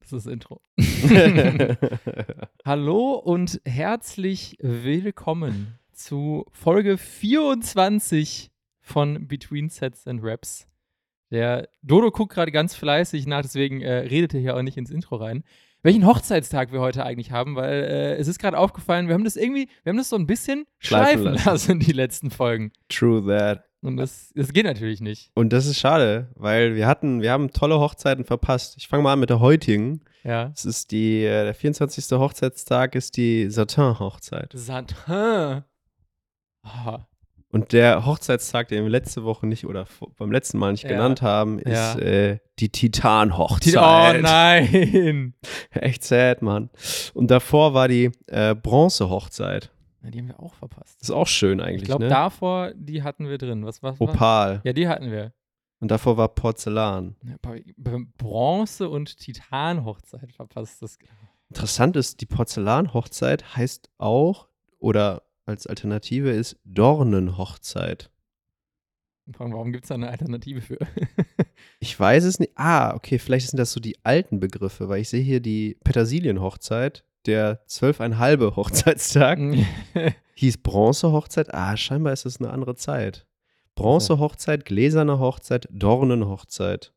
[0.00, 0.60] Das ist das Intro.
[2.64, 10.66] Hallo und herzlich willkommen zu Folge 24 von Between Sets and Raps.
[11.30, 14.90] Der Dodo guckt gerade ganz fleißig nach, deswegen äh, redet er hier auch nicht ins
[14.90, 15.44] Intro rein.
[15.82, 19.36] Welchen Hochzeitstag wir heute eigentlich haben, weil äh, es ist gerade aufgefallen, wir haben das
[19.36, 21.48] irgendwie, wir haben das so ein bisschen Schleifen schleifen lassen.
[21.48, 22.72] lassen, die letzten Folgen.
[22.88, 23.64] True that.
[23.80, 25.30] Und das, das geht natürlich nicht.
[25.34, 28.76] Und das ist schade, weil wir hatten, wir haben tolle Hochzeiten verpasst.
[28.76, 30.00] Ich fange mal an mit der heutigen.
[30.24, 30.50] Ja.
[30.54, 32.18] Es ist die, äh, der 24.
[32.18, 34.52] Hochzeitstag ist die Satin-Hochzeit.
[34.54, 35.64] Satin.
[36.68, 37.06] Ah,
[37.50, 39.86] Und der Hochzeitstag, den wir letzte Woche nicht oder
[40.18, 40.90] beim letzten Mal nicht Ja.
[40.90, 41.98] genannt haben, ist Ja.
[41.98, 43.76] äh, die Titan-Hochzeit.
[43.76, 45.34] oh nein.
[45.70, 46.68] Echt sad, Mann.
[47.14, 49.70] Und davor war die äh, Bronze-Hochzeit.
[50.02, 51.00] Ja, die haben wir auch verpasst.
[51.00, 52.10] Das ist auch schön eigentlich, Ich glaube, ne?
[52.10, 53.64] davor, die hatten wir drin.
[53.64, 54.60] Was war Opal.
[54.64, 55.32] Ja, die hatten wir.
[55.80, 57.16] Und davor war Porzellan.
[58.18, 60.82] Bronze- und Titan-Hochzeit verpasst.
[60.82, 60.98] Das
[61.48, 64.48] Interessant ist, die Porzellan-Hochzeit heißt auch,
[64.78, 68.10] oder als Alternative ist Dornenhochzeit.
[69.26, 70.78] Warum gibt es da eine Alternative für?
[71.80, 72.52] Ich weiß es nicht.
[72.56, 77.04] Ah, okay, vielleicht sind das so die alten Begriffe, weil ich sehe hier die Petersilienhochzeit,
[77.26, 79.38] der zwölfeinhalbe Hochzeitstag,
[80.34, 81.52] hieß Bronzehochzeit.
[81.52, 83.26] Ah, scheinbar ist es eine andere Zeit.
[83.74, 86.92] Bronzehochzeit, gläserne Hochzeit, Dornenhochzeit.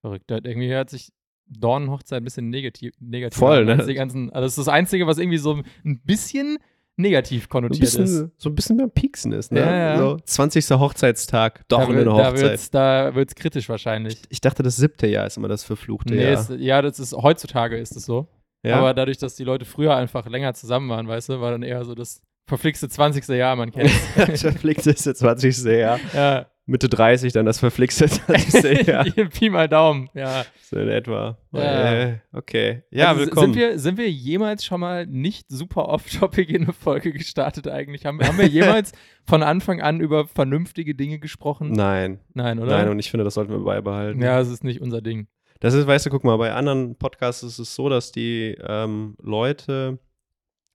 [0.00, 0.30] Verrückt.
[0.30, 1.12] Irgendwie hört sich
[1.46, 3.86] Dornenhochzeit ein bisschen negativ, negativ Voll, an, ne?
[3.86, 6.58] Die ganzen, also das ist das Einzige, was irgendwie so ein bisschen
[6.96, 7.96] negativ So konnotiert ist.
[7.98, 9.60] bisschen, so ein bisschen beim Pieksen ist, ne?
[9.60, 9.98] Ja, ja.
[9.98, 10.70] So 20.
[10.70, 12.40] Hochzeitstag, Da, wird, da Dornenhochzeit.
[12.42, 14.22] wird's, da wird's kritisch wahrscheinlich.
[14.28, 16.40] Ich dachte, das siebte Jahr ist immer das verfluchte Nee, Jahr.
[16.40, 18.28] es, ja, das ist heutzutage ist es so.
[18.62, 18.76] ja?
[18.76, 21.84] Aber dadurch, dass die Leute früher einfach länger zusammen waren, weißt du, war dann eher
[21.84, 23.26] so das verflixte 20.
[23.28, 25.64] Jahr, man kennt das verflixte 20.
[25.64, 25.98] Jahr.
[26.14, 28.86] Ja, Mitte 30 dann das verflixte 20.
[28.86, 29.04] Jahr.
[29.04, 30.44] Pi mal Daumen, ja.
[30.62, 31.36] So in etwa.
[31.52, 31.92] Ja.
[31.92, 32.84] Äh, okay.
[32.90, 33.52] Ja, also, willkommen.
[33.52, 38.06] Sind wir, sind wir jemals schon mal nicht super off-topic in eine Folge gestartet eigentlich?
[38.06, 38.92] Haben, haben wir jemals
[39.26, 41.72] von Anfang an über vernünftige Dinge gesprochen?
[41.72, 42.78] Nein, Nein, oder?
[42.78, 44.22] nein, und ich finde, das sollten wir beibehalten.
[44.22, 45.26] ja, es ist nicht unser Ding.
[45.60, 49.16] Das ist, weißt du, guck mal, bei anderen Podcasts ist es so, dass die ähm,
[49.22, 49.98] Leute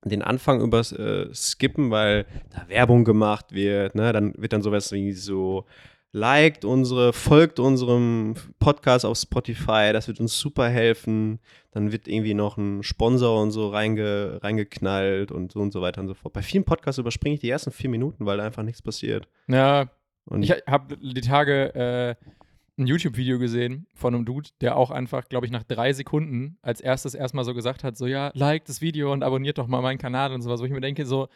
[0.06, 4.14] den Anfang übers äh, skippen, weil da Werbung gemacht wird, ne?
[4.14, 5.66] Dann wird dann sowas wie so
[6.12, 11.40] liked unsere, folgt unserem Podcast auf Spotify, das wird uns super helfen.
[11.72, 16.02] Dann wird irgendwie noch ein Sponsor und so reinge, reingeknallt und so und so weiter
[16.02, 16.34] und so fort.
[16.34, 19.28] Bei vielen Podcasts überspringe ich die ersten vier Minuten, weil da einfach nichts passiert.
[19.48, 19.92] Ja,
[20.26, 22.16] Und ich habe die Tage äh,
[22.80, 26.82] ein YouTube-Video gesehen von einem Dude, der auch einfach, glaube ich, nach drei Sekunden als
[26.82, 29.98] erstes erstmal so gesagt hat: so, ja, like das Video und abonniert doch mal meinen
[30.00, 31.28] Kanal und sowas, wo ich mir denke, so,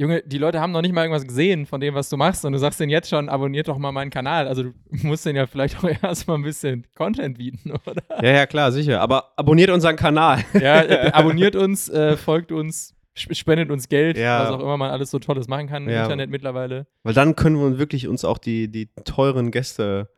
[0.00, 2.52] Junge, die Leute haben noch nicht mal irgendwas gesehen von dem, was du machst und
[2.52, 4.46] du sagst denen jetzt schon, abonniert doch mal meinen Kanal.
[4.46, 4.72] Also du
[5.02, 8.02] musst denen ja vielleicht auch erstmal ein bisschen Content bieten, oder?
[8.22, 9.00] ja, ja, klar, sicher.
[9.00, 10.44] Aber abonniert unseren Kanal.
[10.54, 14.44] Ja, äh, abonniert uns, äh, folgt uns, sp- spendet uns Geld, Ja.
[14.44, 16.04] was auch immer man alles so Tolles machen kann im Ja.
[16.04, 16.86] Internet mittlerweile.
[17.02, 20.08] Weil dann können wir wirklich uns auch die, die teuren Gäste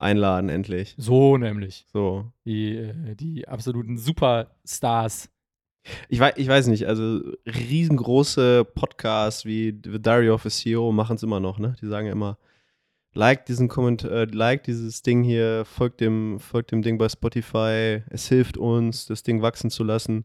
[0.00, 0.94] einladen, endlich.
[0.96, 1.86] So nämlich.
[1.92, 2.32] So.
[2.44, 5.30] Die, äh, die absoluten Superstars.
[6.08, 11.16] Ich weiß, ich weiß nicht, also riesengroße Podcasts wie The Diary of a CEO machen
[11.16, 11.74] es immer noch, ne?
[11.80, 12.38] Die sagen ja immer,
[13.14, 18.02] like diesen Kommentar, äh, like dieses Ding hier, folgt dem, folgt dem Ding bei Spotify,
[18.10, 20.24] es hilft uns, das Ding wachsen zu lassen.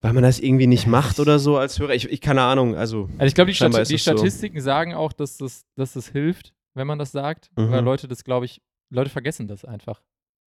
[0.00, 1.92] Weil man das irgendwie nicht macht oder so als Hörer.
[1.94, 3.08] Ich, ich keine Ahnung, also.
[3.18, 4.12] Also ich glaube, die, ist die es so.
[4.12, 7.50] Statistiken sagen auch, dass das, dass das hilft, wenn man das sagt.
[7.56, 7.70] Mhm.
[7.70, 10.02] Weil Leute das, glaube ich, Leute vergessen das einfach.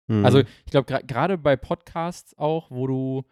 [0.08, 0.24] hm.
[0.24, 3.24] Also ich glaube, gerade bei Podcasts auch, wo du,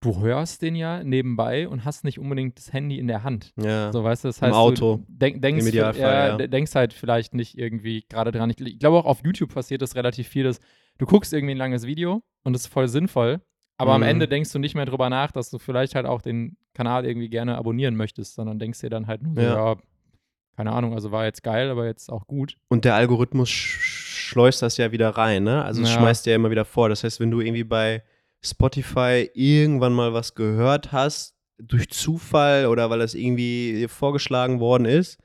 [0.00, 3.52] du hörst den ja nebenbei und hast nicht unbedingt das Handy in der Hand.
[3.56, 3.92] ja.
[3.92, 4.96] So, weißt du, das Im heißt, Auto.
[4.96, 6.36] du denk, denkst, Im ja, ja.
[6.36, 8.50] de- denkst halt vielleicht nicht irgendwie gerade dran.
[8.50, 10.58] Ich, ich glaube auch auf YouTube passiert das relativ viel, dass
[10.98, 13.40] du guckst irgendwie ein langes Video und das ist voll sinnvoll,
[13.78, 14.08] aber am Mhm.
[14.08, 17.28] Ende denkst du nicht mehr drüber nach, dass du vielleicht halt auch den Kanal irgendwie
[17.30, 19.72] gerne abonnieren möchtest, sondern denkst dir dann halt nur Ja.
[19.72, 19.76] ja,
[20.56, 22.56] keine Ahnung, also war jetzt geil, aber jetzt auch gut.
[22.68, 25.64] Und der Algorithmus sch schleust das ja wieder rein, ne?
[25.64, 25.96] Also es Ja.
[26.00, 26.88] schmeißt ja immer wieder vor.
[26.88, 28.02] Das heißt, wenn du irgendwie bei
[28.42, 35.18] Spotify irgendwann mal was gehört hast, durch Zufall oder weil das irgendwie vorgeschlagen worden ist,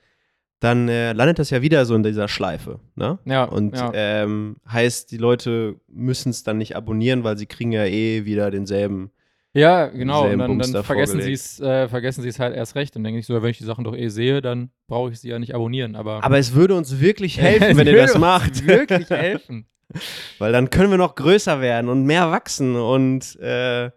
[0.59, 3.17] dann äh, landet das ja wieder so in dieser Schleife, ne?
[3.25, 3.91] Ja, Und ja.
[3.93, 8.51] ähm, heißt, die Leute müssen es dann nicht abonnieren, weil sie kriegen ja eh wieder
[8.51, 9.11] denselben.
[9.59, 10.27] Ja, genau.
[10.27, 12.95] Und dann, dann vergessen sie es äh, vergessen sie es halt erst recht.
[12.95, 15.19] Dann denke ich so, ja, wenn ich die Sachen doch eh sehe, dann brauche ich
[15.19, 15.95] sie ja nicht abonnieren.
[15.95, 18.65] Aber, Aber es würde uns wirklich helfen, wenn ihr das uns macht.
[18.67, 19.65] Wirklich helfen.
[20.39, 23.89] Weil dann können wir noch größer werden und mehr wachsen und äh,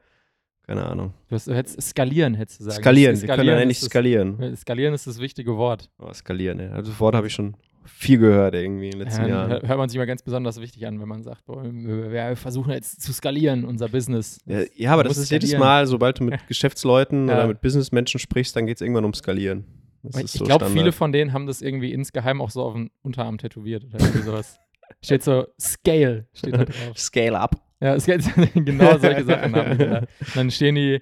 [0.67, 1.13] keine Ahnung.
[1.29, 2.77] Du, hast, hättest skalieren, hättest du sagen.
[2.83, 3.15] Skalieren.
[3.15, 4.57] Das- Wir können ist das- skalieren.
[4.57, 5.91] Skalieren ist das wichtige Wort.
[5.99, 6.71] Oh, skalieren, ja.
[6.71, 9.51] Also, das Wort habe ich schon viel gehört irgendwie in den letzten Ja, Jahren.
[9.51, 12.71] hör- hört man sich mal ganz besonders wichtig an, wenn man sagt, boah, wir, versuchen
[12.73, 14.41] jetzt zu skalieren, unser Business.
[14.47, 15.67] Ja, ja, aber das ist jedes skalieren.
[15.69, 17.35] Mal, sobald du mit Geschäftsleuten Ja.
[17.37, 19.65] oder mit Businessmenschen sprichst, dann geht es irgendwann um Skalieren.
[20.05, 22.91] Das ich so glaube, viele von denen haben das irgendwie insgeheim auch so auf den
[23.03, 24.59] Unterarm tätowiert oder irgendwie sowas.
[25.01, 26.75] Steht so Scale, steht da drauf.
[26.97, 28.23] Scale up, Ja, es geht
[28.55, 31.01] genau solche Sachen haben Dann stehen die,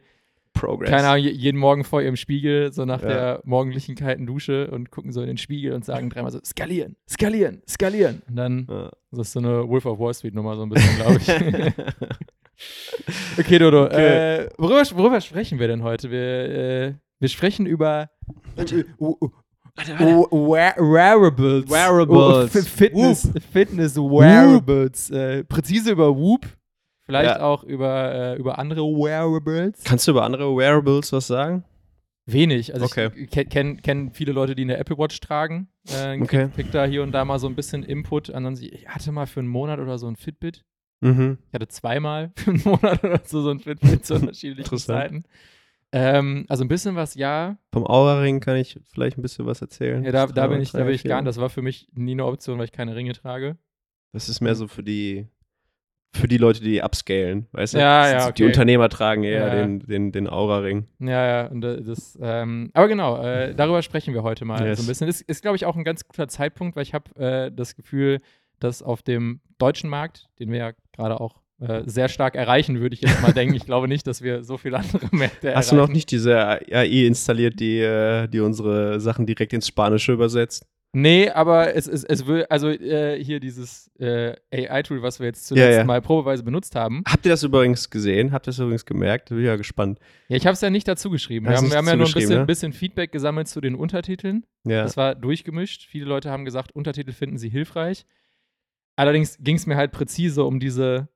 [0.52, 0.90] Progress.
[0.90, 3.08] keine Ahnung, je- jeden Morgen vor ihrem Spiegel, so nach Ja.
[3.08, 6.96] der morgendlichen kalten Dusche und gucken so in den Spiegel und sagen dreimal so, skalieren,
[7.08, 8.22] skalieren, skalieren.
[8.28, 8.90] Und dann, Ja.
[9.12, 11.28] das ist so eine Wolf of Wall Street Nummer so ein bisschen, glaube ich.
[13.38, 14.44] okay, Dodo, Okay.
[14.44, 16.10] Äh, worüber, worüber sprechen wir denn heute?
[16.10, 18.10] Wir, äh, wir sprechen über
[18.58, 18.62] uh,
[19.00, 19.30] uh, uh,
[20.30, 21.68] Wear- Wearables.
[21.70, 22.54] Wearables.
[22.54, 25.10] F- Fitness, Fitness Wearables.
[25.10, 26.46] Äh, präzise über Whoop.
[27.10, 27.42] Vielleicht Ja.
[27.42, 29.82] auch über, äh, über andere Wearables.
[29.84, 31.64] Kannst du über andere Wearables was sagen?
[32.26, 32.72] Wenig.
[32.74, 33.10] Also Okay.
[33.16, 35.68] ich kenne kenn, viele Leute, die eine Apple Watch tragen.
[35.90, 36.48] Äh, Okay.
[36.54, 38.30] krieg, da hier und da mal so ein bisschen Input.
[38.30, 40.64] Ansonsten, ich hatte mal für einen Monat oder so ein Fitbit.
[41.00, 41.38] Mhm.
[41.48, 44.78] Ich hatte zweimal für einen Monat oder so so ein Fitbit zu unterschiedlichen.
[44.78, 45.24] Zeiten.
[45.92, 47.56] Ähm, also ein bisschen was, ja.
[47.72, 50.04] Vom Aura-Ring kann ich vielleicht ein bisschen was erzählen.
[50.04, 51.26] ja da, da bin ich, da bin ich gar nicht.
[51.26, 53.56] Das war für mich nie eine Option, weil ich keine Ringe trage.
[54.12, 55.26] Das ist mehr so für die
[56.12, 57.78] für die Leute, die upscalen, weißt du?
[57.78, 58.50] Ja, ja, sind Die okay.
[58.52, 59.54] Unternehmer tragen eher Ja.
[59.54, 60.86] den, den, den Aura-Ring.
[60.98, 64.78] Ja, ja, und das, ähm, aber genau, äh, darüber sprechen wir heute mal Yes.
[64.78, 65.08] so ein bisschen.
[65.08, 68.20] Ist, ist glaube ich, auch ein ganz guter Zeitpunkt, weil ich habe äh, das Gefühl,
[68.58, 72.94] dass auf dem deutschen Markt, den wir ja gerade auch äh, sehr stark erreichen, würde
[72.94, 73.54] ich jetzt mal denken.
[73.54, 75.92] Ich glaube nicht, dass wir so viele andere Märkte Hast du noch erreichen.
[75.94, 80.66] nicht diese AI installiert, die, äh, die unsere Sachen direkt ins Spanische übersetzt?
[80.92, 85.46] Nee, aber es, es, es will, also äh, hier dieses äh, AI-Tool, was wir jetzt
[85.46, 85.84] zuletzt Ja, ja.
[85.84, 87.04] mal probeweise benutzt haben.
[87.06, 88.32] Habt ihr das übrigens gesehen?
[88.32, 89.28] Habt ihr das übrigens gemerkt?
[89.28, 90.00] Bin ja gespannt.
[90.28, 91.46] Ja, ich habe es ja nicht dazu geschrieben.
[91.46, 92.46] Wir haben, wir haben ja nur ein bisschen, ne?
[92.46, 94.44] bisschen Feedback gesammelt zu den Untertiteln.
[94.64, 94.82] Ja.
[94.82, 95.86] Das war durchgemischt.
[95.86, 98.04] Viele Leute haben gesagt, Untertitel finden sie hilfreich.
[98.96, 101.08] Allerdings ging es mir halt präzise um diese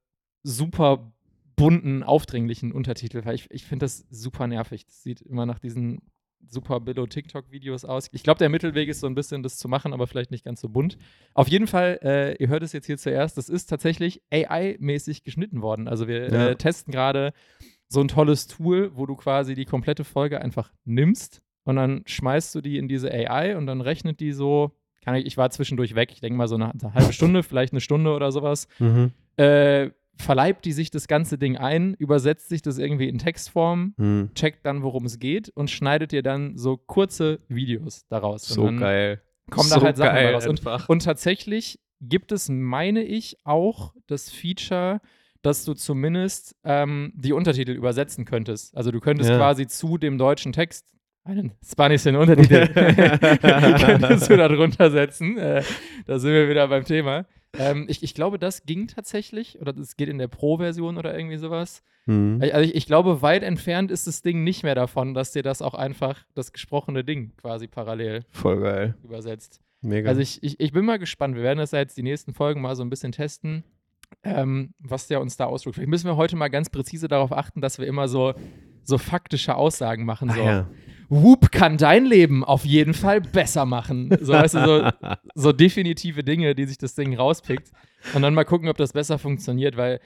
[0.44, 1.12] super
[1.56, 4.86] bunten, aufdringlichen Untertitel, weil ich, ich finde das super nervig.
[4.86, 6.00] Das sieht immer nach diesen
[6.48, 8.08] super Billo-TikTok-Videos aus.
[8.12, 10.60] Ich glaube, der Mittelweg ist so ein bisschen, das zu machen, aber vielleicht nicht ganz
[10.60, 10.96] so bunt.
[11.34, 15.62] Auf jeden Fall, äh, ihr hört es jetzt hier zuerst, das ist tatsächlich AI-mäßig geschnitten
[15.62, 15.88] worden.
[15.88, 16.48] Also wir Ja.
[16.50, 17.32] äh, testen gerade
[17.88, 22.54] so ein tolles Tool, wo du quasi die komplette Folge einfach nimmst und dann schmeißt
[22.54, 24.72] du die in diese AI und dann rechnet die so,
[25.04, 27.72] kann ich, ich war zwischendurch weg, ich denke mal so eine, eine halbe Stunde, vielleicht
[27.72, 29.12] eine Stunde oder sowas, Mhm.
[29.36, 34.30] äh, verleibt die sich das ganze Ding ein, übersetzt sich das irgendwie in Textform, Mhm.
[34.34, 38.46] checkt dann, worum es geht und schneidet dir dann so kurze Videos daraus.
[38.46, 39.20] So geil.
[39.50, 40.46] Kommen so da halt Sachen raus.
[40.46, 45.00] Und, und tatsächlich gibt es, meine ich, auch das Feature,
[45.42, 48.74] dass du zumindest ähm, die Untertitel übersetzen könntest.
[48.76, 49.36] Also du könntest Ja.
[49.36, 50.90] quasi zu dem deutschen Text
[51.24, 52.66] einen spanischen Untertitel
[53.78, 55.36] könntest du da drunter setzen.
[55.38, 55.62] Äh,
[56.06, 57.26] da sind wir wieder beim Thema.
[57.58, 61.36] Ähm, ich, ich glaube, das ging tatsächlich, oder das geht in der Pro-Version oder irgendwie
[61.36, 61.82] sowas.
[62.06, 62.40] Mhm.
[62.40, 65.62] Also ich, ich glaube, weit entfernt ist das Ding nicht mehr davon, dass dir das
[65.62, 68.94] auch einfach das gesprochene Ding quasi parallel Voll geil.
[69.02, 69.60] übersetzt.
[69.80, 70.08] Mega.
[70.08, 71.36] Also ich, ich, ich bin mal gespannt.
[71.36, 73.64] Wir werden das ja jetzt die nächsten Folgen mal so ein bisschen testen,
[74.22, 75.76] ähm, was der uns da ausdrückt.
[75.76, 78.34] Vielleicht müssen wir heute mal ganz präzise darauf achten, dass wir immer so,
[78.82, 80.30] so faktische Aussagen machen.
[80.30, 80.70] Ah, So, ja.
[81.08, 84.10] Whoop kann dein Leben auf jeden Fall besser machen.
[84.20, 84.90] So, weißt du, so,
[85.34, 87.70] so definitive Dinge, die sich das Ding rauspickt.
[88.14, 90.00] Und dann mal gucken, ob das besser funktioniert, weil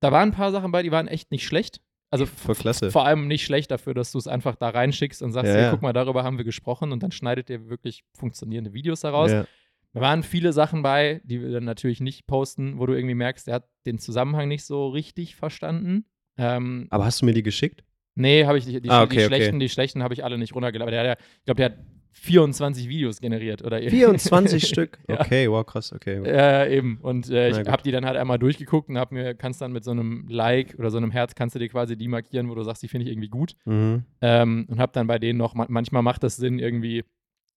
[0.00, 1.80] da waren ein paar Sachen bei, die waren echt nicht schlecht.
[2.10, 2.90] Also Voll klasse.
[2.90, 5.70] vor allem nicht schlecht dafür, dass du es einfach da reinschickst und sagst, Ja, ja.
[5.70, 9.30] guck mal, darüber haben wir gesprochen und dann schneidet ihr wirklich funktionierende Videos daraus.
[9.30, 9.46] Ja.
[9.92, 13.46] Da waren viele Sachen bei, die wir dann natürlich nicht posten, wo du irgendwie merkst,
[13.46, 16.06] der hat den Zusammenhang nicht so richtig verstanden.
[16.38, 17.84] Ähm, Aber hast du mir die geschickt?
[18.18, 19.26] Nee, habe ich die, die, Ah, die okay, okay.
[19.26, 20.92] schlechten, die schlechten habe ich alle nicht runtergeladen.
[20.92, 21.78] Der ja, ich glaube, der hat
[22.12, 24.98] 24 Videos generiert oder 24 Stück?
[25.08, 25.20] Ja.
[25.20, 26.20] Okay, wow, krass, okay.
[26.24, 26.98] äh, eben.
[27.02, 29.84] Und äh, ich habe die dann halt einmal durchgeguckt und hab mir, kannst dann mit
[29.84, 32.62] so einem Like oder so einem Herz, kannst du dir quasi die markieren, wo du
[32.64, 33.54] sagst, die finde ich irgendwie gut.
[33.64, 34.04] Mhm.
[34.20, 37.04] Ähm, und habe dann bei denen noch, ma- manchmal macht das Sinn, irgendwie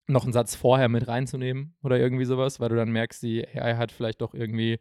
[0.08, 3.76] noch einen Satz vorher mit reinzunehmen oder irgendwie sowas, weil du dann merkst, die AI
[3.78, 4.80] hat vielleicht doch irgendwie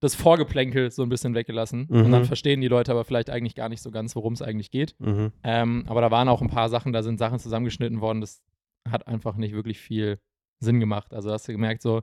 [0.00, 1.86] das Vorgeplänkel so ein bisschen weggelassen.
[1.88, 2.26] Und dann Mhm.
[2.26, 4.94] verstehen die Leute aber vielleicht eigentlich gar nicht so ganz, worum es eigentlich geht.
[4.98, 5.32] Mhm.
[5.42, 8.42] Ähm, aber da waren auch ein paar Sachen, da sind Sachen zusammengeschnitten worden, das
[8.88, 10.18] hat einfach nicht wirklich viel
[10.60, 11.14] Sinn gemacht.
[11.14, 12.02] Also hast du gemerkt, so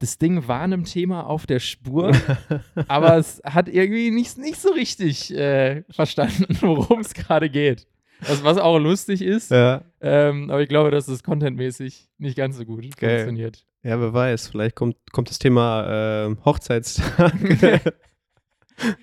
[0.00, 2.10] das Ding war einem Thema auf der Spur,
[2.88, 7.86] aber es hat irgendwie nicht, nicht so richtig äh, verstanden, worum es gerade geht.
[8.20, 9.82] Was, was auch lustig ist, Ja.
[10.00, 13.18] ähm, aber ich glaube, dass es contentmäßig nicht ganz so gut Geil.
[13.18, 13.64] funktioniert.
[13.82, 17.34] Ja, wer weiß, vielleicht kommt, kommt das Thema ähm, Hochzeitstag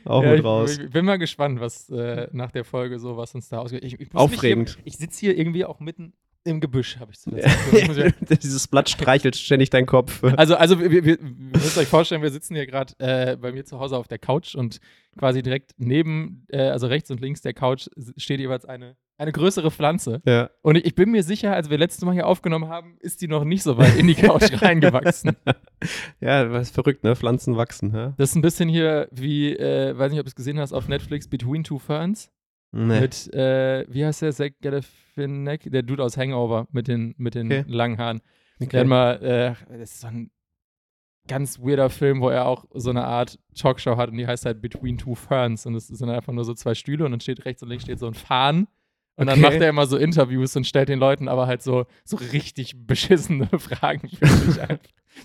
[0.05, 0.77] auch Ja, mit ich, raus.
[0.77, 3.83] Ich bin mal gespannt, was äh, nach der Folge so, was uns da ausgeht.
[3.83, 4.69] Ich, ich Aufregend.
[4.75, 6.13] Hier, ich sitze hier irgendwie auch mitten
[6.45, 7.48] im Gebüsch, habe ich zuletzt.
[7.71, 8.09] Ich ja-
[8.41, 10.24] Dieses Blatt streichelt ständig deinen Kopf.
[10.24, 13.65] Also, also wir, wir, wir müsst euch vorstellen, wir sitzen hier gerade äh, bei mir
[13.65, 14.79] zu Hause auf der Couch und
[15.17, 19.70] quasi direkt neben, äh, also rechts und links der Couch steht jeweils eine, eine größere
[19.70, 20.22] Pflanze.
[20.26, 20.50] Ja.
[20.62, 23.28] Und ich, ich bin mir sicher, als wir letztes Mal hier aufgenommen haben, ist die
[23.28, 25.36] noch nicht so weit in die Couch reingewachsen.
[26.22, 27.16] Ja, was verrückt, ne?
[27.16, 28.14] Pflanzen wachsen, ja?
[28.18, 30.88] Das ist ein bisschen hier wie, äh, weiß nicht, ob du es gesehen hast, auf
[30.88, 32.32] Netflix Between Two Ferns.
[32.72, 33.02] Nee.
[33.02, 37.48] Mit, äh, wie heißt der, Zach Galifianakis, der Dude aus Hangover mit den, mit den
[37.48, 37.66] Okay.
[37.68, 38.22] langen Haaren.
[38.60, 38.80] Der Okay.
[38.80, 40.32] hat mal, äh, das ist so ein
[41.28, 44.62] ganz weirder Film, wo er auch so eine Art Talkshow hat und die heißt halt
[44.62, 47.62] Between Two Ferns und es sind einfach nur so zwei Stühle und dann steht rechts
[47.64, 48.68] und links steht so ein Fahnen
[49.20, 49.42] und dann Okay.
[49.42, 53.48] macht er immer so Interviews und stellt den Leuten aber halt so, so richtig beschissene
[53.60, 54.10] Fragen.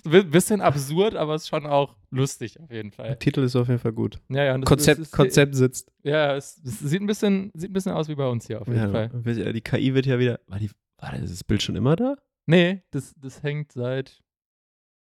[0.03, 3.07] So ein bisschen absurd, aber es ist schon auch lustig auf jeden Fall.
[3.07, 4.19] Der Titel ist auf jeden Fall gut.
[4.29, 5.91] Ja, ja, das, Konzept, das ist, Konzept sitzt.
[6.03, 8.67] Ja, es, es sieht, ein bisschen, sieht ein bisschen aus wie bei uns hier auf
[8.67, 9.09] jeden Ja, Fall.
[9.53, 10.39] die KI wird ja wieder.
[10.47, 12.15] War, die, war das Bild schon immer da?
[12.45, 14.21] Nee, das, das hängt seit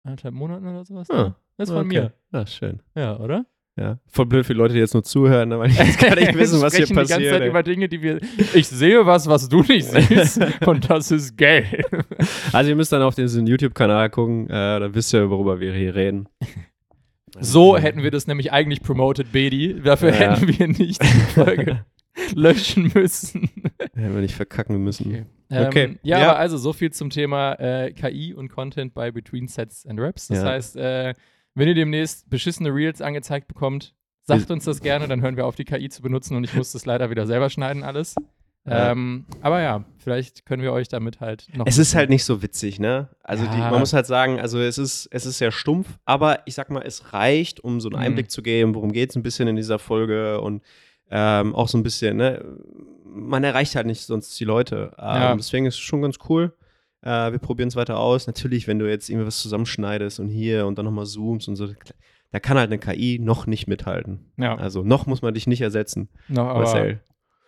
[0.04, 1.10] anderthalb Monaten oder sowas.
[1.12, 1.36] Ah, da.
[1.58, 2.02] Das ist von Okay.
[2.02, 2.14] mir.
[2.34, 2.82] Ja, schön.
[2.96, 3.46] Ja, oder?
[3.78, 4.00] Ja.
[4.08, 6.34] Voll blöd für die Leute, die jetzt nur zuhören, ne, weil die jetzt gar nicht
[6.38, 7.32] wissen, was hier sprechen die ganze passiert.
[7.34, 7.48] Zeit ey.
[7.50, 8.20] über Dinge, die wir.
[8.54, 10.42] Ich sehe was, was du nicht siehst.
[10.68, 11.86] und das ist gelb.
[12.52, 15.96] Also ihr müsst dann auf diesen YouTube-Kanal gucken, äh, dann wisst ihr, worüber wir hier
[15.96, 16.28] reden.
[17.40, 19.80] So hätten wir das nämlich eigentlich promoted, Bedi.
[19.82, 20.36] Dafür Ja.
[20.38, 21.86] hätten wir nicht die Folge
[22.36, 23.50] löschen müssen.
[23.80, 25.08] Hätten wir nicht verkacken müssen.
[25.08, 25.26] Okay.
[25.50, 26.00] Ähm, Okay.
[26.04, 26.30] Ja, Ja.
[26.32, 30.28] aber also so viel zum Thema äh, KI und Content bei Between Sets and Raps.
[30.28, 30.46] Das Ja.
[30.50, 31.14] heißt, äh,
[31.56, 33.94] wenn ihr demnächst beschissene Reels angezeigt bekommt,
[34.24, 36.72] sagt uns das gerne, dann hören wir auf, die KI zu benutzen und ich muss
[36.72, 38.16] das leider wieder selber schneiden alles.
[38.66, 38.92] Ja.
[38.92, 41.66] Ähm, aber ja, vielleicht können wir euch damit halt noch.
[41.66, 43.10] Es ist halt nicht so witzig, ne?
[43.24, 43.72] Also die, Ja.
[43.72, 46.84] man muss halt sagen, also es ist, es ist sehr stumpf, aber ich sag mal,
[46.86, 48.06] es reicht, um so einen Mhm.
[48.06, 50.62] Einblick zu geben, worum geht es ein bisschen in dieser Folge und
[51.10, 52.46] ähm, auch so ein bisschen, ne?
[53.04, 54.92] Man erreicht halt nicht sonst die Leute.
[54.98, 55.36] Ähm, Ja.
[55.36, 56.54] Deswegen ist es schon ganz cool.
[57.04, 58.28] Äh, wir probieren es weiter aus.
[58.28, 61.68] Natürlich, wenn du jetzt irgendwie was zusammenschneidest und hier und dann nochmal zoomst und so,
[62.32, 64.32] da kann halt eine KI noch nicht mithalten.
[64.38, 67.00] Ja, Also noch muss man dich nicht ersetzen, noch, aber Marcel.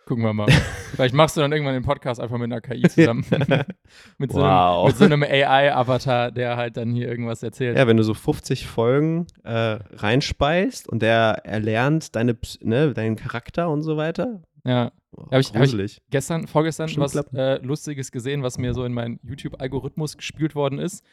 [0.06, 0.48] gucken wir mal.
[0.90, 3.24] vielleicht machst du dann irgendwann den Podcast einfach mit einer KI zusammen.
[4.18, 4.88] mit, so einem, Wow.
[4.88, 7.78] mit so einem AI-Avatar, der halt dann hier irgendwas erzählt.
[7.78, 13.70] Ja, wenn du so 50 Folgen äh, reinspeist und der erlernt deine, ne, deinen Charakter
[13.70, 14.42] und so weiter.
[14.66, 14.92] Ja.
[15.16, 18.92] Oh, Hab ich- hab ich- gestern, vorgestern was äh, Lustiges gesehen, was mir so in
[18.92, 21.04] meinen YouTube-Algorithmus gespült worden ist.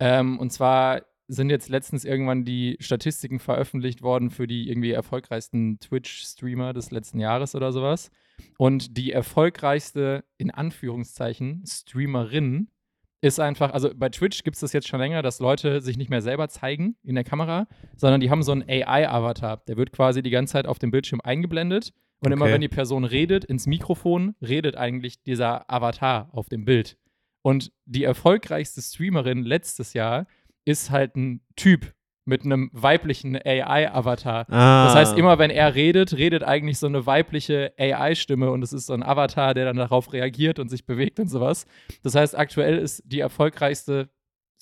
[0.00, 5.78] Ähm, und zwar sind jetzt letztens irgendwann die Statistiken veröffentlicht worden für die irgendwie erfolgreichsten
[5.78, 8.10] Twitch-Streamer des letzten Jahres oder sowas.
[8.58, 12.68] Und die erfolgreichste, in Anführungszeichen, Streamerin
[13.20, 16.10] ist einfach, also bei Twitch gibt es das jetzt schon länger, dass Leute sich nicht
[16.10, 19.62] mehr selber zeigen in der Kamera, sondern die haben so einen AI-Avatar.
[19.68, 21.94] Der wird quasi die ganze Zeit auf dem Bildschirm eingeblendet.
[22.20, 22.54] Und immer Okay.
[22.54, 26.96] wenn die Person redet, ins Mikrofon, redet eigentlich dieser Avatar auf dem Bild.
[27.42, 30.26] Und die erfolgreichste Streamerin letztes Jahr
[30.64, 31.92] ist halt ein Typ
[32.26, 34.46] mit einem weiblichen AI-Avatar.
[34.50, 38.72] Ah, Das heißt, immer wenn er redet, redet eigentlich so eine weibliche AI-Stimme und es
[38.72, 41.66] ist so ein Avatar, der dann darauf reagiert und sich bewegt und sowas.
[42.02, 44.08] Das heißt, aktuell ist die erfolgreichste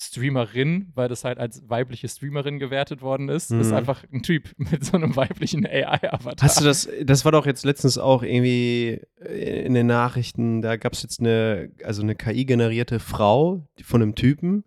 [0.01, 3.73] Streamerin, weil das halt als weibliche Streamerin gewertet worden ist, ist Mhm.
[3.75, 6.35] einfach ein Typ mit so einem weiblichen AI-Avatar.
[6.45, 10.75] Hast du das, das war doch jetzt letztens auch irgendwie äh, in den Nachrichten, da
[10.75, 14.63] gab es jetzt eine, also eine KI-generierte Frau von einem Typen,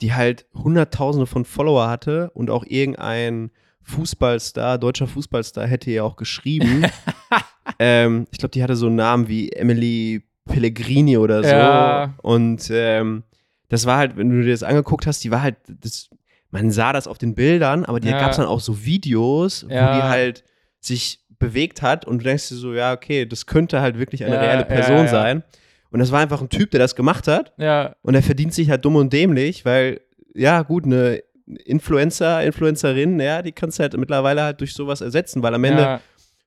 [0.00, 3.50] die halt Hunderttausende von Follower hatte und auch irgendein
[3.82, 6.84] Fußballstar, deutscher Fußballstar hätte ihr auch geschrieben.
[7.78, 11.48] ähm, ich glaube, die hatte so einen Namen wie Emily Pellegrini oder so.
[11.50, 12.14] Ja.
[12.22, 13.24] Und ähm,
[13.68, 16.08] das war halt, wenn du dir das angeguckt hast, die war halt, das,
[16.50, 18.18] man sah das auf den Bildern, aber die Ja.
[18.18, 19.92] gab es dann auch so Videos, wo Ja.
[19.92, 20.44] die halt
[20.80, 24.34] sich bewegt hat und du denkst dir so, ja, okay, das könnte halt wirklich eine
[24.36, 25.44] Ja, reelle Person sein.
[25.90, 28.68] Und das war einfach ein Typ, der das gemacht hat ja, und er verdient sich
[28.70, 30.00] halt dumm und dämlich, weil,
[30.34, 31.22] ja, gut, eine
[31.64, 36.00] Influencer, Influencerin, ja, die kannst du halt mittlerweile halt durch sowas ersetzen, weil am Ende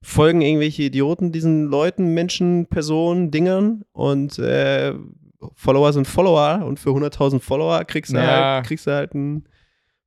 [0.04, 4.94] folgen irgendwelche Idioten diesen Leuten, Menschen, Personen, Dingern und äh,
[5.56, 8.56] Follower sind Follower und für 100.000 Follower kriegst du, Ja.
[8.56, 9.46] halt, kriegst du halt einen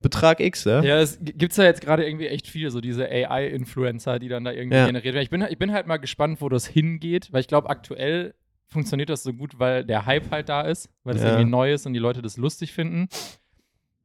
[0.00, 0.82] Betrag X, ja?
[0.82, 4.44] Ja, es g- gibt's ja jetzt gerade irgendwie echt viele, so diese AI-Influencer, die dann
[4.44, 4.86] da irgendwie Ja.
[4.86, 5.24] generiert werden.
[5.24, 8.34] Ich bin, ich bin halt mal gespannt, wo das hingeht, weil ich glaube, aktuell
[8.66, 11.30] funktioniert das so gut, weil der Hype halt da ist, weil das Ja.
[11.30, 13.08] irgendwie neu ist und die Leute das lustig finden.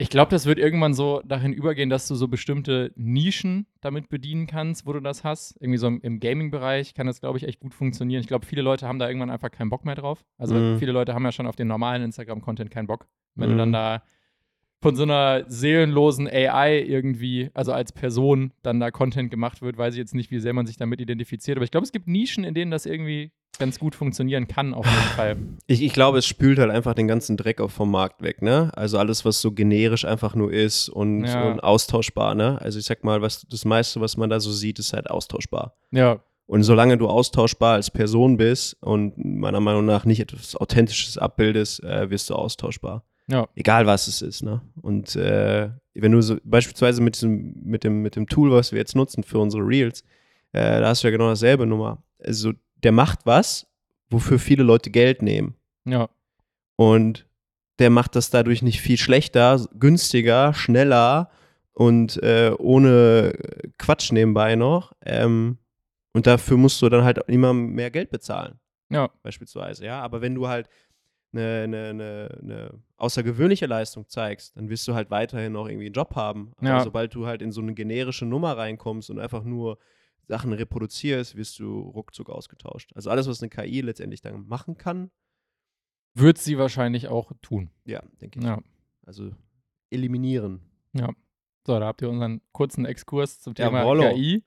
[0.02, 4.48] Ich glaube, das wird irgendwann so dahin übergehen, dass du so bestimmte Nischen damit bedienen
[4.48, 5.58] kannst, wo du das hast.
[5.60, 8.22] Irgendwie so im, Gaming-Bereich kann das, glaube ich, echt gut funktionieren.
[8.22, 10.24] Ich glaube, viele Leute haben da irgendwann einfach keinen Bock mehr drauf.
[10.38, 10.80] Also Mhm.
[10.80, 13.08] viele Leute haben ja schon auf den normalen Instagram-Content keinen Bock.
[13.36, 13.52] Wenn Mhm.
[13.54, 14.04] du dann da
[14.82, 19.94] von so einer seelenlosen AI irgendwie, also als Person, dann da Content gemacht wird, weiß
[19.94, 21.58] ich jetzt nicht, wie sehr man sich damit identifiziert.
[21.58, 24.86] Aber ich glaube, es gibt Nischen, in denen das irgendwie ganz gut funktionieren kann, auf
[24.86, 25.38] jeden Fall.
[25.68, 28.72] Ich, ich glaube, es spült halt einfach den ganzen Dreck auch vom Markt weg, ne?
[28.74, 31.46] Also alles, was so generisch einfach nur ist und, Ja.
[31.52, 32.58] und austauschbar, ne?
[32.62, 35.76] Also ich sag mal, was das meiste, was man da so sieht, ist halt austauschbar.
[35.92, 41.18] Ja, Und solange du austauschbar als Person bist und meiner Meinung nach nicht etwas Authentisches
[41.18, 43.04] abbildest, äh, wirst du austauschbar.
[43.30, 44.62] Ja, Egal was es ist, ne?
[44.82, 48.80] Und äh, wenn du so beispielsweise mit diesem, mit dem, mit dem Tool, was wir
[48.80, 50.02] jetzt nutzen für unsere Reels,
[50.54, 52.02] äh, da hast du ja genau dasselbe Nummer.
[52.24, 53.68] Also der macht was,
[54.10, 55.56] wofür viele Leute Geld nehmen.
[55.86, 56.10] ja.
[56.76, 57.26] Und
[57.80, 61.30] der macht das dadurch nicht viel schlechter, günstiger, schneller
[61.74, 63.34] und äh, ohne
[63.78, 64.94] Quatsch nebenbei noch.
[65.06, 65.58] Ähm,
[66.14, 68.60] und dafür musst du dann halt immer mehr Geld bezahlen,
[68.90, 69.86] Ja, beispielsweise.
[69.86, 70.68] Ja, aber wenn du halt
[71.32, 75.94] eine, eine, eine, eine außergewöhnliche Leistung zeigst, dann wirst du halt weiterhin noch irgendwie einen
[75.94, 76.54] Job haben.
[76.58, 76.84] Aber Ja.
[76.84, 79.78] sobald du halt in so eine generische Nummer reinkommst und einfach nur
[80.28, 82.92] Sachen reproduzierst, wirst du ruckzuck ausgetauscht.
[82.96, 85.12] Also alles, was eine KI letztendlich dann machen kann,
[86.16, 87.70] wird sie wahrscheinlich auch tun.
[87.86, 88.46] ja, denke ich.
[88.46, 88.60] Ja.
[89.06, 89.32] Also
[89.90, 90.62] eliminieren.
[90.94, 91.10] Ja.
[91.66, 94.14] So, da habt ihr unseren kurzen Exkurs zum Thema Jawollo.
[94.14, 94.44] KI.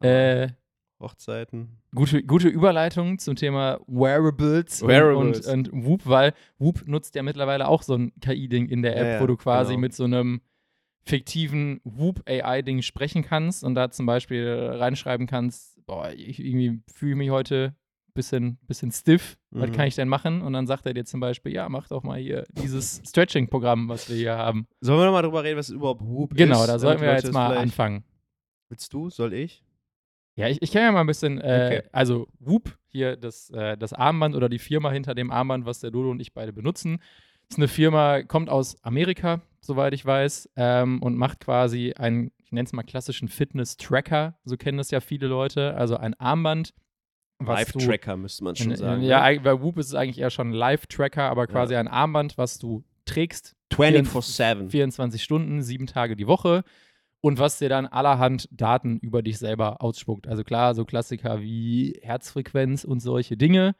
[0.00, 0.48] Äh,
[1.02, 1.78] Hochzeiten.
[1.94, 5.46] gute, gute Überleitung zum Thema Wearables, Wearables.
[5.46, 9.04] Und, und, Whoop, weil Whoop nutzt ja mittlerweile auch so ein KI-Ding in der App,
[9.06, 9.80] Ja, ja, wo du quasi genau.
[9.80, 10.40] mit so einem
[11.04, 17.30] fiktiven Whoop-AI-Ding sprechen kannst und da zum Beispiel reinschreiben kannst, boah, ich irgendwie fühle mich
[17.30, 19.72] heute ein bisschen, bisschen stiff, was Mhm.
[19.74, 20.42] kann ich denn machen?
[20.42, 24.08] Und dann sagt er dir zum Beispiel, ja, mach doch mal hier dieses Stretching-Programm, was
[24.08, 24.68] wir hier haben.
[24.80, 26.38] Sollen wir noch mal drüber reden, was überhaupt Whoop ist?
[26.38, 28.04] Genau, da sollten wir jetzt mal anfangen.
[28.68, 29.10] Willst du?
[29.10, 29.64] Soll ich?
[30.34, 31.88] Ja, ich, ich kann ja mal ein bisschen, äh, Okay.
[31.92, 35.90] also Whoop, hier das, äh, das Armband oder die Firma hinter dem Armband, was der
[35.90, 37.00] Dodo und ich beide benutzen,
[37.50, 42.50] ist eine Firma, kommt aus Amerika, soweit ich weiß, ähm, und macht quasi einen, ich
[42.52, 46.72] nenne es mal klassischen Fitness-Tracker, so kennen das ja viele Leute, also ein Armband,
[47.44, 49.02] Live-Tracker müsste man schon in- sagen.
[49.02, 49.40] Ja, ne?
[49.40, 52.84] bei Whoop ist es eigentlich eher schon ein Live-Tracker, aber quasi ein Armband, was du
[53.04, 54.70] trägst 24-7.
[54.70, 56.62] 24 Stunden, sieben Tage die Woche
[57.22, 60.26] und was dir dann allerhand Daten über dich selber ausspuckt.
[60.26, 63.74] Also klar, so Klassiker wie Herzfrequenz und solche Dinge.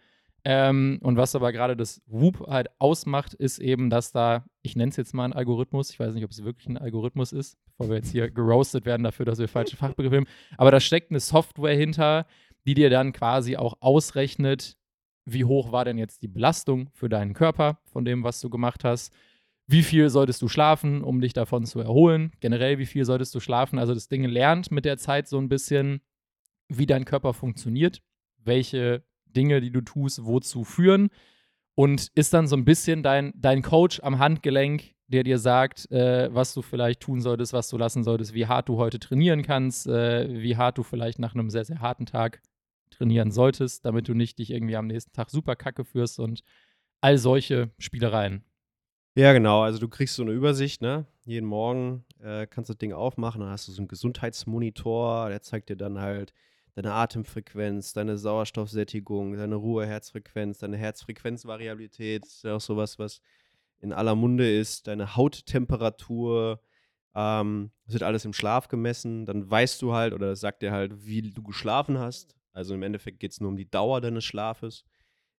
[0.45, 4.91] Ähm, und was aber gerade das Whoop halt ausmacht, ist eben, dass da, ich nenne
[4.91, 7.91] es jetzt mal einen Algorithmus, ich weiß nicht, ob es wirklich ein Algorithmus ist, bevor
[7.91, 10.27] wir jetzt hier geroastet werden dafür, dass wir falsche Fachbegriffe haben,
[10.57, 12.27] aber da steckt eine Software hinter,
[12.67, 14.77] die dir dann quasi auch ausrechnet,
[15.25, 18.83] wie hoch war denn jetzt die Belastung für deinen Körper von dem, was du gemacht
[18.83, 19.15] hast.
[19.73, 22.31] Wie viel solltest du schlafen, um dich davon zu erholen?
[22.41, 23.79] Generell, wie viel solltest du schlafen?
[23.79, 26.03] Also das Ding lernt mit der Zeit so ein bisschen,
[26.69, 28.03] wie dein Körper funktioniert,
[28.37, 31.09] welche Dinge, die du tust, wozu führen
[31.75, 36.29] und ist dann so ein bisschen dein, dein Coach am Handgelenk, der dir sagt, äh,
[36.35, 39.87] was du vielleicht tun solltest, was du lassen solltest, wie hart du heute trainieren kannst,
[39.87, 42.43] äh, wie hart du vielleicht nach einem sehr, sehr harten Tag
[42.91, 46.43] trainieren solltest, damit du nicht dich irgendwie am nächsten Tag super kacke führst und
[47.01, 48.45] all solche Spielereien.
[49.15, 49.63] Ja, genau.
[49.63, 51.07] Also du kriegst so eine Übersicht, ne?
[51.25, 55.43] Jeden Morgen äh, kannst du das Ding aufmachen, dann hast du so einen Gesundheitsmonitor, der
[55.43, 56.33] zeigt dir dann halt
[56.75, 63.21] deine Atemfrequenz, deine Sauerstoffsättigung, deine Ruheherzfrequenz, deine Herzfrequenzvariabilität, ist ja auch sowas, was
[63.81, 66.61] in aller Munde ist, deine Hauttemperatur,
[67.15, 71.05] ähm, das wird alles im Schlaf gemessen, dann weißt du halt oder sagt dir halt,
[71.07, 72.37] wie du geschlafen hast.
[72.53, 74.85] Also im Endeffekt geht es nur um die Dauer deines Schlafes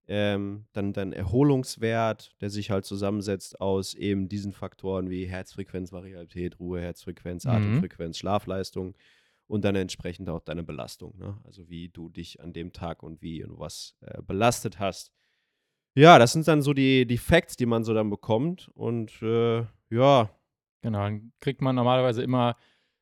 [0.07, 6.81] ähm, dann dein Erholungswert, der sich halt zusammensetzt aus eben diesen Faktoren wie Herzfrequenzvariabilität, Ruhe,
[6.81, 7.51] Herzfrequenz, Mhm.
[7.51, 8.95] Atemfrequenz, Schlafleistung
[9.47, 11.37] und dann entsprechend auch deine Belastung, ne?
[11.43, 15.11] also wie du dich an dem Tag und wie und was äh, belastet hast.
[15.95, 19.65] Ja, das sind dann so die, die Facts, die man so dann bekommt und äh,
[19.89, 20.29] ja,
[20.83, 22.57] Genau, dann kriegt man normalerweise immer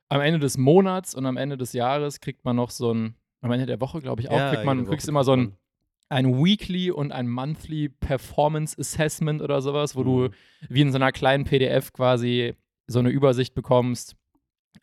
[0.07, 3.51] am Ende des Monats und am Ende des Jahres kriegt man noch so ein, am
[3.51, 5.57] Ende der Woche, glaube ich, auch, ja, kriegt man, kriegst immer so ein,
[6.11, 10.31] ein Weekly und ein Monthly Performance Assessment oder sowas, wo du Mhm.
[10.69, 12.53] wie in so einer kleinen PDF quasi
[12.87, 14.15] so eine Übersicht bekommst.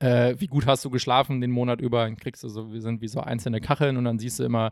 [0.01, 2.05] Äh, wie gut hast du geschlafen den Monat über?
[2.05, 4.71] Dann kriegst du so, wir sind wie so einzelne Kacheln und dann siehst du immer,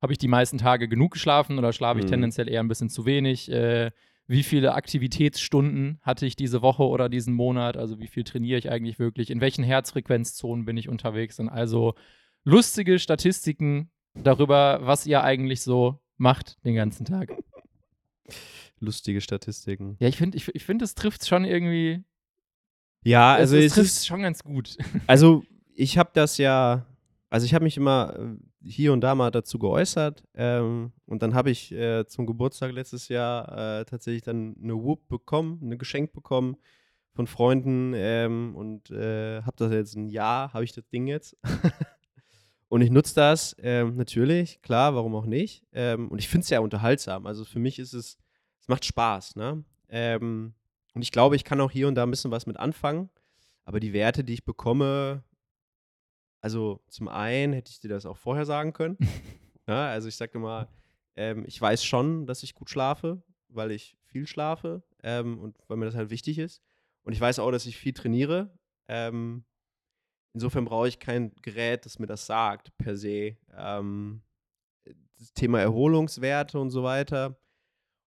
[0.00, 2.10] habe ich die meisten Tage genug geschlafen oder schlafe ich Mhm.
[2.10, 3.50] tendenziell eher ein bisschen zu wenig?
[3.50, 3.90] Äh,
[4.26, 7.76] wie viele Aktivitätsstunden hatte ich diese Woche oder diesen Monat?
[7.76, 9.30] Also wie viel trainiere ich eigentlich wirklich?
[9.30, 11.38] In welchen Herzfrequenzzonen bin ich unterwegs?
[11.38, 11.94] Und also
[12.44, 17.32] lustige Statistiken darüber, was ihr eigentlich so macht den ganzen Tag.
[18.78, 19.96] lustige Statistiken.
[20.00, 22.04] Ja, ich finde, ich, ich find, es trifft schon irgendwie
[23.04, 24.76] Ja, also es, es es trifft ist, schon ganz gut.
[25.06, 25.44] also
[25.74, 26.86] ich habe das ja,
[27.30, 31.34] also ich habe mich immer äh, hier und da mal dazu geäußert ähm, und dann
[31.34, 36.12] habe ich äh, zum Geburtstag letztes Jahr äh, tatsächlich dann eine Whoop bekommen, eine Geschenk
[36.12, 36.56] bekommen
[37.14, 41.36] von Freunden ähm, und äh, habe das jetzt ein Jahr, habe ich das Ding jetzt.
[42.72, 45.62] und ich nutze das ähm, natürlich, klar, warum auch nicht.
[45.72, 47.26] Ähm, und ich finde es ja unterhaltsam.
[47.26, 48.16] Also für mich ist es,
[48.60, 49.62] es macht Spaß, ne?
[49.90, 50.54] Ähm,
[50.94, 53.10] und ich glaube, ich kann auch hier und da ein bisschen was mit anfangen.
[53.66, 55.22] Aber die Werte, die ich bekomme,
[56.40, 58.96] also zum einen hätte ich dir das auch vorher sagen können.
[59.68, 60.66] ja, also ich sage mal,
[61.14, 65.76] ähm, ich weiß schon, dass ich gut schlafe, weil ich viel schlafe ähm, und weil
[65.76, 66.62] mir das halt wichtig ist.
[67.02, 68.58] Und ich weiß auch, dass ich viel trainiere.
[68.88, 69.44] Ähm,
[70.34, 73.36] insofern brauche ich kein Gerät, das mir das sagt, per se.
[73.56, 74.22] Ähm,
[75.18, 77.38] das Thema Erholungswerte und so weiter,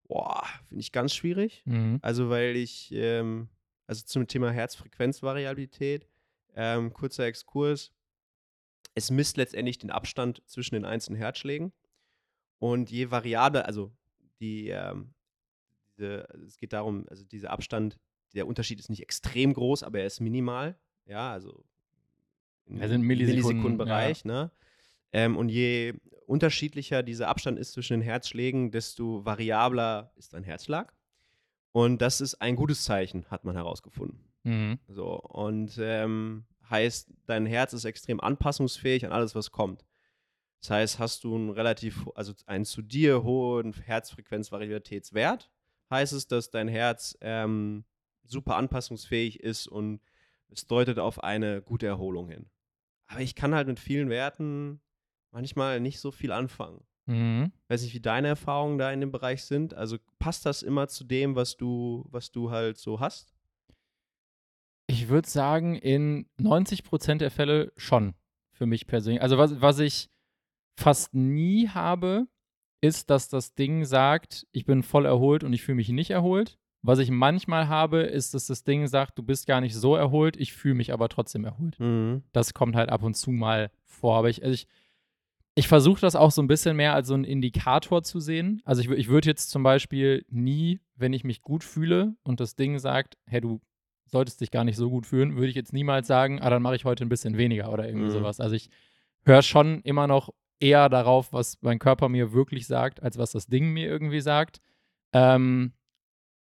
[0.05, 1.63] boah, finde ich ganz schwierig.
[1.65, 1.99] Mhm.
[2.03, 3.49] Also, weil ich, ähm,
[3.87, 6.07] also zum Thema Herzfrequenzvariabilität,
[6.55, 7.93] ähm, kurzer Exkurs.
[8.95, 11.73] Es misst letztendlich den Abstand zwischen den einzelnen Herzschlägen.
[12.59, 13.93] Und je variabler, also
[14.41, 15.15] die, ähm,
[15.97, 17.99] diese, es geht darum, also dieser Abstand,
[18.35, 20.79] der Unterschied ist nicht extrem groß, aber er ist minimal.
[21.07, 21.65] Ja, also
[22.79, 24.25] Also Millisekunden, Millisekundenbereich.
[24.25, 24.51] Ne?
[25.13, 25.95] Ähm, und je
[26.27, 30.95] unterschiedlicher dieser Abstand ist zwischen den Herzschlägen, desto variabler ist dein Herzschlag.
[31.73, 34.25] Und das ist ein gutes Zeichen, hat man herausgefunden.
[34.45, 34.79] Mhm.
[34.89, 39.85] So, und ähm, heißt, dein Herz ist extrem anpassungsfähig an alles, was kommt.
[40.61, 45.51] Das heißt, hast du einen relativ, also einen zu dir hohen Herzfrequenzvariabilitätswert,
[45.91, 47.85] heißt es, dass dein Herz ähm,
[48.25, 50.01] super anpassungsfähig ist und
[50.49, 52.47] es deutet auf eine gute Erholung hin.
[53.11, 54.81] Aber ich kann halt mit vielen Werten
[55.33, 56.85] manchmal nicht so viel anfangen.
[57.07, 57.53] Mhm.
[57.69, 59.75] Weiß nicht, wie deine Erfahrungen da in dem Bereich sind.
[59.75, 63.35] Also passt das immer zu dem, was du, was du halt so hast?
[64.87, 68.15] Ich würde sagen, in 90% der Fälle schon.
[68.53, 69.23] Für mich persönlich.
[69.23, 70.11] Also, was, was ich
[70.79, 72.29] fast nie habe,
[72.83, 76.59] ist, dass das Ding sagt, ich bin voll erholt und ich fühle mich nicht erholt.
[76.83, 80.37] Was ich manchmal habe, ist, dass das Ding sagt, du bist gar nicht so erholt,
[80.37, 81.79] ich fühle mich aber trotzdem erholt.
[81.79, 82.23] Mhm.
[82.33, 84.17] Das kommt halt ab und zu mal vor.
[84.17, 84.67] Aber ich, also ich,
[85.55, 88.63] ich versuche das auch so ein bisschen mehr als so einen Indikator zu sehen.
[88.65, 92.57] Also ich, ich würde jetzt zum Beispiel nie, wenn ich mich gut fühle und das
[92.57, 93.61] Ding sagt, hey, du
[94.07, 96.77] solltest dich gar nicht so gut fühlen, würde ich jetzt niemals sagen, ah, dann mache
[96.77, 98.11] ich heute ein bisschen weniger oder irgendwie Mhm.
[98.13, 98.41] sowas.
[98.41, 98.71] Also ich
[99.25, 103.47] höre schon immer noch eher darauf, was mein Körper mir wirklich sagt, als was das
[103.47, 104.61] Ding mir irgendwie sagt.
[105.13, 105.73] Ähm,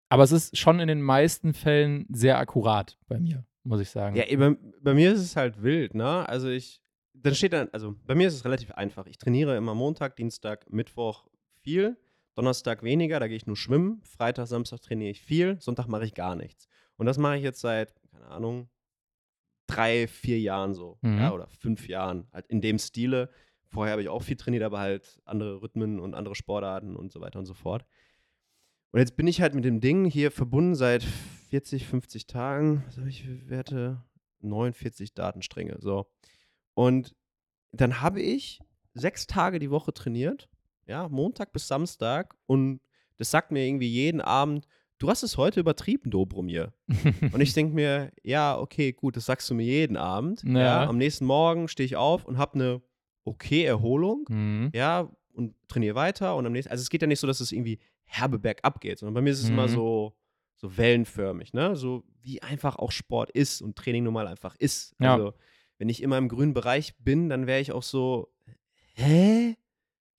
[0.09, 4.15] aber es ist schon in den meisten Fällen sehr akkurat bei mir, muss ich sagen.
[4.15, 6.27] Ja, ey, bei, bei mir ist es halt wild, ne?
[6.27, 6.81] Also ich,
[7.13, 9.05] dann steht dann, also bei mir ist es relativ einfach.
[9.07, 11.27] Ich trainiere immer Montag, Dienstag, Mittwoch
[11.61, 11.97] viel,
[12.35, 16.13] Donnerstag weniger, da gehe ich nur schwimmen, Freitag, Samstag trainiere ich viel, Sonntag mache ich
[16.13, 16.67] gar nichts.
[16.95, 18.69] Und das mache ich jetzt seit, keine Ahnung,
[19.67, 21.17] drei, vier Jahren so, Mhm.
[21.17, 23.29] ja, oder fünf Jahren, halt in dem Stile.
[23.65, 27.19] Vorher habe ich auch viel trainiert, aber halt andere Rhythmen und andere Sportarten und so
[27.19, 27.85] weiter und so fort.
[28.91, 31.03] Und jetzt bin ich halt mit dem Ding hier verbunden seit
[31.49, 32.83] 40, 50 Tagen.
[32.87, 34.03] Was habe ich für Werte?
[34.41, 35.77] 49 Datenstränge.
[35.79, 36.07] So.
[36.73, 37.15] Und
[37.71, 38.59] dann habe ich
[38.93, 40.49] sechs Tage die Woche trainiert.
[40.85, 42.35] Ja, Montag bis Samstag.
[42.45, 42.79] Und
[43.17, 44.67] das sagt mir irgendwie jeden Abend,
[44.99, 46.73] du hast es heute übertrieben, Dobromir.
[47.33, 50.43] Und ich denke mir, ja, okay, gut, das sagst du mir jeden Abend.
[50.43, 50.59] Ja.
[50.59, 50.87] Ja.
[50.87, 52.81] am nächsten Morgen stehe ich auf und habe eine
[53.25, 54.71] okay Erholung Mhm.
[54.73, 57.51] ja, und trainiere weiter und am nächsten, also es geht ja nicht so, dass es
[57.51, 59.71] irgendwie herbe bergab geht, sondern bei mir ist es immer Mhm.
[59.71, 60.17] so,
[60.55, 64.95] so wellenförmig, ne, so wie einfach auch Sport ist und Training nun mal einfach ist.
[64.99, 65.13] Ja.
[65.13, 65.33] Also,
[65.77, 68.29] wenn ich immer im grünen Bereich bin, dann wäre ich auch so,
[68.95, 69.55] hä?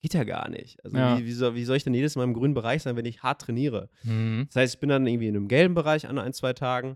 [0.01, 0.81] Geht ja gar nicht.
[0.85, 1.17] Also, Ja.
[1.17, 3.21] wie, wie, soll, wie soll ich denn jedes Mal im grünen Bereich sein, wenn ich
[3.21, 3.89] hart trainiere?
[4.03, 4.45] Mhm.
[4.47, 6.95] Das heißt, ich bin dann irgendwie in einem gelben Bereich an ein, zwei Tagen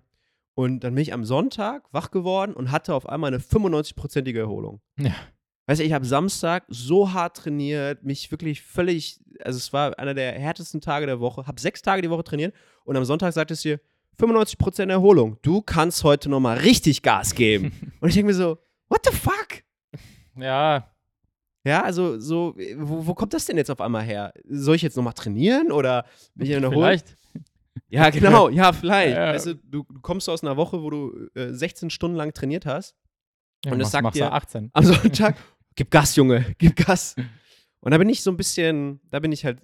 [0.56, 4.80] und dann bin ich am Sonntag wach geworden und hatte auf einmal eine 95-prozentige Erholung.
[4.98, 5.14] Ja.
[5.66, 10.14] Weißt du, ich habe Samstag so hart trainiert, mich wirklich völlig, also es war einer
[10.14, 13.52] der härtesten Tage der Woche, habe sechs Tage die Woche trainiert und am Sonntag sagt
[13.52, 13.80] es dir,
[14.20, 17.94] 95% Erholung, du kannst heute nochmal richtig Gas geben.
[18.02, 18.58] und ich denke mir so,
[18.90, 19.64] what the fuck?
[20.36, 20.90] Ja,
[21.66, 24.34] Ja, also so, wo, wo kommt das denn jetzt auf einmal her?
[24.50, 27.16] Soll ich jetzt nochmal trainieren oder bin ich in der vielleicht.
[27.90, 29.16] Ja, genau, ja, vielleicht.
[29.16, 29.34] Ja.
[29.34, 32.66] Weißt du, du du kommst aus einer Woche, wo du äh, 16 Stunden lang trainiert
[32.66, 32.96] hast.
[33.66, 34.72] Ja, Und es sagt dir- 18.
[34.74, 35.38] Am Sonntag,
[35.76, 37.16] gib Gas, Junge, gib Gas.
[37.80, 39.60] Und da bin ich so ein bisschen, da bin ich halt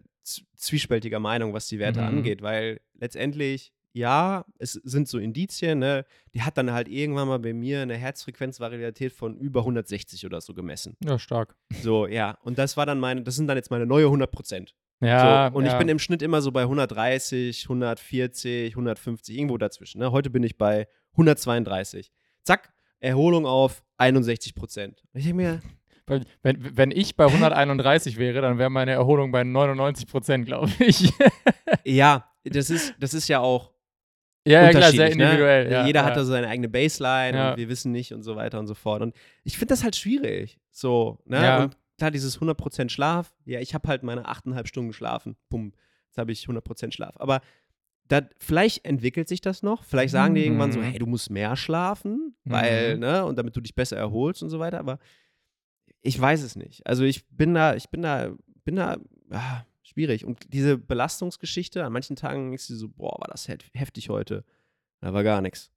[0.55, 2.07] zwiespältiger Meinung, was die Werte Mhm.
[2.07, 6.05] angeht, weil letztendlich, ja, es sind so Indizien, ne?
[6.33, 10.53] Die hat dann halt irgendwann mal bei mir eine Herzfrequenzvariabilität von über 160 oder so
[10.53, 10.95] gemessen.
[11.03, 11.55] Ja, stark.
[11.81, 12.37] So, ja.
[12.43, 14.75] Und das war dann meine, das sind dann jetzt meine neue 100 Prozent.
[15.01, 15.71] Ja, so, und ja.
[15.71, 19.99] ich bin im Schnitt immer so bei 130, 140, 150, irgendwo dazwischen.
[19.99, 20.11] Ne?
[20.11, 22.11] Heute bin ich bei 132.
[22.43, 25.01] Zack, Erholung auf 61 Prozent.
[25.13, 25.61] Ich denke mir,
[26.41, 31.11] wenn, wenn ich bei 131 wäre, dann wäre meine Erholung bei 99 Prozent, glaube ich.
[31.85, 33.71] ja, das ist, das ist ja auch
[34.47, 35.65] ja, ja, klar, sehr unterschiedlich, individuell.
[35.65, 35.71] Ne?
[35.71, 36.05] Ja, Jeder ja.
[36.05, 37.51] hat da so seine eigene Baseline Ja.
[37.51, 39.01] und wir wissen nicht und so weiter und so fort.
[39.01, 40.59] Und ich finde das halt schwierig.
[40.71, 41.43] So, ne?
[41.43, 41.63] Ja.
[41.63, 45.35] Und klar, dieses 100% Schlaf, ja, ich habe halt meine 8,5 Stunden geschlafen.
[45.49, 45.73] Bumm,
[46.07, 47.15] jetzt habe ich 100% Schlaf.
[47.19, 47.41] Aber
[48.07, 49.83] da, vielleicht entwickelt sich das noch.
[49.83, 50.83] Vielleicht sagen die irgendwann so, Mhm.
[50.83, 53.01] hey, du musst mehr schlafen, weil, Mhm.
[53.01, 54.79] ne, und damit du dich besser erholst und so weiter.
[54.79, 54.97] Aber
[56.01, 56.85] ich weiß es nicht.
[56.87, 58.31] Also ich bin da, ich bin da,
[58.63, 58.97] bin da,
[59.31, 60.25] ah, schwierig.
[60.25, 64.43] Und diese Belastungsgeschichte, an manchen Tagen ist sie so, boah, war das hef- heftig heute.
[65.01, 65.71] Da war gar nichts.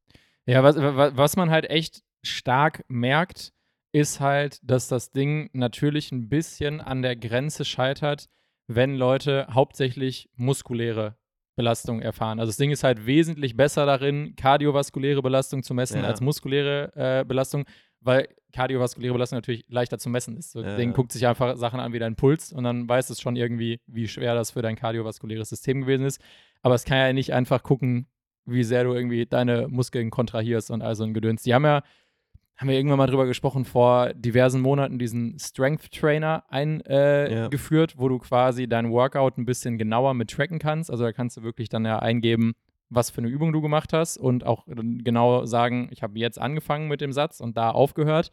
[0.46, 3.52] Ja, was, wa- was man halt echt stark merkt,
[3.92, 8.28] ist halt, dass das Ding natürlich ein bisschen an der Grenze scheitert,
[8.66, 11.16] wenn Leute hauptsächlich muskuläre
[11.56, 12.40] Belastung erfahren.
[12.40, 16.04] Also das Ding ist halt wesentlich besser darin, kardiovaskuläre Belastung zu messen Ja.
[16.06, 17.66] als muskuläre äh, Belastung,
[18.02, 20.52] weil kardiovaskuläre Belastung natürlich leichter zu messen ist.
[20.52, 20.76] So, Ja.
[20.76, 23.80] Ding guckt sich einfach Sachen an wie dein Puls und dann weiß es schon irgendwie,
[23.86, 26.20] wie schwer das für dein kardiovaskuläres System gewesen ist.
[26.60, 28.06] Aber es kann ja nicht einfach gucken,
[28.44, 31.42] wie sehr du irgendwie deine Muskeln kontrahierst und all so ein Gedöns.
[31.44, 31.82] Die haben ja,
[32.56, 37.98] haben wir irgendwann mal drüber gesprochen, vor diversen Monaten diesen Strength Trainer eingeführt, Ja.
[37.98, 40.90] wo du quasi dein Workout ein bisschen genauer mit tracken kannst.
[40.90, 42.54] Also da kannst du wirklich dann ja eingeben,
[42.94, 46.88] was für eine Übung du gemacht hast und auch genau sagen, ich habe jetzt angefangen
[46.88, 48.30] mit dem Satz und da aufgehört.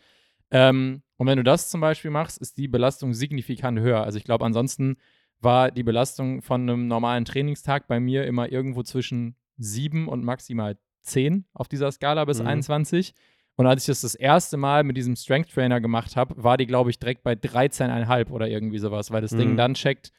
[0.52, 4.04] Ähm, und wenn du das zum Beispiel machst, ist die Belastung signifikant höher.
[4.04, 4.98] Also ich glaube, ansonsten
[5.42, 10.78] war die Belastung von einem normalen Trainingstag bei mir immer irgendwo zwischen 7 und maximal
[11.02, 12.48] 10 auf dieser Skala bis Mhm.
[12.48, 13.14] 21.
[13.56, 16.66] Und als ich das das erste Mal mit diesem Strength Trainer gemacht habe, war die,
[16.66, 19.58] glaube ich, direkt bei 13,5 oder irgendwie sowas, weil das Ding Mhm.
[19.58, 20.12] dann checkt,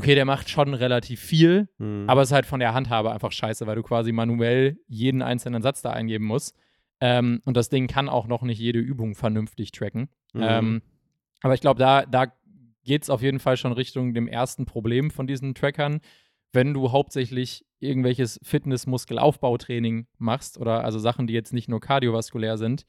[0.00, 2.04] okay, der macht schon relativ viel, Hm.
[2.08, 5.62] aber es ist halt von der Handhabe einfach scheiße, weil du quasi manuell jeden einzelnen
[5.62, 6.56] Satz da eingeben musst.
[7.00, 10.08] Ähm, und das Ding kann auch noch nicht jede Übung vernünftig tracken.
[10.32, 10.42] Mhm.
[10.42, 10.82] Ähm,
[11.42, 12.32] aber ich glaube, da, da
[12.84, 16.00] geht es auf jeden Fall schon Richtung dem ersten Problem von diesen Trackern.
[16.52, 22.84] Wenn du hauptsächlich irgendwelches Fitness-Muskelaufbautraining machst oder also Sachen, die jetzt nicht nur kardiovaskulär sind,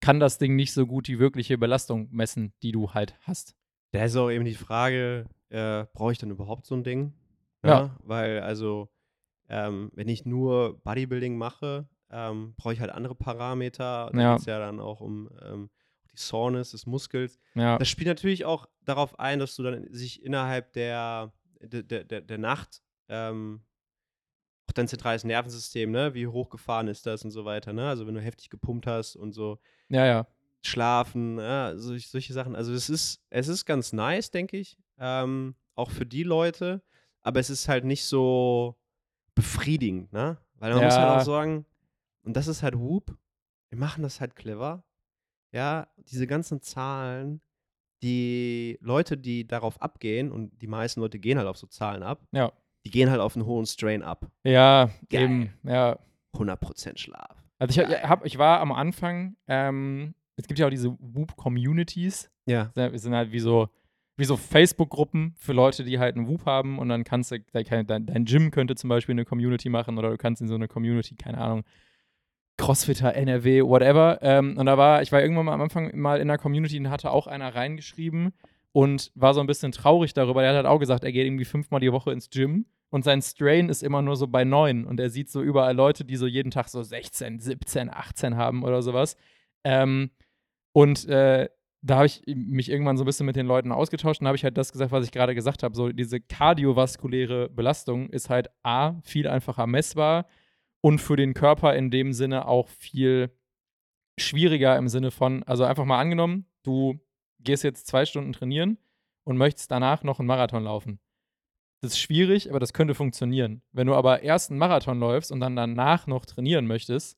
[0.00, 3.54] kann das Ding nicht so gut die wirkliche Belastung messen, die du halt hast.
[3.92, 7.14] Da ist auch eben die Frage, äh, brauche ich dann überhaupt so ein Ding?
[7.64, 7.96] Ja.
[8.02, 8.88] Weil, also,
[9.48, 14.10] ähm, wenn ich nur Bodybuilding mache, ähm, brauche ich halt andere Parameter.
[14.12, 14.32] Da Ja.
[14.32, 15.70] geht es ja dann auch um ähm,
[16.12, 17.38] die Soreness des Muskels.
[17.54, 22.20] Ja, Das spielt natürlich auch darauf ein, dass du dann sich innerhalb der, der, der,
[22.20, 23.62] der, Nacht ähm,
[24.68, 27.88] auch dein zentrales Nervensystem, ne, wie hochgefahren ist das und so weiter, ne?
[27.88, 29.58] Also wenn du heftig gepumpt hast und so,
[29.88, 30.26] ja, ja.
[30.62, 32.54] schlafen, ja, solch, solche Sachen.
[32.54, 34.78] Also es ist, es ist ganz nice, denke ich.
[34.98, 36.82] Ähm, auch für die Leute,
[37.22, 38.76] aber es ist halt nicht so
[39.34, 40.38] befriedigend, ne?
[40.56, 41.16] Weil man muss halt Ja.
[41.18, 41.64] auch sagen,
[42.24, 43.16] und das ist halt Whoop,
[43.70, 44.82] wir machen das halt clever.
[45.52, 47.40] Ja, diese ganzen Zahlen,
[48.02, 52.22] die Leute, die darauf abgehen, und die meisten Leute gehen halt auf so Zahlen ab,
[52.32, 52.52] Ja.
[52.84, 54.26] die gehen halt auf einen hohen Strain ab.
[54.44, 55.22] Ja, Geil.
[55.22, 55.54] eben.
[55.64, 55.98] Ja.
[56.34, 57.36] 100% Schlaf.
[57.58, 62.30] Also ich, hab, ich war am Anfang, ähm, es gibt ja auch diese Whoop-Communities.
[62.46, 62.70] Ja.
[62.74, 63.68] Wir sind halt wie so,
[64.18, 67.86] wie so Facebook-Gruppen für Leute, die halt einen Whoop haben und dann kannst du, dein,
[67.86, 71.14] dein Gym könnte zum Beispiel eine Community machen oder du kannst in so eine Community,
[71.14, 71.62] keine Ahnung,
[72.56, 74.18] Crossfitter, NRW, whatever.
[74.20, 76.90] Ähm, und da war, ich war irgendwann mal am Anfang mal in einer Community und
[76.90, 78.32] hatte auch einer reingeschrieben
[78.72, 80.40] und war so ein bisschen traurig darüber.
[80.40, 83.22] Der hat halt auch gesagt, er geht irgendwie fünfmal die Woche ins Gym und sein
[83.22, 86.26] Strain ist immer nur so bei neun und er sieht so überall Leute, die so
[86.26, 89.16] jeden Tag so 16, 17, 18 haben oder sowas.
[89.62, 90.10] Ähm,
[90.72, 91.48] und äh,
[91.80, 94.44] da habe ich mich irgendwann so ein bisschen mit den Leuten ausgetauscht und habe ich
[94.44, 95.76] halt das gesagt, was ich gerade gesagt habe.
[95.76, 100.26] So diese kardiovaskuläre Belastung ist halt A, viel einfacher messbar
[100.80, 103.30] und für den Körper in dem Sinne auch viel
[104.18, 107.00] schwieriger im Sinne von, also einfach mal angenommen, du
[107.40, 108.78] gehst jetzt zwei Stunden trainieren
[109.24, 110.98] und möchtest danach noch einen Marathon laufen.
[111.80, 113.62] Das ist schwierig, aber das könnte funktionieren.
[113.70, 117.16] Wenn du aber erst einen Marathon läufst und dann danach noch trainieren möchtest,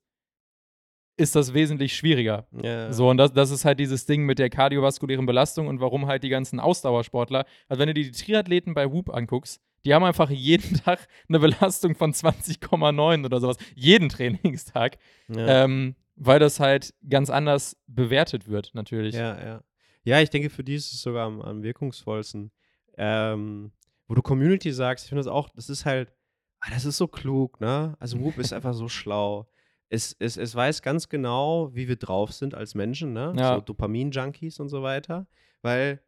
[1.17, 2.47] ist das wesentlich schwieriger.
[2.63, 2.93] ja.
[2.93, 6.25] So, und das, das ist halt dieses Ding mit der kardiovaskulären Belastung und warum halt
[6.25, 10.31] die ganzen Ausdauersportler, also wenn du dir die Triathleten bei Whoop anguckst, die haben einfach
[10.31, 13.57] jeden Tag eine Belastung von 20,9 oder sowas.
[13.75, 14.99] Jeden Trainingstag.
[15.29, 15.65] ja.
[15.65, 19.15] Ähm, weil das halt ganz anders bewertet wird, natürlich.
[19.15, 19.65] Ja, ja.
[20.05, 22.53] Ja, ich denke, für die ist es sogar am, am wirkungsvollsten.
[22.99, 23.73] Ähm,
[24.07, 26.13] wo du Community sagst, ich finde das auch, das ist halt,
[26.61, 27.97] ah, das ist so klug, ne?
[28.01, 29.49] Also Whoop ist einfach so schlau.
[29.93, 33.33] Es, es, es weiß ganz genau, wie wir drauf sind als Menschen, ne?
[33.37, 33.57] Ja.
[33.57, 35.27] So Dopamin-Junkies und so weiter.
[35.63, 36.01] Weil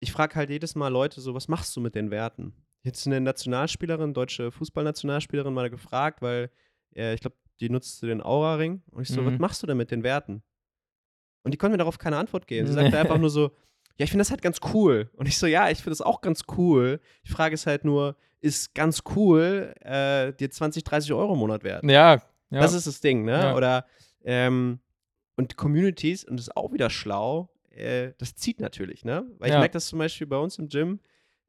[0.00, 2.52] ich frage halt jedes Mal Leute so, was machst du mit den Werten?
[2.82, 6.50] Jetzt eine Nationalspielerin, deutsche Fußballnationalspielerin mal gefragt, weil
[6.94, 8.82] äh, ich glaube, die nutzt den Aura-Ring.
[8.90, 9.26] Und ich so, Mhm.
[9.32, 10.42] was machst du denn mit den Werten?
[11.44, 12.66] Und die konnte mir darauf keine Antwort geben.
[12.66, 13.50] Sie sagte einfach nur so,
[13.96, 15.08] ja, ich finde das halt ganz cool.
[15.14, 17.00] Und ich so, ja, ich finde das auch ganz cool.
[17.24, 21.64] Die Frage ist halt nur, ist ganz cool äh, dir 20, 30 Euro im Monat
[21.64, 21.84] wert?
[21.84, 22.60] Ja, ja.
[22.60, 23.32] Das ist das Ding, ne?
[23.32, 23.54] Ja.
[23.56, 23.86] Oder
[24.24, 24.80] ähm,
[25.36, 29.24] und Communities, und das ist auch wieder schlau, äh, das zieht natürlich, ne?
[29.38, 31.00] Weil ich merke das zum Beispiel bei uns im Gym.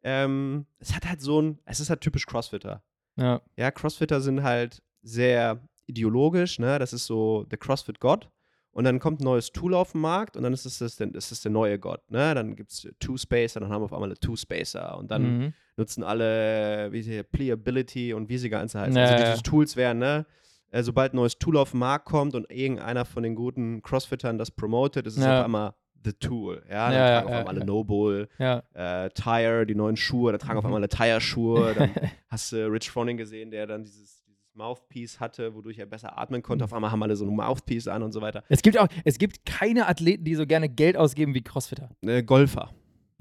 [0.04, 2.84] Ähm, es hat halt so ein, es ist halt typisch Crossfitter.
[3.16, 3.42] ja.
[3.58, 6.80] Ja, Crossfitter sind halt sehr ideologisch, ne?
[6.80, 8.30] Das ist so der CrossFit-Gott.
[8.72, 11.14] Und dann kommt ein neues Tool auf den Markt und dann ist es das, der-
[11.16, 12.36] ist es der neue Gott, ne?
[12.36, 15.54] Dann gibt es Two-Spacer, dann haben wir auf einmal eine Two-Spacer und dann Mhm.
[15.76, 18.96] nutzen alle, wie sie Playability und wie sie ganze heißen.
[18.96, 20.26] Ja, also ja, diese Tools wären, ne?
[20.72, 24.38] Äh, sobald ein neues Tool auf den Markt kommt und irgendeiner von den guten Crossfittern
[24.38, 25.40] das promotet, ist es Ja.
[25.40, 25.74] auf einmal
[26.06, 26.64] the Tool.
[26.70, 30.40] Ja, dann Ja, tragen ja, auf einmal alle Noble, äh, Tire, die neuen Schuhe, dann
[30.40, 30.68] tragen auf Mhm.
[30.68, 31.74] einmal alle Tire-Schuhe.
[31.92, 31.96] Dann
[32.30, 36.42] hast du Rich Froning gesehen, der dann dieses, dieses Mouthpiece hatte, wodurch er besser atmen
[36.42, 36.64] konnte.
[36.64, 36.66] Mhm.
[36.66, 38.44] Auf einmal haben alle so ein Mouthpiece an und so weiter.
[38.48, 41.90] Es gibt auch, es gibt keine Athleten, die so gerne Geld ausgeben wie Crossfitter.
[42.02, 42.70] Äh, Golfer.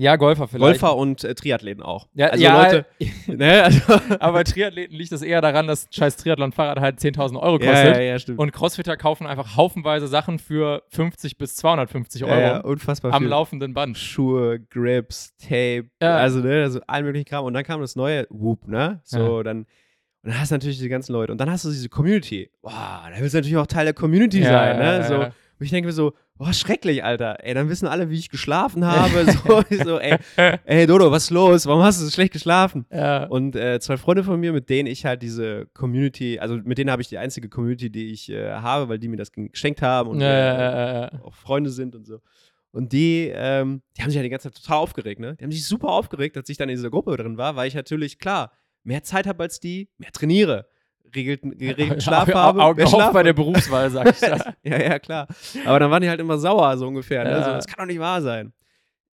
[0.00, 0.80] Ja, Golfer vielleicht.
[0.80, 2.08] Golfer und äh, Triathleten auch.
[2.14, 2.86] Ja, also ja, Leute,
[3.26, 3.64] ne?
[3.64, 3.80] Also,
[4.20, 7.96] aber bei Triathleten liegt es eher daran, dass scheiß Triathlon-Fahrrad halt 10.000 Euro kostet.
[7.96, 8.38] ja, ja, stimmt.
[8.38, 13.28] Und Crossfitter kaufen einfach haufenweise Sachen für 50 bis 250 Euro ja, unfassbar am viel.
[13.28, 13.98] laufenden Band.
[13.98, 17.44] Schuhe, Grips, Tape, also ne, also allen möglichen Kram.
[17.44, 19.00] Und dann kam das neue Whoop, ne?
[19.02, 19.66] So, dann,
[20.22, 21.32] und dann hast du natürlich die ganzen Leute.
[21.32, 22.50] Und dann hast du diese Community.
[22.62, 25.04] Boah, da willst du natürlich auch Teil der Community sein, ne?
[25.08, 25.32] so, ja.
[25.58, 27.44] Und ich denke mir so, boah, schrecklich, Alter.
[27.44, 29.26] Ey, dann wissen alle, wie ich geschlafen habe.
[29.32, 30.16] so, so, ey,
[30.64, 31.66] ey, Dodo, was ist los?
[31.66, 32.86] Warum hast du so schlecht geschlafen?
[32.90, 33.24] Ja.
[33.24, 36.90] Und äh, zwei Freunde von mir, mit denen ich halt diese Community, also mit denen
[36.90, 40.10] habe ich die einzige Community, die ich äh, habe, weil die mir das geschenkt haben
[40.10, 42.20] und ja, äh, ja, ja, auch Freunde sind und so.
[42.70, 45.36] Und die, ähm, die haben sich ja die ganze Zeit total aufgeregt, ne?
[45.36, 47.74] Die haben sich super aufgeregt, als ich dann in dieser Gruppe drin war, weil ich
[47.74, 48.52] natürlich, klar,
[48.84, 50.68] mehr Zeit habe als die, mehr trainiere,
[51.14, 54.36] regelten, geregelten Schlaf Au- habe, Augen mehr auf Schlaf bei der Berufswahl, sag ich da.
[54.62, 55.26] ja, ja, klar.
[55.66, 57.24] Aber dann waren die halt immer sauer, so ungefähr.
[57.24, 57.30] Ne?
[57.30, 57.44] Ja.
[57.44, 58.52] So, das kann doch nicht wahr sein.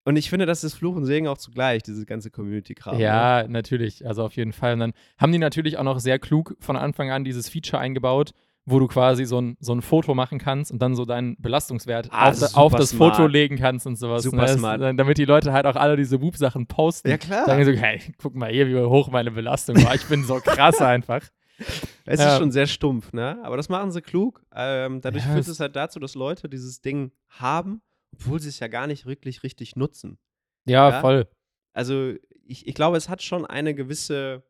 [0.07, 2.97] Und ich finde, das ist Fluch und Segen auch zugleich, diese ganze Community-Kram.
[2.97, 3.03] Ne?
[3.03, 4.05] Ja, natürlich.
[4.05, 4.73] Also auf jeden Fall.
[4.73, 8.31] Und dann haben die natürlich auch noch sehr klug von Anfang an dieses Feature eingebaut,
[8.67, 12.09] wo du quasi so ein, so ein Foto machen kannst und dann so deinen Belastungswert
[12.11, 12.93] Ah, auf, super auf das.
[12.93, 14.21] Foto legen kannst und sowas.
[14.23, 14.41] Super ne?
[14.43, 14.81] Das- smart.
[14.81, 17.09] Damit die Leute halt auch alle diese Whoop-Sachen posten.
[17.09, 17.45] Ja, klar.
[17.47, 19.95] Sagen so, hey, guck mal hier, wie hoch meine Belastung war.
[19.95, 21.21] Ich bin so krass einfach.
[22.05, 22.33] Es Ja.
[22.33, 23.43] ist schon sehr stumpf, ne?
[23.43, 24.45] Aber das machen sie klug.
[24.53, 27.81] Ähm, dadurch Ja, führt es- halt dazu, dass Leute dieses Ding haben,
[28.13, 30.19] obwohl sie es ja gar nicht wirklich richtig nutzen.
[30.67, 31.01] Ja, Ja?
[31.01, 31.27] voll.
[31.73, 32.13] Also
[32.45, 34.43] ich, ich glaube, es hat schon eine gewisse,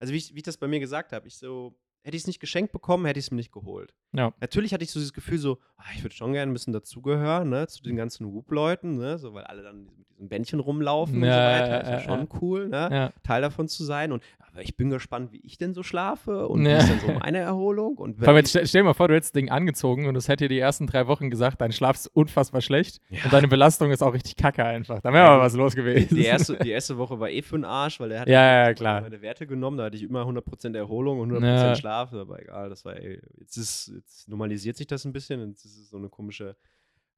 [0.00, 2.26] also wie ich, wie ich das bei mir gesagt habe, ich so, hätte ich es
[2.28, 3.92] nicht geschenkt bekommen, hätte ich es mir nicht geholt.
[4.12, 4.32] Ja.
[4.40, 7.50] Natürlich hatte ich so dieses Gefühl so, ah, ich würde schon gerne ein bisschen dazugehören,
[7.50, 11.22] ne, zu den ganzen Whoop-Leuten, ne, so, weil alle dann mit diesem Bändchen rumlaufen und
[11.22, 13.12] so Ja, weiter, ja, ist ja ja, schon cool, ne, Ja.
[13.24, 16.64] Teil davon zu sein und aber ich bin gespannt, wie ich denn so schlafe und
[16.64, 16.76] Ja.
[16.78, 19.14] wie ist denn so meine Erholung und Vor allem jetzt stell, dir mal vor, du
[19.14, 21.96] hättest das Ding angezogen und es hätte dir die ersten drei Wochen gesagt, dein Schlaf
[21.96, 23.24] ist unfassbar schlecht Ja.
[23.24, 25.00] und deine Belastung ist auch richtig kacke einfach.
[25.02, 26.14] Da wäre Ja, mal was los gewesen.
[26.16, 28.70] die erste, die erste Woche war eh für den Arsch, weil er hat Ja, ja,
[28.70, 31.74] ja, meine- Werte genommen, da hatte ich immer 100% Erholung und 100% Ja.
[31.96, 35.64] Schlaf, aber egal, das war ey, jetzt ist jetzt normalisiert sich das ein bisschen, jetzt
[35.64, 36.56] ist es so eine komische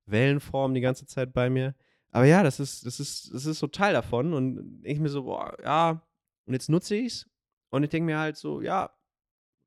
[0.06, 1.74] Wellenform die ganze Zeit bei mir.
[2.10, 5.24] Aber ja, das ist das ist das ist so Teil davon und ich mir so,
[5.24, 6.02] boah, ja,
[6.46, 7.28] und jetzt nutze ich's
[7.70, 8.90] und ich denke mir halt so, ja,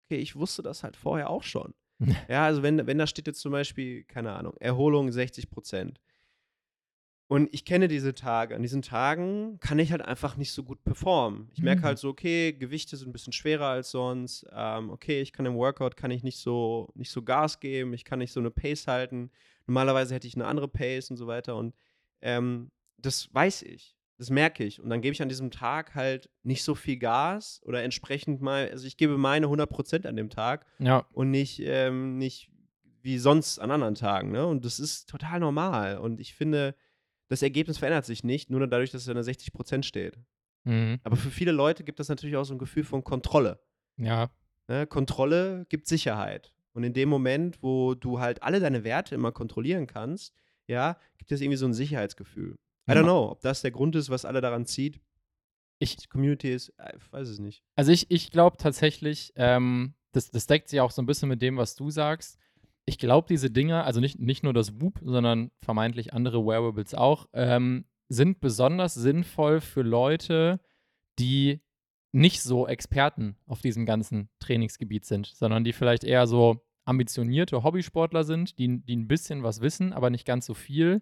[0.06, 1.74] okay, ich wusste das halt vorher auch schon.
[2.28, 6.02] Ja, also wenn, wenn da steht jetzt zum Beispiel, keine Ahnung, Erholung 60 Prozent.
[7.32, 8.58] Und ich kenne diese Tage.
[8.58, 11.50] An diesen Tagen kann ich halt einfach nicht so gut performen.
[11.54, 11.86] Ich merke Mhm.
[11.86, 14.46] halt so, okay, Gewichte sind ein bisschen schwerer als sonst.
[14.52, 17.94] Ähm, okay, ich kann im Workout kann ich nicht so, nicht so Gas geben.
[17.94, 19.32] Ich kann nicht so eine Pace halten.
[19.66, 21.56] Normalerweise hätte ich eine andere Pace und so weiter.
[21.56, 21.74] Und
[22.22, 23.96] ähm, das weiß ich.
[24.18, 24.82] Das merke ich.
[24.82, 28.70] Und dann gebe ich an diesem Tag halt nicht so viel Gas oder entsprechend mal,
[28.72, 31.08] also ich gebe meine 100% an dem Tag ja.
[31.14, 32.50] und nicht, ähm, nicht
[33.02, 34.32] wie sonst an anderen Tagen.
[34.34, 34.46] Ne?
[34.46, 35.98] Und das ist total normal.
[35.98, 36.76] Und ich finde,
[37.32, 40.18] das Ergebnis verändert sich nicht, nur dadurch, dass es an der 60% steht.
[40.66, 41.00] Mhm.
[41.04, 43.60] Aber für viele Leute gibt das natürlich auch so ein Gefühl von Kontrolle.
[43.98, 44.30] Ja.
[44.68, 44.86] Ne?
[44.86, 46.54] Kontrolle gibt Sicherheit.
[46.74, 50.34] Und in dem Moment, wo du halt alle deine Werte immer kontrollieren kannst,
[50.68, 52.58] ja, gibt es irgendwie so ein Sicherheitsgefühl.
[52.90, 55.00] I don't know, ob das der Grund ist, was alle daran zieht.
[55.80, 57.64] Ich- Die Community ist, äh, ich weiß es nicht.
[57.76, 61.42] Also ich, ich glaube tatsächlich, ähm, das, das deckt sich auch so ein bisschen mit
[61.42, 62.38] dem, was du sagst.
[62.92, 67.26] Ich glaube, diese Dinge, also nicht, nicht nur das Whoop, sondern vermeintlich andere Wearables auch,
[67.32, 70.60] ähm, sind besonders sinnvoll für Leute,
[71.18, 71.62] die
[72.12, 78.26] nicht so Experten auf diesem ganzen Trainingsgebiet sind, sondern die vielleicht eher so ambitionierte Hobbysportler
[78.26, 81.02] sind, die, die ein bisschen was wissen, aber nicht ganz so viel,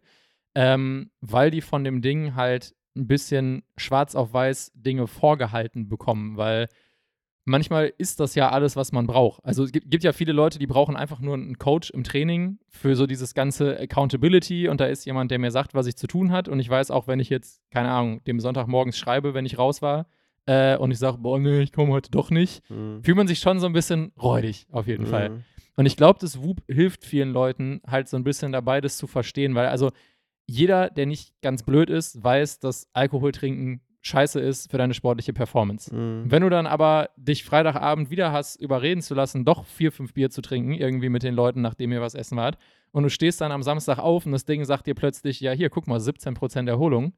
[0.53, 6.37] ähm, weil die von dem Ding halt ein bisschen schwarz auf weiß Dinge vorgehalten bekommen,
[6.37, 6.69] weil
[7.45, 9.43] manchmal ist das ja alles, was man braucht.
[9.43, 12.59] Also es gibt, gibt, ja viele Leute, die brauchen einfach nur einen Coach im Training
[12.67, 16.07] für so dieses ganze Accountability und da ist jemand, der mir sagt, was ich zu
[16.07, 19.45] tun hat und ich weiß auch, wenn ich jetzt, keine Ahnung, dem Sonntagmorgens schreibe, wenn
[19.45, 20.07] ich raus war
[20.45, 23.03] äh, und ich sage, boah, nee, ich komme heute doch nicht, mhm.
[23.03, 25.09] fühlt man sich schon so ein bisschen räudig, auf jeden mhm.
[25.09, 25.43] Fall.
[25.75, 29.07] Und ich glaube, das Whoop hilft vielen Leuten halt so ein bisschen dabei, das zu
[29.07, 29.91] verstehen, weil also
[30.45, 35.33] jeder, der nicht ganz blöd ist, weiß, dass Alkohol trinken scheiße ist für deine sportliche
[35.33, 35.93] Performance.
[35.93, 36.31] Mhm.
[36.31, 40.29] Wenn du dann aber dich Freitagabend wieder hast, überreden zu lassen, doch vier, fünf Bier
[40.29, 42.57] zu trinken, irgendwie mit den Leuten, nachdem ihr was essen wart,
[42.91, 45.69] und du stehst dann am Samstag auf und das Ding sagt dir plötzlich, ja, hier,
[45.69, 47.13] guck mal, 17% Erholung,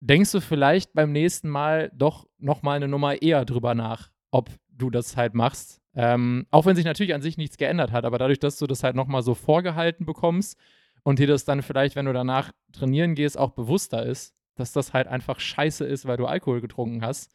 [0.00, 4.90] denkst du vielleicht beim nächsten Mal doch nochmal eine Nummer eher drüber nach, ob du
[4.90, 5.80] das halt machst.
[5.94, 8.82] Ähm, auch wenn sich natürlich an sich nichts geändert hat, aber dadurch, dass du das
[8.82, 10.58] halt nochmal so vorgehalten bekommst
[11.02, 14.92] und dir das dann vielleicht, wenn du danach trainieren gehst, auch bewusster ist, dass das
[14.92, 17.32] halt einfach scheiße ist, weil du Alkohol getrunken hast.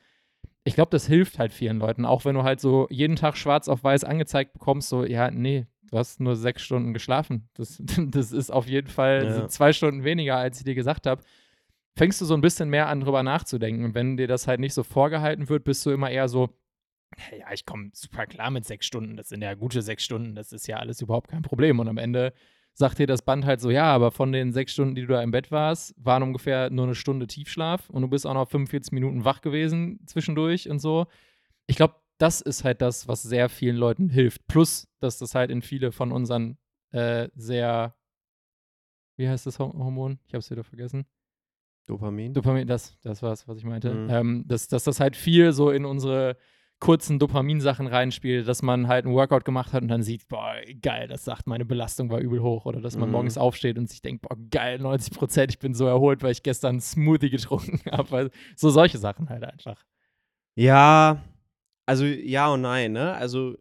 [0.63, 3.67] Ich glaube, das hilft halt vielen Leuten, auch wenn du halt so jeden Tag schwarz
[3.67, 7.49] auf weiß angezeigt bekommst, so, ja, nee, du hast nur sechs Stunden geschlafen.
[7.53, 9.47] Das, das ist auf jeden Fall ja.
[9.47, 11.23] zwei Stunden weniger, als ich dir gesagt habe.
[11.97, 13.85] Fängst du so ein bisschen mehr an, drüber nachzudenken.
[13.85, 16.49] Und wenn dir das halt nicht so vorgehalten wird, bist du immer eher so,
[17.31, 19.15] ja, ich komme super klar mit sechs Stunden.
[19.15, 20.35] Das sind ja gute sechs Stunden.
[20.35, 21.79] Das ist ja alles überhaupt kein Problem.
[21.79, 22.33] Und am Ende
[22.75, 25.23] sagt dir das Band halt so, ja, aber von den sechs Stunden, die du da
[25.23, 28.91] im Bett warst, waren ungefähr nur eine Stunde Tiefschlaf und du bist auch noch 45
[28.91, 31.07] Minuten wach gewesen zwischendurch und so.
[31.67, 34.45] Ich glaube, das ist halt das, was sehr vielen Leuten hilft.
[34.47, 36.57] Plus, dass das halt in viele von unseren
[36.91, 37.95] äh, sehr,
[39.15, 40.19] wie heißt das Hormon?
[40.27, 41.05] Ich habe es wieder vergessen.
[41.87, 42.33] Dopamin.
[42.33, 43.93] Dopamin, das, das war es, was ich meinte.
[43.93, 44.09] Mhm.
[44.09, 46.35] Ähm, dass, dass das halt viel so in unsere
[46.85, 51.07] kurzen Dopaminsachen reinspielt, dass man halt ein Workout gemacht hat und dann sieht, boah, geil,
[51.07, 52.65] das sagt, meine Belastung war übel hoch.
[52.65, 53.13] Oder dass man mhm.
[53.13, 56.43] morgens aufsteht und sich denkt, boah, geil, 90 Prozent, ich bin so erholt, weil ich
[56.43, 58.29] gestern Smoothie getrunken habe.
[58.55, 59.83] So solche Sachen halt einfach.
[60.53, 61.23] Ja,
[61.87, 63.13] also ja und nein, ne?
[63.13, 63.55] Also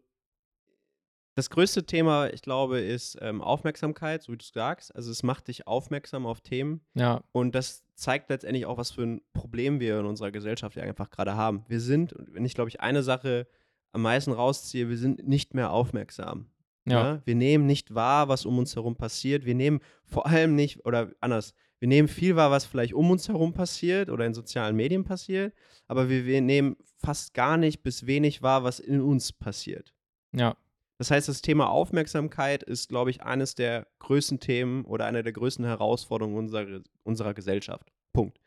[1.33, 4.95] das größte Thema, ich glaube, ist ähm, Aufmerksamkeit, so wie du sagst.
[4.95, 6.81] Also es macht dich aufmerksam auf Themen.
[6.93, 7.23] Ja.
[7.31, 11.09] Und das zeigt letztendlich auch, was für ein Problem wir in unserer Gesellschaft ja einfach
[11.09, 11.63] gerade haben.
[11.67, 13.47] Wir sind, wenn ich glaube ich eine Sache
[13.91, 16.47] am meisten rausziehe, wir sind nicht mehr aufmerksam.
[16.85, 17.13] Ja.
[17.13, 17.21] ja.
[17.25, 19.45] Wir nehmen nicht wahr, was um uns herum passiert.
[19.45, 23.27] Wir nehmen vor allem nicht, oder anders, wir nehmen viel wahr, was vielleicht um uns
[23.27, 25.53] herum passiert oder in sozialen Medien passiert,
[25.87, 29.93] aber wir, wir nehmen fast gar nicht bis wenig wahr, was in uns passiert.
[30.33, 30.55] Ja.
[30.97, 35.33] Das heißt, das Thema Aufmerksamkeit ist, glaube ich, eines der größten Themen oder eine der
[35.33, 37.91] größten Herausforderungen unserer, unserer Gesellschaft.
[38.13, 38.39] Punkt.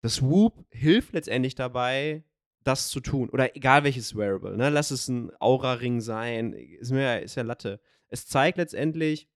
[0.00, 2.24] Das Whoop hilft letztendlich dabei,
[2.64, 3.28] das zu tun.
[3.28, 4.56] Oder egal welches Wearable.
[4.56, 4.70] Ne?
[4.70, 6.52] Lass es ein Aura-Ring sein.
[6.52, 7.80] Ist, mir, ist ja Latte.
[8.08, 9.28] Es zeigt letztendlich,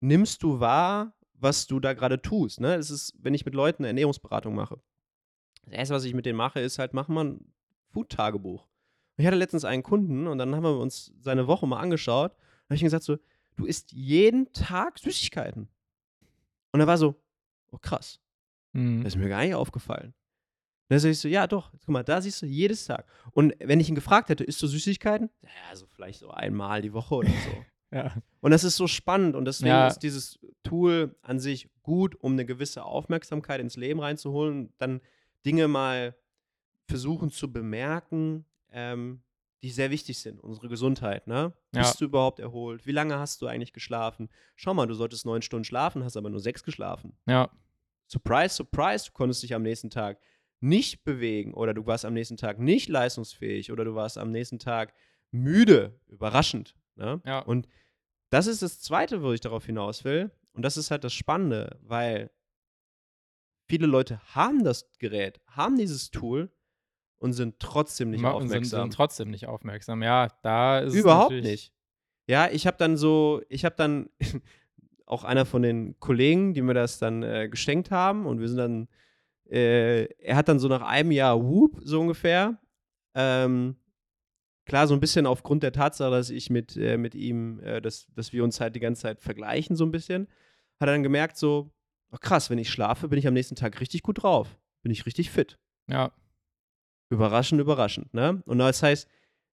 [0.00, 2.60] nimmst du wahr, was du da gerade tust.
[2.60, 2.76] Ne?
[2.76, 4.80] Das ist, wenn ich mit Leuten eine Ernährungsberatung mache.
[5.64, 7.52] Das erste, was ich mit denen mache, ist halt, mach mal ein
[7.92, 8.66] Food-Tagebuch.
[9.16, 12.32] Ich hatte letztens einen Kunden und dann haben wir uns seine Woche mal angeschaut.
[12.32, 13.16] Und habe ich ihm gesagt so,
[13.56, 15.68] du isst jeden Tag Süßigkeiten.
[16.72, 17.14] Und er war so,
[17.72, 18.20] oh krass.
[18.72, 19.02] Mhm.
[19.02, 20.08] Das ist mir gar nicht aufgefallen.
[20.08, 23.06] Und dann sag ich so, ja doch, guck mal, da siehst du jedes Tag.
[23.32, 25.30] Und wenn ich ihn gefragt hätte, isst du Süßigkeiten?
[25.42, 27.64] Ja, so vielleicht so einmal die Woche oder so.
[27.96, 28.14] ja.
[28.40, 29.88] Und das ist so spannend und deswegen ja.
[29.88, 35.00] ist dieses Tool an sich gut, um eine gewisse Aufmerksamkeit ins Leben reinzuholen, dann
[35.44, 36.14] Dinge mal
[36.86, 39.22] versuchen zu bemerken, ähm,
[39.62, 41.26] die sehr wichtig sind, unsere Gesundheit.
[41.26, 41.52] Ne?
[41.74, 41.82] Ja.
[41.82, 42.86] Bist du überhaupt erholt?
[42.86, 44.28] Wie lange hast du eigentlich geschlafen?
[44.54, 47.16] Schau mal, du solltest neun Stunden schlafen, hast aber nur sechs geschlafen.
[47.26, 47.50] Ja.
[48.06, 50.20] Surprise, surprise, du konntest dich am nächsten Tag
[50.60, 54.58] nicht bewegen oder du warst am nächsten Tag nicht leistungsfähig oder du warst am nächsten
[54.58, 54.94] Tag
[55.30, 55.98] müde.
[56.06, 56.76] Überraschend.
[56.94, 57.20] Ne?
[57.24, 57.40] Ja.
[57.40, 57.66] Und
[58.30, 60.30] das ist das Zweite, wo ich darauf hinaus will.
[60.52, 62.30] Und das ist halt das Spannende, weil
[63.68, 66.50] viele Leute haben das Gerät, haben dieses Tool,
[67.18, 68.64] und sind trotzdem nicht aufmerksam.
[68.64, 70.02] Sind, sind trotzdem nicht aufmerksam.
[70.02, 71.72] Ja, da ist Überhaupt nicht.
[72.28, 74.08] Ja, ich habe dann so, ich habe dann
[75.06, 78.58] auch einer von den Kollegen, die mir das dann äh, geschenkt haben und wir sind
[78.58, 78.88] dann,
[79.48, 82.58] äh, er hat dann so nach einem Jahr Whoop, so ungefähr,
[83.14, 83.76] ähm,
[84.66, 88.06] klar, so ein bisschen aufgrund der Tatsache, dass ich mit, äh, mit ihm, äh, dass,
[88.14, 90.26] dass wir uns halt die ganze Zeit vergleichen, so ein bisschen,
[90.80, 91.70] hat er dann gemerkt, so,
[92.12, 94.58] oh krass, wenn ich schlafe, bin ich am nächsten Tag richtig gut drauf.
[94.82, 95.58] Bin ich richtig fit.
[95.88, 96.12] Ja.
[97.08, 98.12] Überraschend, überraschend.
[98.14, 98.42] Ne?
[98.46, 99.08] Und das heißt,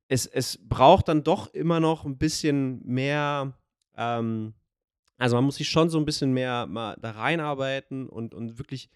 [0.08, 3.54] es, es braucht dann doch immer noch ein bisschen mehr,
[3.96, 4.54] ähm,
[5.18, 8.90] also man muss sich schon so ein bisschen mehr mal da reinarbeiten und, und wirklich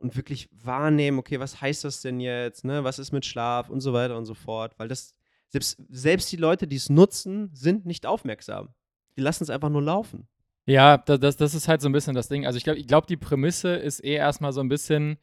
[0.00, 2.84] und wirklich wahrnehmen, okay, was heißt das denn jetzt, ne?
[2.84, 5.12] Was ist mit Schlaf und so weiter und so fort, weil das
[5.48, 8.68] selbst, selbst die Leute, die es nutzen, sind nicht aufmerksam.
[9.16, 10.28] Die lassen es einfach nur laufen.
[10.66, 12.46] Ja, da- das, das ist halt so ein bisschen das Ding.
[12.46, 15.18] Also ich glaube, ich glaub, die Prämisse ist eh erstmal so ein bisschen.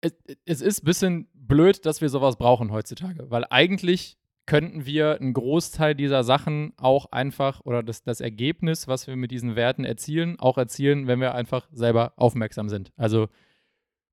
[0.00, 0.12] Es,
[0.44, 5.34] es ist ein bisschen blöd, dass wir sowas brauchen heutzutage, weil eigentlich könnten wir einen
[5.34, 10.40] Großteil dieser Sachen auch einfach oder das, das Ergebnis, was wir mit diesen Werten erzielen,
[10.40, 12.90] auch erzielen, wenn wir einfach selber aufmerksam sind.
[12.96, 13.28] Also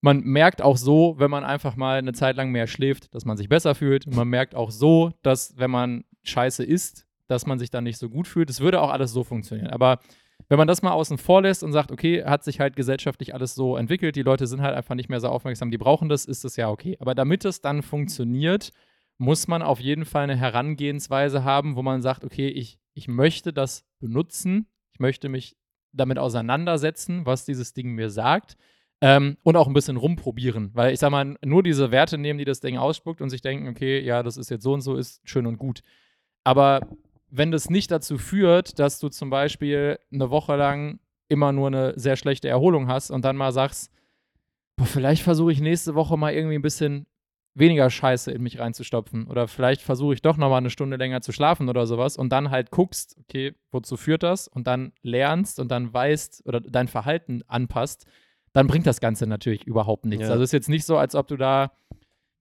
[0.01, 3.37] man merkt auch so, wenn man einfach mal eine Zeit lang mehr schläft, dass man
[3.37, 4.13] sich besser fühlt.
[4.13, 8.09] Man merkt auch so, dass wenn man Scheiße isst, dass man sich dann nicht so
[8.09, 8.49] gut fühlt.
[8.49, 9.71] Es würde auch alles so funktionieren.
[9.71, 9.99] Aber
[10.47, 13.55] wenn man das mal außen vor lässt und sagt, okay, hat sich halt gesellschaftlich alles
[13.55, 16.43] so entwickelt, die Leute sind halt einfach nicht mehr so aufmerksam, die brauchen das, ist
[16.43, 16.97] das ja okay.
[16.99, 18.71] Aber damit es dann funktioniert,
[19.17, 23.53] muss man auf jeden Fall eine Herangehensweise haben, wo man sagt, okay, ich, ich möchte
[23.53, 25.55] das benutzen, ich möchte mich
[25.93, 28.57] damit auseinandersetzen, was dieses Ding mir sagt.
[29.01, 32.45] Ähm, und auch ein bisschen rumprobieren, weil ich sag mal, nur diese Werte nehmen, die
[32.45, 35.19] das Ding ausspuckt und sich denken, okay, ja, das ist jetzt so und so, ist
[35.25, 35.81] schön und gut.
[36.45, 36.79] Aber
[37.29, 41.93] wenn das nicht dazu führt, dass du zum Beispiel eine Woche lang immer nur eine
[41.97, 43.91] sehr schlechte Erholung hast und dann mal sagst,
[44.77, 47.07] boah, vielleicht versuche ich nächste Woche mal irgendwie ein bisschen
[47.55, 51.21] weniger Scheiße in mich reinzustopfen oder vielleicht versuche ich doch noch mal eine Stunde länger
[51.21, 55.59] zu schlafen oder sowas und dann halt guckst, okay, wozu führt das und dann lernst
[55.59, 58.05] und dann weißt oder dein Verhalten anpasst,
[58.51, 60.25] dann bringt das Ganze natürlich überhaupt nichts.
[60.25, 60.31] Ja.
[60.31, 61.71] Also es ist jetzt nicht so, als ob du da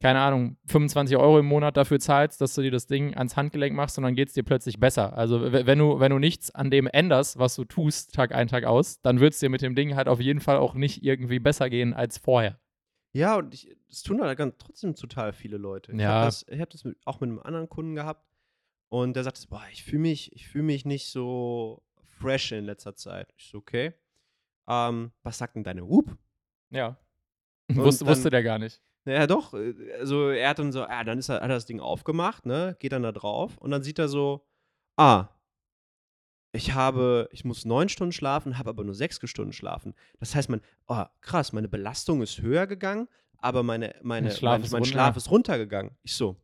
[0.05, 3.75] keine Ahnung, 25 Euro im Monat dafür zahlst, dass du dir das Ding ans Handgelenk
[3.75, 5.17] machst und dann geht es dir plötzlich besser.
[5.17, 8.65] Also wenn du, wenn du nichts an dem änderst, was du tust, Tag ein, Tag
[8.65, 11.39] aus, dann wird es dir mit dem Ding halt auf jeden Fall auch nicht irgendwie
[11.39, 12.61] besser gehen als vorher.
[13.15, 15.93] Ja, und ich, das tun halt ganz trotzdem total viele Leute.
[15.93, 16.09] Ich Ja.
[16.11, 18.27] habe das, ich hab das mit, auch mit einem anderen Kunden gehabt
[18.91, 21.83] und der sagt, boah, ich fühle mich, ich fühle mich nicht so
[22.19, 23.33] fresh in letzter Zeit.
[23.39, 23.95] Ich so, okay.
[24.69, 26.15] Ähm, was sagt denn deine Whoop?
[26.69, 26.99] Ja.
[27.73, 28.83] Wusste, dann- wusste der gar nicht.
[29.05, 29.53] Naja, doch.
[29.55, 32.47] äh, Also er hat dann so, ah, dann ist er, hat er das Ding aufgemacht,
[32.47, 32.77] ne?
[32.79, 34.47] Geht dann da drauf und dann sieht er so,
[34.97, 35.29] ah,
[36.53, 39.93] ich habe, ich muss neun Stunden schlafen, habe aber nur sechs Stunden schlafen.
[40.21, 44.53] Das heißt, mein, oh, krass, meine Belastung ist höher gegangen, aber meine, meine, Der Schlaf
[44.53, 44.93] mein, ist mein runter.
[44.93, 45.91] Schlaf ist runtergegangen.
[46.05, 46.37] Ich so,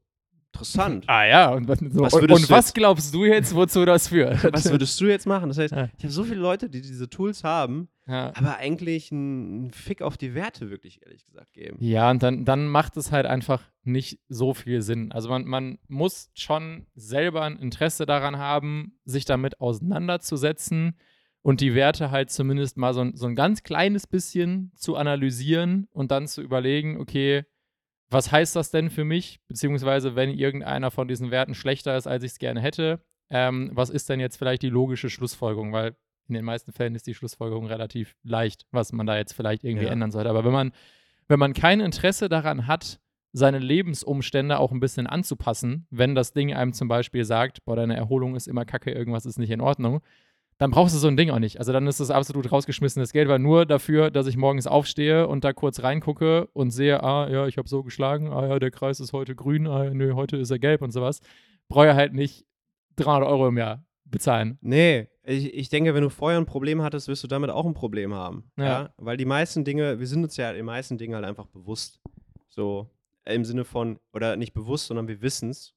[0.53, 1.05] interessant.
[1.09, 4.53] Ah ja, und, was- so, Was und, und was glaubst du jetzt, wozu das führt?
[4.53, 5.49] Was würdest du jetzt machen?
[5.49, 8.33] Das heißt, ich habe so viele Leute, die diese Tools haben, ja.
[8.35, 11.77] aber eigentlich einen Fick auf die Werte, wirklich ehrlich gesagt, geben.
[11.81, 15.13] Ja, und dann, dann macht es halt einfach nicht so viel Sinn.
[15.13, 20.97] Also man, man muss schon selber ein Interesse daran haben, sich damit auseinanderzusetzen
[21.43, 25.89] und die Werte halt zumindest mal so, ein- so ein ganz kleines bisschen zu analysieren
[25.93, 27.45] und dann zu überlegen, okay,
[28.11, 29.41] was heißt das denn für mich?
[29.47, 33.01] Beziehungsweise, wenn irgendeiner von diesen Werten schlechter ist, als ich es gerne hätte,
[33.31, 35.73] ähm, was ist denn jetzt vielleicht die logische Schlussfolgerung?
[35.73, 35.97] Weil
[36.31, 39.87] in den meisten Fällen ist die Schlussfolgerung relativ leicht, was man da jetzt vielleicht irgendwie
[39.87, 39.93] Ja.
[39.93, 40.31] ändern sollte.
[40.31, 40.73] Aber wenn man,
[41.29, 42.99] wenn man kein Interesse daran hat,
[43.33, 47.97] seine Lebensumstände auch ein bisschen anzupassen, wenn das Ding einem zum Beispiel sagt, boah, deine
[47.97, 50.01] Erholung ist immer kacke, irgendwas ist nicht in Ordnung,
[50.59, 51.59] dann brauchst du so ein Ding auch nicht.
[51.59, 55.45] Also dann ist das absolut rausgeschmissenes Geld, weil nur dafür, dass ich morgens aufstehe und
[55.45, 59.01] da kurz reingucke und sehe, ah ja, ich habe so geschlagen, ah ja, der Kreis
[59.01, 61.21] ist heute grün, ah ja, nö, heute ist er gelb und sowas,
[61.69, 62.45] brauche ich halt nicht
[62.97, 64.59] 300 Euro im Jahr bezahlen.
[64.61, 67.75] Nee, ich, ich denke, wenn du vorher ein Problem hattest, wirst du damit auch ein
[67.75, 68.51] Problem haben.
[68.57, 68.65] Ja.
[68.65, 68.95] Ja.
[68.97, 72.01] Weil die meisten Dinge, wir sind uns ja den meisten Dingen halt einfach bewusst.
[72.49, 72.91] So
[73.25, 75.75] im Sinne von, oder nicht bewusst, sondern wir wissen es,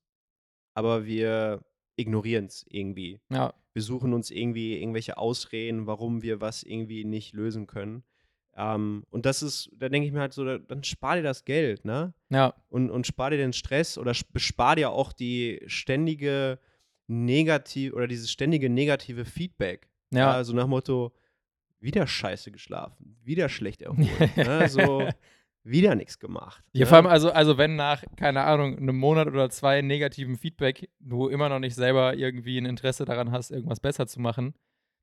[0.73, 1.61] aber wir
[1.95, 3.19] ignorieren es irgendwie.
[3.31, 8.03] Ja, Wir suchen uns irgendwie irgendwelche Ausreden, warum wir was irgendwie nicht lösen können.
[8.55, 11.43] Ähm, und das ist, da denke ich mir halt so, da- dann spar dir das
[11.45, 12.13] Geld, ne?
[12.29, 16.59] ja, und, und spar dir den Stress oder sp- bespar dir auch die ständige
[17.07, 19.89] negativ oder dieses ständige negative Feedback.
[20.11, 20.31] ja.
[20.31, 21.13] Also nach Motto,
[21.79, 24.67] wieder scheiße geschlafen, wieder schlecht erholt, ne?
[24.69, 25.07] so
[25.63, 26.63] wieder nichts gemacht.
[26.73, 26.85] Ja, ne?
[26.85, 31.27] vor allem, also, also wenn nach, keine Ahnung, einem Monat oder zwei negativen Feedback du
[31.27, 34.53] immer noch nicht selber irgendwie ein Interesse daran hast, irgendwas besser zu machen,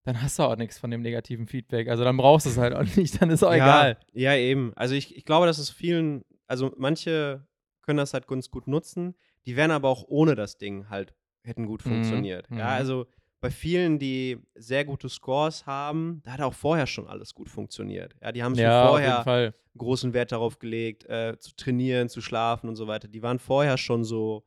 [0.04, 1.88] dann hast du auch nichts von dem negativen Feedback.
[1.88, 3.98] Also dann brauchst du es halt auch nicht, dann ist auch ja, egal.
[4.12, 4.72] Ja, eben.
[4.76, 7.46] Also ich, ich glaube, dass es vielen, also manche
[7.82, 9.14] können das halt ganz gut nutzen,
[9.46, 12.50] die wären aber auch ohne das Ding halt, hätten gut Mhm, funktioniert.
[12.50, 12.58] mhm.
[12.58, 13.06] Ja, also
[13.40, 18.14] bei vielen, die sehr gute Scores haben, da hat auch vorher schon alles gut funktioniert.
[18.22, 19.24] Ja, die haben schon Ja, vorher
[19.78, 23.08] großen Wert darauf gelegt, äh, zu trainieren, zu schlafen und so weiter.
[23.08, 24.44] Die waren vorher schon so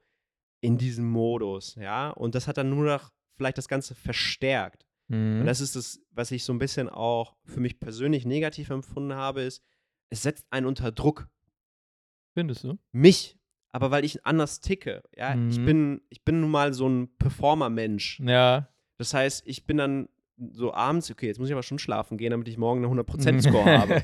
[0.62, 2.12] in diesem Modus, ja.
[2.12, 4.86] Und das hat dann nur noch vielleicht das Ganze verstärkt.
[5.10, 5.46] Und Mhm.
[5.46, 9.42] das ist das, was ich so ein bisschen auch für mich persönlich negativ empfunden habe,
[9.42, 9.64] ist,
[10.10, 11.28] es setzt einen unter Druck.
[12.36, 12.78] Findest du?
[12.92, 13.38] Mich.
[13.74, 15.04] Aber weil ich anders ticke.
[15.18, 15.66] Ja, ich Mhm.
[15.66, 18.22] bin, ich bin nun mal so ein Performer-Mensch.
[18.24, 18.70] Ja.
[18.98, 20.08] Das heißt, ich bin dann
[20.52, 23.66] so abends, okay, jetzt muss ich aber schon schlafen gehen, damit ich morgen eine 100%-Score
[23.80, 24.04] habe.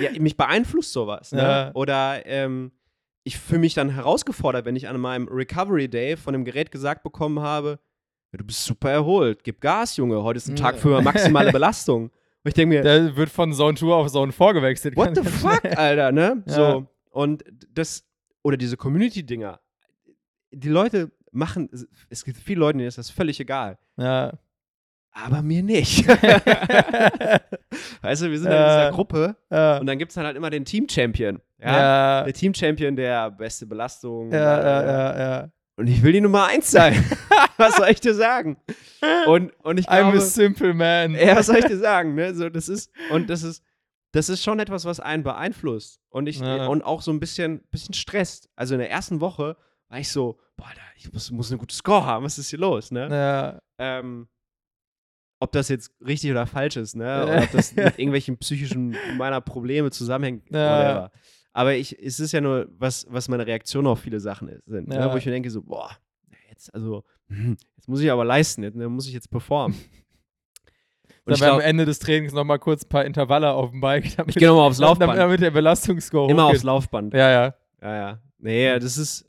[0.00, 1.32] Ja, mich beeinflusst sowas.
[1.32, 1.42] Ne?
[1.42, 1.70] Ja.
[1.74, 2.72] Oder ähm,
[3.24, 7.02] ich fühle mich dann herausgefordert, wenn ich an meinem Recovery Day von dem Gerät gesagt
[7.02, 7.78] bekommen habe,
[8.32, 12.04] du bist super erholt, gib Gas, Junge, heute ist ein Tag für maximale Belastung.
[12.04, 14.96] Und ich denke mir, Der wird von Zone 2 auf Zone 4 gewechselt.
[14.96, 15.64] what the fuck.
[15.76, 16.42] Alter, ne?
[16.46, 16.52] Ja.
[16.54, 17.44] So, und
[17.74, 18.04] das,
[18.42, 19.60] oder diese Community-Dinger,
[20.50, 21.68] die Leute machen,
[22.10, 23.78] es gibt viele Leute, denen ist das völlig egal.
[23.96, 24.32] Ja.
[25.12, 26.06] Aber mir nicht.
[28.02, 28.86] weißt du, wir sind in Ja.
[28.86, 29.78] dieser Gruppe Ja.
[29.78, 31.40] und dann gibt es dann halt immer den Team-Champion.
[31.58, 31.76] Ja?
[32.20, 32.24] Ja.
[32.24, 34.30] Der Team-Champion, der beste Belastung.
[34.32, 35.48] Ja, äh, ja, ja, ja.
[35.76, 37.02] Und ich will die Nummer eins sein.
[37.56, 38.56] was soll ich dir sagen?
[39.26, 41.14] Und, und ich I'm glaube, a simple man.
[41.14, 42.14] ja, was soll ich dir sagen?
[42.14, 42.34] Ne?
[42.34, 43.62] So, das ist, und das ist,
[44.12, 46.00] das ist schon etwas, was einen beeinflusst.
[46.10, 46.66] Und ich, Ja.
[46.66, 48.48] und auch so ein bisschen, bisschen stresst.
[48.56, 49.56] Also in der ersten Woche
[49.88, 52.58] war ich so, boah, Alter, ich muss, muss einen guten Score haben, was ist hier
[52.58, 53.08] los, ne?
[53.10, 53.60] Ja.
[53.78, 54.28] ähm,
[55.40, 57.24] ob das jetzt richtig oder falsch ist, ne?
[57.24, 60.48] Oder ob das mit irgendwelchen psychischen meiner Probleme zusammenhängt.
[60.50, 60.78] Ja.
[60.78, 61.10] Whatever.
[61.54, 64.88] Aber ich, es ist ja nur, was, was meine Reaktion auf viele Sachen ist, sind,
[64.88, 65.10] ne?
[65.12, 65.90] Wo ich mir denke, so, boah,
[66.48, 69.76] jetzt, also, hm, jetzt muss ich aber leisten, jetzt ne, muss ich jetzt performen.
[71.24, 73.80] Und Dann ich wir am Ende des Trainings nochmal kurz ein paar Intervalle auf dem
[73.80, 74.04] Bike.
[74.16, 75.16] Damit, ich gehe nochmal aufs Laufband.
[75.16, 76.56] Damit der Belastungsscore Immer hochgeht.
[76.56, 77.14] aufs Laufband.
[77.14, 77.54] Ja, ja.
[77.80, 78.18] Ja, ja.
[78.38, 79.26] Nee, das ist,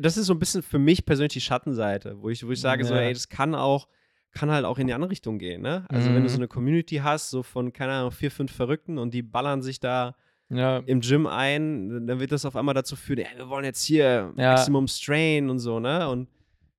[0.00, 2.84] das ist so ein bisschen für mich persönlich die Schattenseite, wo ich, wo ich sage,
[2.84, 3.00] so, Ja.
[3.00, 3.88] ey, das kann auch,
[4.32, 5.84] kann halt auch in die andere Richtung gehen, ne?
[5.88, 6.28] Also, wenn du Mhm.
[6.28, 9.80] so eine Community hast, so von, keine Ahnung, vier, fünf Verrückten und die ballern sich
[9.80, 10.14] da
[10.50, 10.78] Ja.
[10.86, 14.32] im Gym ein, dann wird das auf einmal dazu führen, ey, wir wollen jetzt hier
[14.36, 14.52] Ja.
[14.52, 16.08] Maximum Strain und so, ne?
[16.08, 16.28] Und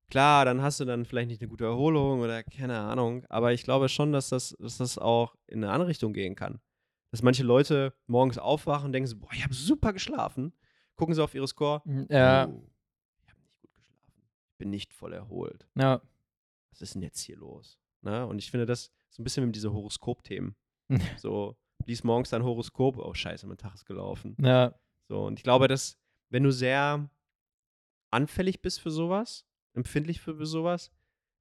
[0.10, 3.64] klar, dann hast du dann vielleicht nicht eine gute Erholung oder keine Ahnung, aber ich
[3.64, 6.60] glaube schon, dass das, dass das auch in eine andere Richtung gehen kann.
[7.12, 10.54] Dass manche Leute morgens aufwachen und denken so, boah, ich habe super geschlafen,
[10.96, 12.48] gucken sie auf ihre Score, Ja.
[12.48, 12.64] Oh,
[13.24, 14.24] ich habe nicht gut geschlafen.
[14.52, 15.68] Ich bin nicht voll erholt.
[15.76, 16.02] Ja.
[16.72, 17.80] Was ist denn jetzt hier los?
[18.02, 18.26] Ne?
[18.26, 20.56] Und ich finde das so ein bisschen mit diese Horoskop-Themen.
[21.18, 24.36] so, lies morgens dein Horoskop, oh scheiße, mein Tag ist gelaufen.
[24.42, 24.76] Ja.
[25.08, 25.98] So, und ich glaube, dass,
[26.30, 27.10] wenn du sehr
[28.12, 29.46] anfällig bist für sowas,
[29.76, 30.92] empfindlich für sowas,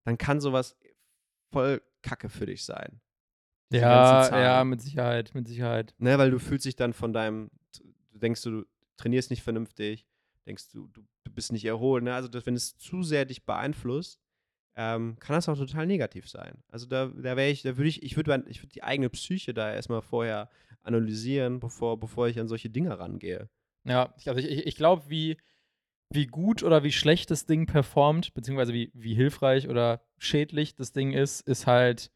[0.05, 0.77] dann kann sowas
[1.51, 3.01] voll Kacke für dich sein.
[3.73, 5.95] Ja, ja, mit Sicherheit, mit Sicherheit.
[5.99, 7.51] Ne, weil du fühlst dich dann von deinem,
[8.13, 8.65] du denkst du,
[8.97, 10.07] trainierst nicht vernünftig,
[10.47, 12.05] denkst du, du, du bist nicht erholt.
[12.05, 12.15] Ne?
[12.15, 14.21] Also das, wenn es zu sehr dich beeinflusst,
[14.77, 16.63] ähm, kann das auch total negativ sein.
[16.69, 19.55] Also da, da wäre ich, da würde ich, ich würde ich würd die eigene Psyche
[19.55, 20.51] da erstmal vorher
[20.83, 23.49] analysieren, bevor, bevor ich an solche Dinge rangehe.
[23.85, 25.37] Ja, also ich, ich, ich glaube, wie,
[26.15, 30.93] wie gut oder wie schlecht das Ding performt, beziehungsweise wie, wie hilfreich oder schädlich das
[30.93, 32.11] Ding ist, ist halt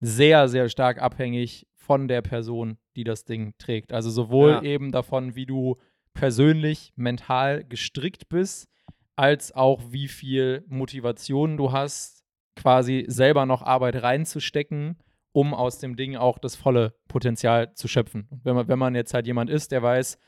[0.00, 3.92] sehr, sehr stark abhängig von der Person, die das Ding trägt.
[3.92, 4.62] Also sowohl Ja.
[4.62, 5.76] eben davon, wie du
[6.14, 8.68] persönlich mental gestrickt bist,
[9.16, 12.24] als auch wie viel Motivation du hast,
[12.54, 14.96] quasi selber noch Arbeit reinzustecken,
[15.32, 18.28] um aus dem Ding auch das volle Potenzial zu schöpfen.
[18.42, 20.18] Wenn man, wenn man jetzt halt jemand ist, der weiß,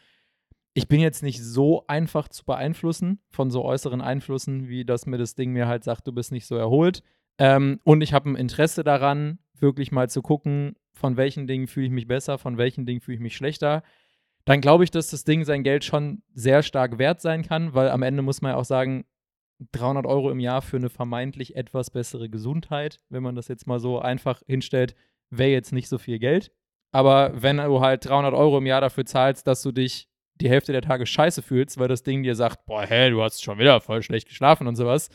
[0.74, 5.18] ich bin jetzt nicht so einfach zu beeinflussen von so äußeren Einflüssen, wie das mir
[5.18, 7.02] das Ding mir halt sagt, du bist nicht so erholt.
[7.38, 11.86] Ähm, und ich habe ein Interesse daran, wirklich mal zu gucken, von welchen Dingen fühle
[11.86, 13.82] ich mich besser, von welchen Dingen fühle ich mich schlechter.
[14.44, 17.90] Dann glaube ich, dass das Ding sein Geld schon sehr stark wert sein kann, weil
[17.90, 19.04] am Ende muss man ja auch sagen,
[19.72, 23.80] 300 Euro im Jahr für eine vermeintlich etwas bessere Gesundheit, wenn man das jetzt mal
[23.80, 24.94] so einfach hinstellt,
[25.30, 26.52] wäre jetzt nicht so viel Geld.
[26.92, 30.07] Aber wenn du halt 300 Euro im Jahr dafür zahlst, dass du dich
[30.40, 33.42] die Hälfte der Tage scheiße fühlst, weil das Ding dir sagt, boah, hä, du hast
[33.42, 35.08] schon wieder voll schlecht geschlafen und sowas,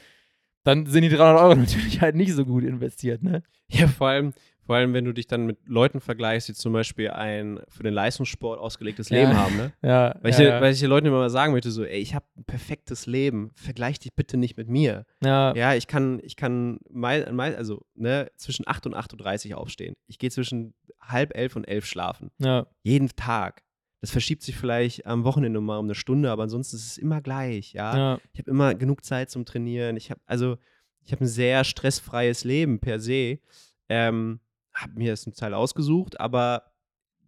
[0.63, 3.43] dann sind die 300 Euro natürlich halt nicht so gut investiert, ne?
[3.69, 4.34] Ja, vor allem,
[4.65, 7.93] vor allem, wenn du dich dann mit Leuten vergleichst, die zum Beispiel ein für den
[7.93, 9.17] Leistungssport ausgelegtes Ja.
[9.19, 9.71] Leben haben, ne?
[9.82, 11.99] Ja, Weil, ich, ja, den- weil ich den Leuten immer mal sagen möchte, so, ey,
[11.99, 15.05] ich habe ein perfektes Leben, vergleich dich bitte nicht mit mir.
[15.24, 19.57] ja, Ja, ich kann, ich kann mei- mei- also, ne, zwischen 8 und 8.30 Uhr
[19.57, 19.95] aufstehen.
[20.07, 22.32] Ich gehe zwischen halb elf und elf schlafen.
[22.38, 23.63] ja, Jeden Tag.
[24.04, 27.22] Das verschiebt sich vielleicht am Wochenende mal um eine Stunde, aber ansonsten ist es immer
[27.22, 27.97] gleich, ja.
[27.97, 29.95] ja, Ich habe immer genug Zeit zum Trainieren.
[29.95, 30.58] Ich habe also,
[31.06, 33.39] ich habe ein sehr stressfreies Leben per se.
[33.88, 34.41] Ähm,
[34.74, 36.74] habe mir das zum Teil ausgesucht, aber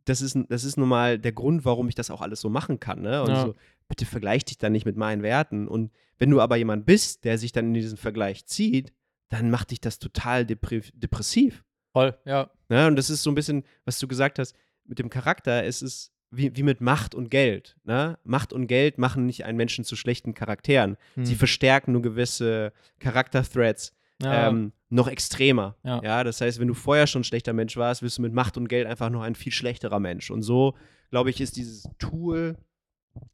[0.04, 2.82] das ist, das ist nun mal der Grund, warum ich das auch alles so machen
[2.82, 3.04] kann.
[3.04, 3.22] Ne?
[3.22, 3.46] Und Ja.
[3.46, 3.56] so,
[3.88, 5.70] bitte vergleich dich dann nicht mit meinen Werten.
[5.70, 8.92] Und wenn du aber jemand bist, der sich dann in diesen Vergleich zieht,
[9.30, 11.64] dann macht dich das total depressiv.
[11.94, 12.88] voll, ja, Ne?
[12.88, 16.12] Und das ist so ein bisschen, was du gesagt hast, mit dem Charakter, es ist
[16.32, 17.78] wie, wie mit Macht und Geld.
[17.84, 18.18] Ne?
[18.24, 20.98] Macht und Geld machen nicht einen Menschen zu schlechten Charakteren.
[21.16, 21.26] Hm.
[21.26, 25.76] Sie verstärken nur gewisse Charakter-Threads ja, ähm, noch extremer.
[25.84, 26.24] Ja.
[26.24, 28.68] das heißt, wenn du vorher schon ein schlechter Mensch warst, wirst du mit Macht und
[28.68, 30.32] Geld einfach noch ein viel schlechterer Mensch.
[30.32, 30.76] Und so,
[31.10, 32.58] glaube ich, ist dieses Tool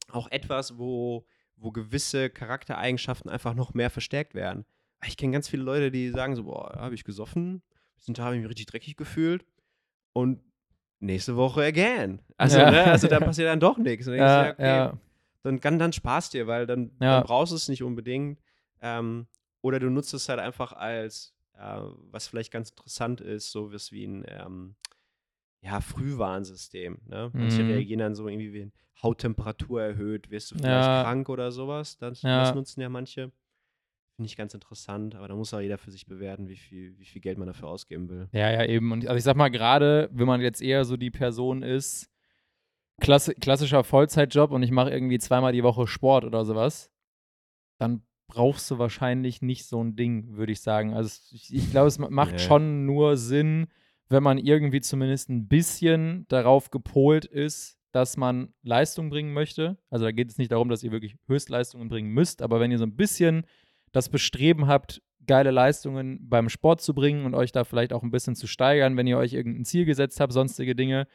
[0.10, 1.26] auch etwas, wo,
[1.56, 4.66] wo gewisse Charaktereigenschaften einfach noch mehr verstärkt werden.
[5.06, 7.64] Ich kenne ganz viele Leute, die sagen so, boah, habe ich gesoffen,
[8.14, 9.46] Tag habe ich mich richtig dreckig gefühlt
[10.14, 10.42] und
[11.02, 12.20] nächste Woche again.
[12.38, 12.72] Also, Ja.
[12.72, 14.08] ne, also da passiert dann doch nichts.
[14.08, 14.98] Und dann denkst du, ja, ja, okay, ja,
[15.44, 18.40] dann kann dann Spaß dir, weil dann, dann brauchst du es nicht unbedingt.
[18.82, 19.28] Ähm,
[19.62, 21.80] oder du nutzt es halt einfach als, äh,
[22.12, 24.76] was vielleicht ganz interessant ist, so was wie ein ähm,
[25.62, 27.00] ja, Frühwarnsystem.
[27.08, 27.30] Ne?
[27.34, 27.70] Manche Mhm.
[27.70, 28.72] reagieren dann so irgendwie, wenn
[29.04, 31.98] Hauttemperatur erhöht, wirst du vielleicht krank oder sowas.
[31.98, 33.32] Das, das nutzen ja manche.
[34.22, 37.06] Finde ich ganz interessant, aber da muss auch jeder für sich bewerten, wie viel, wie
[37.06, 38.30] viel Geld man dafür ausgeben will.
[38.34, 38.92] Ja, ja, eben.
[38.92, 42.08] Und also ich sag mal, gerade wenn man jetzt eher so die Person ist,
[43.00, 46.92] Klasse, klassischer Vollzeitjob und ich mache irgendwie zweimal die Woche Sport oder sowas,
[47.80, 50.94] dann brauchst du wahrscheinlich nicht so ein Ding, würde ich sagen.
[50.94, 52.40] Also ich, ich glaube, es ma- macht Nee.
[52.40, 53.68] schon nur Sinn,
[54.08, 59.78] wenn man irgendwie zumindest ein bisschen darauf gepolt ist, dass man Leistung bringen möchte.
[59.90, 62.78] Also da geht es nicht darum, dass ihr wirklich Höchstleistungen bringen müsst, aber wenn ihr
[62.78, 63.46] so ein bisschen
[63.92, 68.12] das Bestreben habt, geile Leistungen beim Sport zu bringen und euch da vielleicht auch ein
[68.12, 71.08] bisschen zu steigern, wenn ihr euch irgendein Ziel gesetzt habt, sonstige Dinge,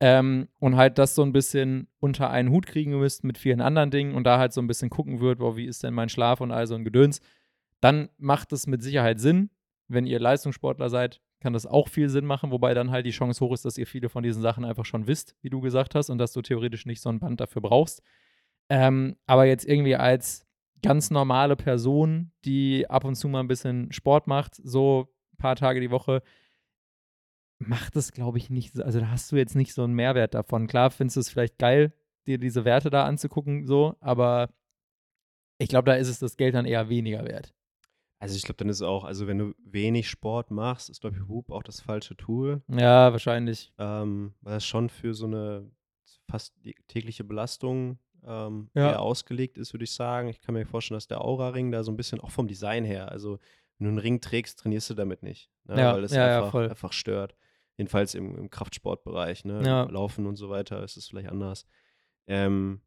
[0.00, 3.90] ähm, und halt das so ein bisschen unter einen Hut kriegen müsst mit vielen anderen
[3.90, 6.40] Dingen und da halt so ein bisschen gucken wird, boah, wie ist denn mein Schlaf
[6.40, 7.20] und all so ein Gedöns,
[7.80, 9.50] dann macht es mit Sicherheit Sinn.
[9.86, 13.44] Wenn ihr Leistungssportler seid, kann das auch viel Sinn machen, wobei dann halt die Chance
[13.44, 16.10] hoch ist, dass ihr viele von diesen Sachen einfach schon wisst, wie du gesagt hast,
[16.10, 18.02] und dass du theoretisch nicht so ein Band dafür brauchst.
[18.70, 20.46] Ähm, aber jetzt irgendwie als
[20.82, 25.56] ganz normale Person, die ab und zu mal ein bisschen Sport macht, so ein paar
[25.56, 26.22] Tage die Woche,
[27.58, 30.34] macht es, glaube ich, nicht, so- also da hast du jetzt nicht so einen Mehrwert
[30.34, 30.66] davon.
[30.66, 31.92] Klar findest du es vielleicht geil,
[32.26, 34.50] dir diese Werte da anzugucken, so, aber
[35.58, 37.54] ich glaube, da ist es das Geld dann eher weniger wert.
[38.18, 41.16] Also ich glaube, dann ist es auch, also wenn du wenig Sport machst, ist, glaube
[41.16, 42.62] ich, Hoop auch das falsche Tool.
[42.68, 43.72] Ja, wahrscheinlich.
[43.78, 45.70] ähm, weil es schon für so eine
[46.28, 46.54] fast
[46.88, 48.90] tägliche Belastung ähm, Ja.
[48.90, 50.28] eher ausgelegt ist, würde ich sagen.
[50.28, 53.10] Ich kann mir vorstellen, dass der Aura-Ring da so ein bisschen auch vom Design her,
[53.10, 53.38] also
[53.78, 55.80] wenn du einen Ring trägst, trainierst du damit nicht, ne?
[55.80, 57.34] Ja, weil es ja, einfach, einfach stört.
[57.76, 59.60] Jedenfalls im, im Kraftsportbereich, ne?
[59.90, 61.66] Laufen und so weiter ist es vielleicht anders.
[62.26, 62.82] Ähm,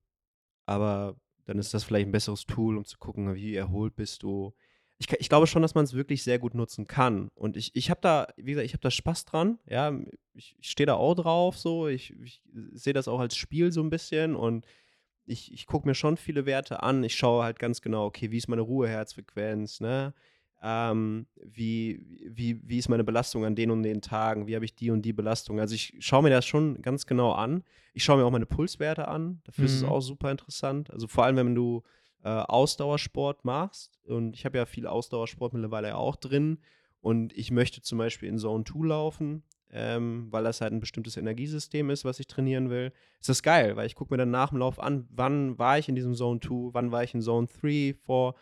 [0.66, 1.16] aber
[1.46, 4.54] dann ist das vielleicht ein besseres Tool, um zu gucken, wie erholt bist du.
[4.98, 7.30] Ich, ich glaube schon, dass man es wirklich sehr gut nutzen kann.
[7.36, 9.60] Und ich, ich habe da, wie gesagt, ich habe da Spaß dran.
[9.68, 9.94] Ja,
[10.34, 11.88] ich, ich stehe da auch drauf so.
[11.88, 14.66] Ich, ich sehe das auch als Spiel so ein bisschen und
[15.28, 17.04] ich, ich gucke mir schon viele Werte an.
[17.04, 20.14] Ich schaue halt ganz genau, okay, wie ist meine Ruheherzfrequenz, ne?
[20.64, 24.48] Ähm, wie, wie, wie ist meine Belastung an den und den Tagen?
[24.48, 25.60] Wie habe ich die und die Belastung?
[25.60, 27.64] Also ich schaue mir das schon ganz genau an.
[27.94, 29.40] Ich schaue mir auch meine Pulswerte an.
[29.44, 29.90] Dafür ist es Mhm.
[29.90, 30.90] auch super interessant.
[30.92, 31.84] Also vor allem, wenn du
[32.24, 34.00] äh, Ausdauersport machst.
[34.08, 36.58] Und ich habe ja viel Ausdauersport mittlerweile auch drin.
[37.02, 41.18] Und ich möchte zum Beispiel in Zone 2 laufen, ähm, weil das halt ein bestimmtes
[41.18, 42.92] Energiesystem ist, was ich trainieren will.
[43.20, 45.90] Ist das geil, weil ich gucke mir dann nach dem Lauf an, wann war ich
[45.90, 48.34] in diesem Zone 2, wann war ich in Zone 3, 4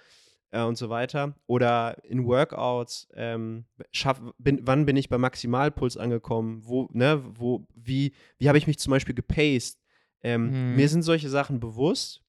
[0.52, 1.36] äh, und so weiter.
[1.48, 6.62] Oder in Workouts, ähm, schaff, bin, wann bin ich bei Maximalpuls angekommen?
[6.64, 9.80] Wo, ne, wo, wie, wie habe ich mich zum Beispiel gepaced?
[10.22, 10.76] Ähm, Mhm.
[10.76, 12.22] Mir sind solche Sachen bewusst,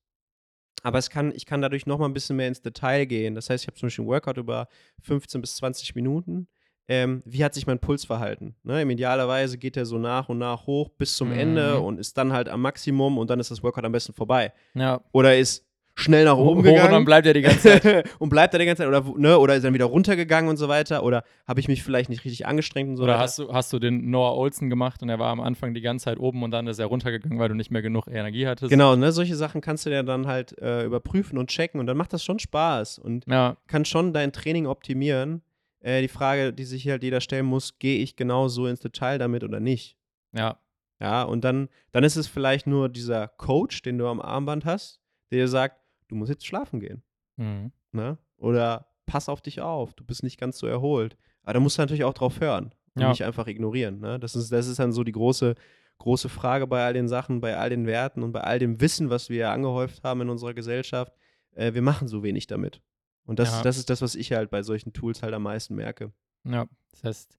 [0.83, 3.35] aber es kann, ich kann dadurch noch mal ein bisschen mehr ins Detail gehen.
[3.35, 4.69] Das heißt, ich habe zum Beispiel einen Workout über
[5.03, 6.49] 15 bis 20 Minuten.
[6.89, 8.55] Ähm, wie hat sich mein Puls verhalten?
[8.63, 11.35] Ne, Im Idealerweise geht er so nach und nach hoch bis zum Mhm.
[11.35, 14.53] Ende und ist dann halt am Maximum und dann ist das Workout am besten vorbei.
[14.75, 15.01] Ja.
[15.13, 15.65] Oder ist
[15.99, 18.09] schnell nach oben Hoch gegangen und dann bleibt er die ganze Zeit.
[18.21, 20.69] und bleibt er die ganze Zeit oder, ne, oder ist dann wieder runtergegangen und so
[20.69, 23.23] weiter oder habe ich mich vielleicht nicht richtig angestrengt und so Oder weiter.
[23.23, 26.05] hast du, hast du den Noah Olsen gemacht und er war am Anfang die ganze
[26.05, 28.71] Zeit oben und dann ist er runtergegangen, weil du nicht mehr genug Energie hattest.
[28.71, 31.97] Genau, ne, solche Sachen kannst du ja dann halt äh, überprüfen und checken und dann
[31.97, 35.43] macht das schon Spaß und Ja, kann schon dein Training optimieren.
[35.87, 39.19] Äh, die Frage, die sich halt jeder stellen muss, gehe ich genau so ins Detail
[39.19, 39.97] damit oder nicht?
[40.33, 40.59] ja.
[40.99, 45.03] Ja, und dann, dann ist es vielleicht nur dieser Coach, den du am Armband hast,
[45.31, 45.77] der dir sagt,
[46.09, 47.03] du musst jetzt schlafen gehen.
[47.37, 47.71] Mhm.
[47.93, 48.17] Ne?
[48.39, 51.19] Oder pass auf dich auf, du bist nicht ganz so erholt.
[51.43, 53.11] Aber da musst du natürlich auch drauf hören und Ja.
[53.11, 54.01] nicht einfach ignorieren.
[54.01, 54.19] Ne?
[54.19, 55.55] Das, ist, das ist dann so die große,
[55.99, 59.11] große Frage bei all den Sachen, bei all den Werten und bei all dem Wissen,
[59.11, 61.13] was wir angehäuft haben in unserer Gesellschaft.
[61.55, 62.81] Äh, wir machen so wenig damit.
[63.27, 63.63] Und das, Ja.
[63.63, 66.13] das ist das, was ich halt bei solchen Tools halt am meisten merke.
[66.45, 67.39] Ja, das heißt,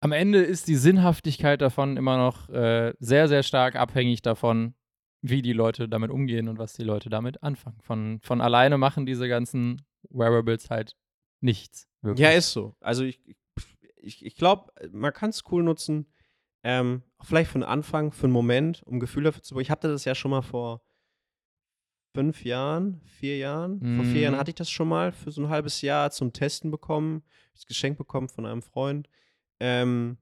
[0.00, 4.74] am Ende ist die Sinnhaftigkeit davon immer noch äh, sehr, sehr stark abhängig davon,
[5.22, 7.78] wie die Leute damit umgehen und was die Leute damit anfangen.
[7.82, 10.96] Von, von alleine machen diese ganzen Wearables halt
[11.40, 11.86] nichts.
[12.00, 12.26] Wirklich.
[12.26, 12.74] Ja, ist so.
[12.80, 13.20] Also ich,
[13.96, 16.06] ich, ich glaube, man kann es cool nutzen.
[16.62, 19.62] Ähm, vielleicht einen Anfang, für einen Moment, um Gefühl dafür zu bekommen.
[19.62, 20.80] Ich hatte das ja schon mal vor
[22.12, 23.80] fünf Jahren, vier Jahren.
[23.96, 24.38] Vor vier Jahren Mhm.
[24.38, 27.22] hatte ich das schon mal für so ein halbes Jahr zum Testen bekommen.
[27.54, 29.08] Das Geschenk bekommen von einem Freund,
[29.60, 30.18] ähm,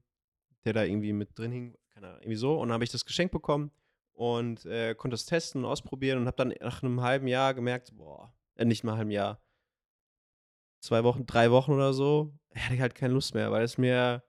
[0.65, 1.77] der da irgendwie mit drin hing.
[1.93, 2.53] Keine Ahnung, irgendwie so.
[2.59, 3.71] Und dann habe ich das Geschenk bekommen
[4.13, 7.95] und äh, konnte es testen und ausprobieren und habe dann nach einem halben Jahr gemerkt,
[7.95, 9.41] boah, äh, nicht mal einem halben Jahr,
[10.81, 14.23] zwei Wochen, drei Wochen oder so, hatte ich halt keine Lust mehr, weil es mir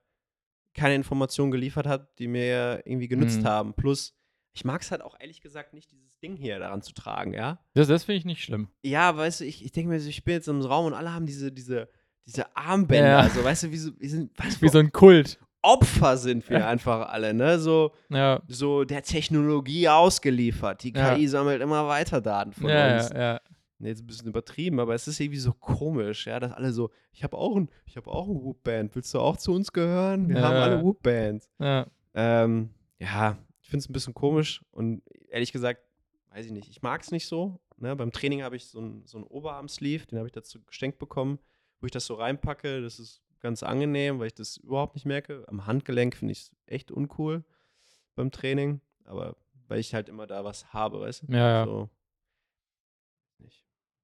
[0.73, 3.47] keine Informationen geliefert hat, die mir irgendwie genützt Mhm.
[3.47, 3.73] haben.
[3.73, 4.15] Plus
[4.53, 7.59] ich mag es halt auch ehrlich gesagt nicht, dieses Ding hier daran zu tragen, ja.
[7.73, 8.67] Das, das finde ich nicht schlimm.
[8.83, 11.25] Ja, weißt du, ich, ich denke mir, ich bin jetzt im Raum und alle haben
[11.25, 11.87] diese, diese,
[12.25, 13.29] diese Armbänder, Ja.
[13.29, 15.39] so, weißt du, wie so, wie sind, was Wie so ein Kult.
[15.63, 17.59] Opfer sind wir einfach alle, ne?
[17.59, 18.41] So, Ja.
[18.47, 20.83] so der Technologie ausgeliefert.
[20.83, 21.13] Die Ja.
[21.15, 23.09] KI sammelt immer weiter Daten von Ja, uns.
[23.09, 23.41] ja, ja.
[23.77, 26.91] Nee, jetzt ein bisschen übertrieben, aber es ist irgendwie so komisch, ja, dass alle so,
[27.13, 30.29] ich habe auch ein, ich habe auch ein Whoop-Band, willst du auch zu uns gehören?
[30.29, 30.41] Wir Ja.
[30.43, 31.49] haben alle Whoop-Bands.
[31.59, 31.87] ja.
[32.13, 33.37] Ähm, ja,
[33.71, 35.81] finde es ein bisschen komisch und ehrlich gesagt,
[36.29, 37.59] weiß ich nicht, ich mag es nicht so.
[37.77, 37.95] Ne?
[37.95, 41.39] Beim Training habe ich so einen so Oberarm-Sleeve, den habe ich dazu geschenkt bekommen,
[41.79, 42.81] wo ich das so reinpacke.
[42.81, 45.45] Das ist ganz angenehm, weil ich das überhaupt nicht merke.
[45.47, 47.43] Am Handgelenk finde ich es echt uncool
[48.15, 49.35] beim Training, aber
[49.67, 51.33] weil ich halt immer da was habe, weißt du?
[51.33, 51.65] Ja, ja.
[51.65, 51.89] So.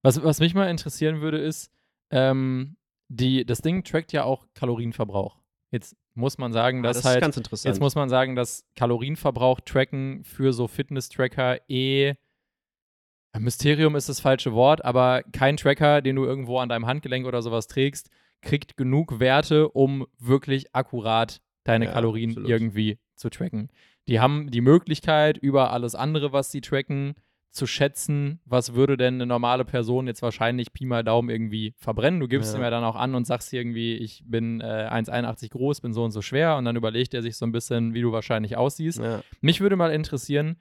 [0.01, 1.71] Was, was mich mal interessieren würde, ist,
[2.09, 2.77] ähm,
[3.09, 5.37] die, das Ding trackt ja auch Kalorienverbrauch.
[5.71, 7.73] Jetzt muss man sagen, Ah, dass das halt, ist ganz interessant.
[7.73, 12.15] jetzt muss man sagen, dass Kalorienverbrauch tracken für so Fitness-Tracker eh
[13.37, 17.41] Mysterium ist das falsche Wort, aber kein Tracker, den du irgendwo an deinem Handgelenk oder
[17.43, 18.09] sowas trägst,
[18.41, 22.49] kriegt genug Werte, um wirklich akkurat deine Ja, Kalorien absolut.
[22.49, 23.69] irgendwie zu tracken.
[24.07, 27.13] Die haben die Möglichkeit, über alles andere, was sie tracken,
[27.51, 32.19] zu schätzen, was würde denn eine normale Person jetzt wahrscheinlich Pi mal Daumen irgendwie verbrennen.
[32.19, 32.59] Du gibst Ja.
[32.59, 36.03] ihm ja dann auch an und sagst irgendwie, ich bin äh, 1,81 groß, bin so
[36.03, 38.99] und so schwer und dann überlegt er sich so ein bisschen, wie du wahrscheinlich aussiehst.
[38.99, 39.21] ja.
[39.41, 40.59] Mich würde mal interessieren,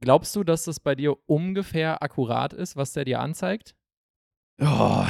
[0.00, 3.74] glaubst du, dass das bei dir ungefähr akkurat ist, was der dir anzeigt?
[4.60, 5.04] Oh,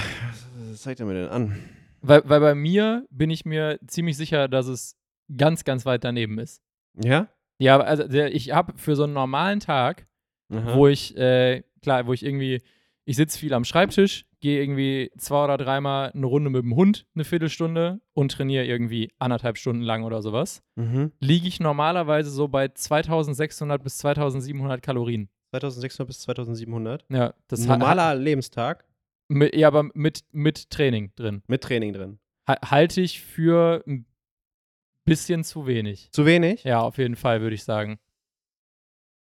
[0.70, 1.58] was zeigt er mir denn an?
[2.00, 4.96] Weil, weil bei mir bin ich mir ziemlich sicher, dass es
[5.36, 6.60] ganz, ganz weit daneben ist.
[6.94, 7.28] Ja?
[7.58, 10.06] Ja, also ich habe für so einen normalen Tag,
[10.58, 10.76] Aha.
[10.76, 12.60] wo ich, äh, klar, wo ich irgendwie,
[13.04, 17.06] ich sitze viel am Schreibtisch, gehe irgendwie zwei oder dreimal eine Runde mit dem Hund,
[17.14, 21.12] eine Viertelstunde und trainiere irgendwie anderthalb Stunden lang oder sowas, Mhm.
[21.20, 25.28] liege ich normalerweise so bei 2600 bis 2700 Kalorien.
[25.52, 27.04] 2600 bis 2700.
[27.10, 28.84] Ja, das normaler Lebenstag
[29.28, 31.42] Mit, ja, aber mit, mit Training drin.
[31.46, 32.18] mit Training drin.
[32.48, 34.04] Ha halte ich für ein
[35.04, 36.08] bisschen zu wenig.
[36.12, 36.64] Zu wenig?
[36.64, 37.98] Ja, auf jeden Fall, würde ich sagen.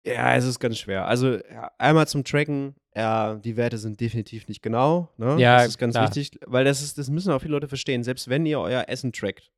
[0.05, 1.07] Ja, es ist ganz schwer.
[1.07, 5.09] Also ja, einmal zum Tracken, ja, die Werte sind definitiv nicht genau.
[5.17, 5.37] Ne?
[5.39, 6.07] Ja, das ist ganz klar.
[6.07, 8.03] wichtig, weil das ist, das müssen auch viele Leute verstehen.
[8.03, 9.51] Selbst wenn ihr euer Essen trackt,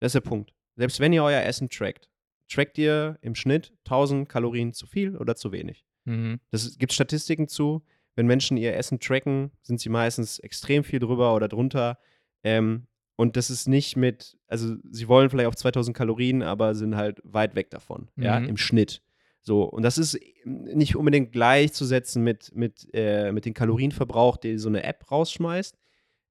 [0.00, 0.52] das ist der Punkt.
[0.76, 2.08] Selbst wenn ihr euer Essen trackt,
[2.48, 5.84] trackt ihr im Schnitt 1000 Kalorien zu viel oder zu wenig.
[6.06, 6.40] Mhm.
[6.50, 7.82] Das gibt Statistiken zu.
[8.14, 11.98] Wenn Menschen ihr Essen tracken, sind sie meistens extrem viel drüber oder drunter.
[12.42, 12.86] Ähm,
[13.16, 17.20] und das ist nicht mit, also sie wollen vielleicht auf 2000 Kalorien, aber sind halt
[17.24, 18.48] weit weg davon, ja, Mhm.
[18.48, 19.02] im Schnitt.
[19.44, 24.68] So, und das ist nicht unbedingt gleichzusetzen mit, mit, äh, mit dem Kalorienverbrauch, den so
[24.68, 25.76] eine App rausschmeißt.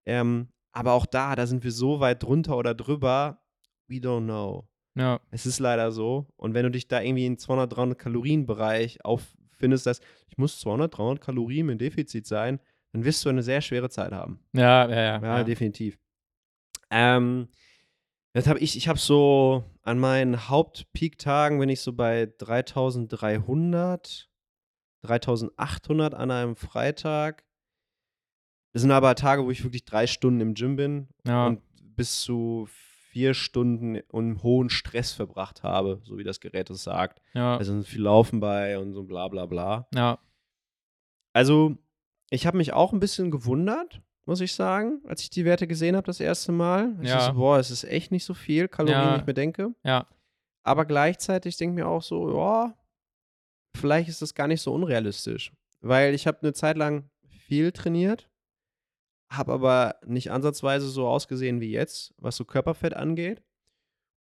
[0.05, 3.41] Ähm, aber auch da, da sind wir so weit drunter oder drüber,
[3.87, 4.67] we don't know.
[4.95, 6.27] Ja, Es ist leider so.
[6.37, 10.97] Und wenn du dich da irgendwie in 200, 300 Kalorien-Bereich auffindest, dass ich muss 200,
[10.97, 12.59] 300 Kalorien im Defizit sein,
[12.93, 14.39] dann wirst du eine sehr schwere Zeit haben.
[14.53, 14.89] ja, ja.
[14.89, 15.43] ja, Ja, ja.
[15.43, 15.97] definitiv.
[16.89, 17.47] Ähm,
[18.33, 24.29] jetzt habe ich, ich habe so an meinen Hauptpeak-Tagen bin ich so bei 3300,
[25.03, 27.45] 3800 an einem Freitag.
[28.73, 31.47] Das sind aber Tage, wo ich wirklich drei Stunden im Gym bin Ja.
[31.47, 31.61] und
[31.95, 32.67] bis zu
[33.09, 37.21] vier Stunden im hohen Stress verbracht habe, so wie das Gerät es sagt.
[37.33, 39.87] ja, Also viel Laufen bei und so bla bla bla.
[39.93, 40.19] ja.
[41.33, 41.77] Also,
[42.29, 45.95] ich habe mich auch ein bisschen gewundert, muss ich sagen, als ich die Werte gesehen
[45.95, 46.95] habe das erste Mal.
[47.01, 47.21] Ich Ja.
[47.21, 49.13] so, boah, es ist echt nicht so viel Kalorien, Ja.
[49.15, 49.73] wie ich mir denke.
[49.83, 50.07] Ja.
[50.63, 52.75] Aber gleichzeitig denke ich mir auch so, ja,
[53.75, 55.51] vielleicht ist das gar nicht so unrealistisch.
[55.81, 57.09] Weil ich habe eine Zeit lang
[57.47, 58.29] viel trainiert,
[59.31, 63.41] habe aber nicht ansatzweise so ausgesehen wie jetzt, was so Körperfett angeht.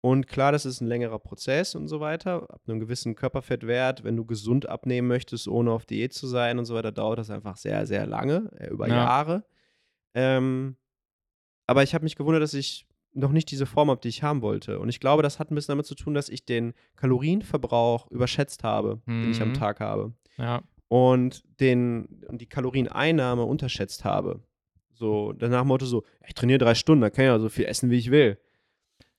[0.02, 2.44] Und klar, das ist ein längerer Prozess und so weiter.
[2.50, 6.64] Ab einem gewissen Körperfettwert, wenn du gesund abnehmen möchtest, ohne auf Diät zu sein und
[6.64, 8.94] so weiter, dauert das einfach sehr, sehr lange, äh, über Ja.
[8.94, 9.44] Jahre.
[10.14, 10.76] Ähm,
[11.66, 14.40] aber ich habe mich gewundert, dass ich noch nicht diese Form habe, die ich haben
[14.42, 14.78] wollte.
[14.78, 18.62] Und ich glaube, das hat ein bisschen damit zu tun, dass ich den Kalorienverbrauch überschätzt
[18.64, 19.54] habe, den ich am Mhm.
[19.54, 20.12] Tag habe.
[20.38, 20.62] ja.
[20.88, 24.42] Und, den, die Kalorieneinnahme unterschätzt habe.
[24.92, 27.90] So, danach Motto so, ich trainiere drei Stunden, da kann ich ja so viel essen,
[27.90, 28.38] wie ich will.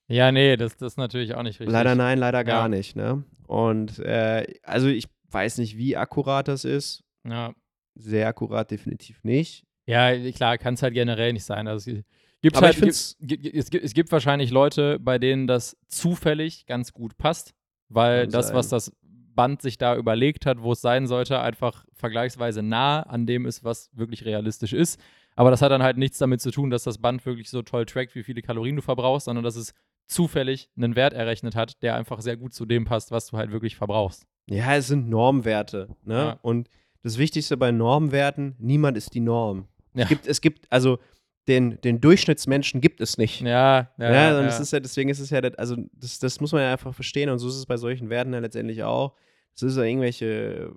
[0.09, 1.71] Ja, nee, das, das ist natürlich auch nicht richtig.
[1.71, 2.67] Leider nein, leider gar Ja.
[2.67, 2.97] nicht.
[2.97, 3.23] Ne?
[3.47, 7.05] Und äh, also ich weiß nicht, wie akkurat das ist.
[7.25, 7.53] Ja,
[7.95, 9.63] Sehr akkurat definitiv nicht.
[9.91, 11.67] Ja klar, kann es halt generell nicht sein.
[11.67, 12.03] Also, es
[12.41, 17.17] gibt Aber halt, es, gibt, es gibt wahrscheinlich Leute, bei denen das zufällig ganz gut
[17.17, 17.53] passt,
[17.89, 18.77] weil das, was sein.
[18.77, 18.95] das
[19.35, 23.63] Band sich da überlegt hat, wo es sein sollte, einfach vergleichsweise nah an dem ist,
[23.63, 24.99] was wirklich realistisch ist.
[25.35, 27.85] Aber das hat dann halt nichts damit zu tun, dass das Band wirklich so toll
[27.85, 29.73] trackt, wie viele Kalorien du verbrauchst, sondern dass es
[30.07, 33.51] zufällig einen Wert errechnet hat, der einfach sehr gut zu dem passt, was du halt
[33.51, 34.25] wirklich verbrauchst.
[34.47, 35.95] Ja, es sind Normwerte.
[36.03, 36.13] Ne?
[36.13, 36.39] Ja.
[36.41, 36.69] Und
[37.03, 39.67] das Wichtigste bei Normwerten, niemand ist die Norm.
[39.93, 40.03] Ja.
[40.03, 40.99] Es, gibt, es gibt, also
[41.47, 43.41] den, den Durchschnittsmenschen gibt es nicht.
[43.41, 44.11] Ja, ja.
[44.13, 44.57] Ja, und ja.
[44.57, 47.29] Ist ja, deswegen ist es ja, das- also das, das muss man ja einfach verstehen
[47.29, 49.15] und so ist es bei solchen Werten ja letztendlich auch.
[49.53, 50.71] Das ist ja irgendwelche,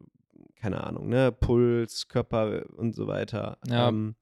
[0.56, 3.58] keine Ahnung, ne, Puls, Körper und so weiter.
[3.68, 3.88] Ja.
[3.88, 4.16] Ähm,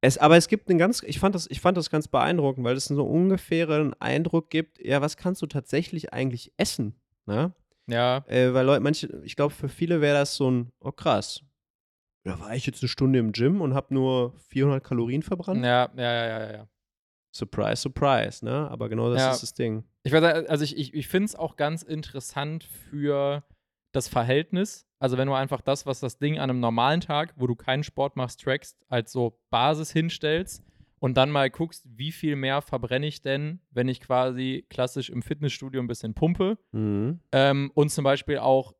[0.00, 2.76] es, aber es gibt einen ganz, ich fand das, ich fand das ganz beeindruckend, weil
[2.76, 6.94] es so ungefähren Eindruck gibt, ja, was kannst du tatsächlich eigentlich essen?
[7.26, 7.52] Ne?
[7.88, 11.42] ja, Äh, weil Leute, manche, ich glaube, für viele wäre das so ein, oh krass,
[12.28, 15.64] da war ich jetzt eine Stunde im Gym und habe nur 400 Kalorien verbrannt.
[15.64, 16.68] ja, ja, ja, ja, ja.
[17.34, 18.68] Surprise, surprise, ne?
[18.70, 19.30] Aber genau das Ja.
[19.32, 19.84] ist das Ding.
[20.02, 23.44] Ich weiß, also ich, ich, ich finde es auch ganz interessant für
[23.92, 24.86] das Verhältnis.
[24.98, 27.84] Also wenn du einfach das, was das Ding an einem normalen Tag, wo du keinen
[27.84, 30.64] Sport machst, trackst, als so Basis hinstellst
[30.98, 35.22] und dann mal guckst, wie viel mehr verbrenne ich denn, wenn ich quasi klassisch im
[35.22, 36.58] Fitnessstudio ein bisschen pumpe.
[36.72, 37.20] Mhm.
[37.30, 38.74] Ähm, und zum Beispiel auch,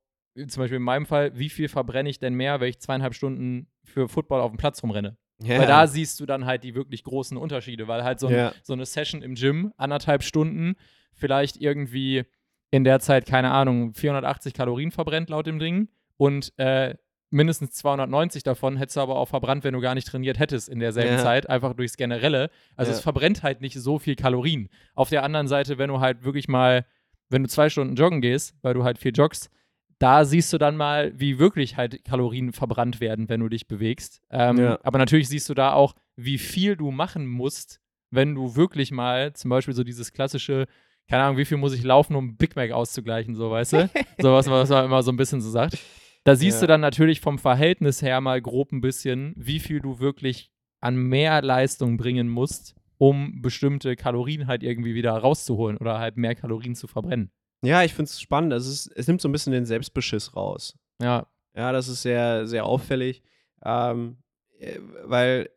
[0.47, 3.67] zum Beispiel in meinem Fall, wie viel verbrenne ich denn mehr, wenn ich zweieinhalb Stunden
[3.85, 5.17] für Football auf dem Platz rumrenne?
[5.43, 5.59] Ja.
[5.59, 8.53] Weil da siehst du dann halt die wirklich großen Unterschiede, weil halt so, ein, Ja.
[8.63, 10.75] so eine Session im Gym, anderthalb Stunden,
[11.15, 12.25] vielleicht irgendwie
[12.71, 16.95] in der Zeit, keine Ahnung, 480 Kalorien verbrennt laut dem Ding und äh,
[17.31, 20.81] mindestens 290 davon hättest du aber auch verbrannt, wenn du gar nicht trainiert hättest in
[20.81, 21.23] derselben Ja.
[21.23, 22.51] Zeit, einfach durchs Generelle.
[22.77, 24.69] Also es verbrennt halt nicht so viel Kalorien.
[24.95, 26.85] Auf der anderen Seite, wenn du halt wirklich mal,
[27.29, 29.51] wenn du zwei Stunden joggen gehst, weil du halt viel joggst,
[29.99, 34.21] da siehst du dann mal, wie wirklich halt Kalorien verbrannt werden, wenn du dich bewegst.
[34.31, 34.79] Ähm, Ja.
[34.83, 37.81] Aber natürlich siehst du da auch, wie viel du machen musst,
[38.11, 40.67] wenn du wirklich mal zum Beispiel so dieses klassische,
[41.09, 43.91] keine Ahnung, wie viel muss ich laufen, um Big Mac auszugleichen, so weißt du?
[44.19, 45.79] Sowas, was man immer so ein bisschen so sagt.
[46.25, 46.67] Da siehst Ja.
[46.67, 50.97] du dann natürlich vom Verhältnis her mal grob ein bisschen, wie viel du wirklich an
[50.97, 56.75] mehr Leistung bringen musst, um bestimmte Kalorien halt irgendwie wieder rauszuholen oder halt mehr Kalorien
[56.75, 57.31] zu verbrennen.
[57.63, 58.53] Ja, ich finde es spannend.
[58.53, 60.79] Also es, es nimmt so ein bisschen den Selbstbeschiss raus.
[61.01, 63.23] Ja, Ja, das ist sehr, sehr auffällig.
[63.65, 64.19] Ähm,
[64.59, 65.51] äh, weil,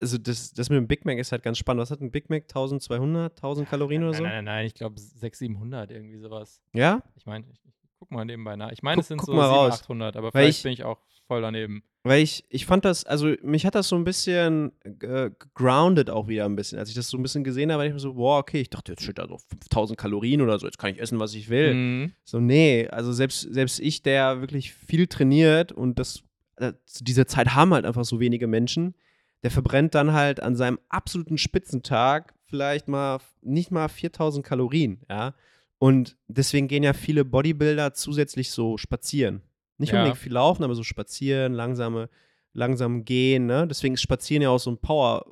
[0.00, 1.82] also das, das mit dem Big Mac ist halt ganz spannend.
[1.82, 2.42] Was hat ein Big Mac?
[2.44, 4.22] 1200, 1000 Kalorien oder so?
[4.22, 6.62] nein, nein, nein, ich glaube 600, 700, irgendwie sowas.
[6.72, 7.02] Ja?
[7.16, 7.60] Ich meine, ich
[8.02, 8.72] guck mal nebenbei nach.
[8.72, 9.80] Ich meine, Guck- es sind so mal 700, raus.
[9.82, 10.98] 800, aber vielleicht ich- bin ich auch
[11.28, 11.84] voll daneben.
[12.02, 16.26] Weil ich, ich fand das, also mich hat das so ein bisschen äh, grounded auch
[16.26, 16.80] wieder ein bisschen.
[16.80, 18.70] Als ich das so ein bisschen gesehen habe, war ich mir so, boah, okay, ich
[18.70, 21.48] dachte, jetzt steht da so 5000 Kalorien oder so, jetzt kann ich essen, was ich
[21.48, 21.74] will.
[21.74, 22.12] Mhm.
[22.24, 26.24] So, nee, also selbst, selbst ich, der wirklich viel trainiert und das,
[26.56, 28.96] äh, zu dieser Zeit haben halt einfach so wenige Menschen,
[29.44, 35.34] der verbrennt dann halt an seinem absoluten Spitzentag vielleicht mal nicht mal 4000 Kalorien, ja.
[35.82, 39.42] Und deswegen gehen ja viele Bodybuilder zusätzlich so spazieren.
[39.78, 39.98] Nicht Ja.
[39.98, 42.08] unbedingt viel laufen, aber so spazieren, langsame,
[42.52, 43.66] langsam gehen, ne?
[43.66, 45.24] Deswegen ist Spazieren ja auch so ein Power,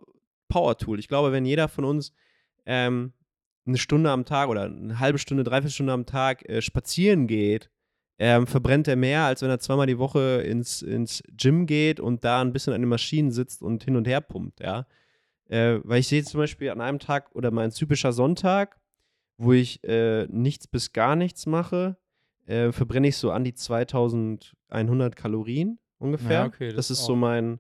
[0.48, 0.98] Power-Tool.
[0.98, 2.12] Ich glaube, wenn jeder von uns
[2.66, 3.12] ähm,
[3.64, 7.70] eine Stunde am Tag oder eine halbe Stunde, dreiviertel Stunde am Tag äh, spazieren geht,
[8.18, 12.24] ähm, verbrennt er mehr, als wenn er zweimal die Woche ins, ins Gym geht und
[12.24, 14.88] da ein bisschen an den Maschinen sitzt und hin und her pumpt, ja.
[15.48, 18.79] Äh, weil ich sehe zum Beispiel an einem Tag oder mein typischer Sonntag,
[19.42, 21.96] wo ich äh, nichts bis gar nichts mache,
[22.46, 26.40] äh, verbrenne ich so an die 2100 Kalorien ungefähr.
[26.40, 27.06] Ja, okay, das, das ist auch.
[27.08, 27.58] so mein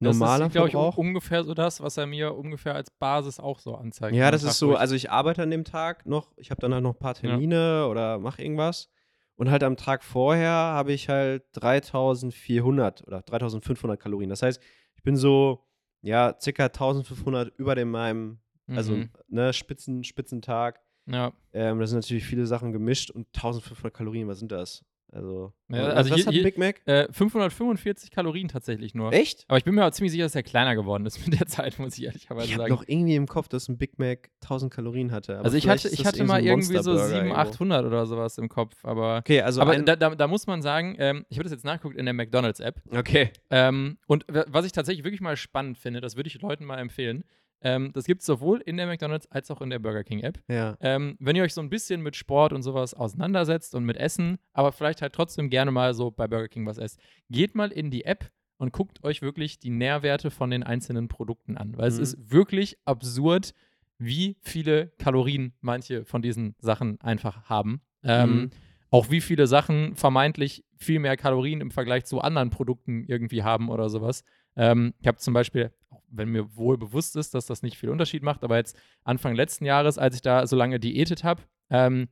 [0.00, 0.96] Das normaler ist, glaube ich, un- Verbrauch.
[0.98, 4.14] ungefähr so das, was er mir ungefähr als Basis auch so anzeigt.
[4.16, 6.60] Ja, am das Tag ist so, also ich arbeite an dem Tag noch, ich habe
[6.60, 8.90] dann halt noch ein paar Termine oder mache irgendwas.
[9.36, 14.30] Und halt am Tag vorher habe ich halt 3400 oder 3500 Kalorien.
[14.30, 14.60] Das heißt,
[14.96, 15.64] ich bin so,
[16.02, 19.10] ja, circa 1500 über dem meinem, also, Mhm.
[19.28, 20.80] ne, Spitzen, Spitzentag.
[21.08, 21.32] Ja.
[21.52, 24.84] Ähm, da sind natürlich viele Sachen gemischt und 1500 Kalorien, was sind das?
[25.10, 26.82] Also, Ja, was, also was hier- hat ein Big Mac?
[26.86, 29.10] Äh, 545 Kalorien tatsächlich nur.
[29.14, 29.46] Echt?
[29.48, 31.78] Aber ich bin mir auch ziemlich sicher, dass er kleiner geworden ist mit der Zeit,
[31.78, 32.74] muss ich ehrlicherweise Ich habe sagen.
[32.74, 35.38] noch irgendwie im Kopf, dass ein Big Mac 1000 Kalorien hatte.
[35.40, 37.40] also ich hatte, ich hatte mal irgendwie so Monsterburger 700, irgendwo.
[37.52, 39.16] 800 oder sowas im Kopf, aber.
[39.18, 41.96] Okay, also aber da, da, da muss man sagen, ähm, ich habe das jetzt nachgeguckt
[41.96, 42.82] in der McDonalds-App.
[42.90, 43.30] okay.
[43.48, 47.24] Ähm, und was ich tatsächlich wirklich mal spannend finde, das würde ich Leuten mal empfehlen.
[47.60, 50.38] Ähm, das gibt es sowohl in der McDonalds als auch in der Burger King-App.
[50.48, 50.76] Ja.
[50.80, 54.38] Ähm, wenn ihr euch so ein bisschen mit Sport und sowas auseinandersetzt und mit Essen,
[54.52, 57.00] aber vielleicht halt trotzdem gerne mal so bei Burger King was esst,
[57.30, 61.56] geht mal in die App und guckt euch wirklich die Nährwerte von den einzelnen Produkten
[61.56, 61.76] an.
[61.76, 62.02] Weil es Mhm.
[62.02, 63.54] ist wirklich absurd,
[63.98, 67.80] wie viele Kalorien manche von diesen Sachen einfach haben.
[68.04, 68.50] Ähm, Mhm.
[68.90, 73.68] Auch wie viele Sachen vermeintlich viel mehr Kalorien im Vergleich zu anderen Produkten irgendwie haben
[73.68, 74.24] oder sowas.
[74.58, 77.88] Ähm, ich habe zum Beispiel, auch wenn mir wohl bewusst ist, dass das nicht viel
[77.88, 82.08] Unterschied macht, aber jetzt Anfang letzten Jahres, als ich da so lange diätet habe, ähm,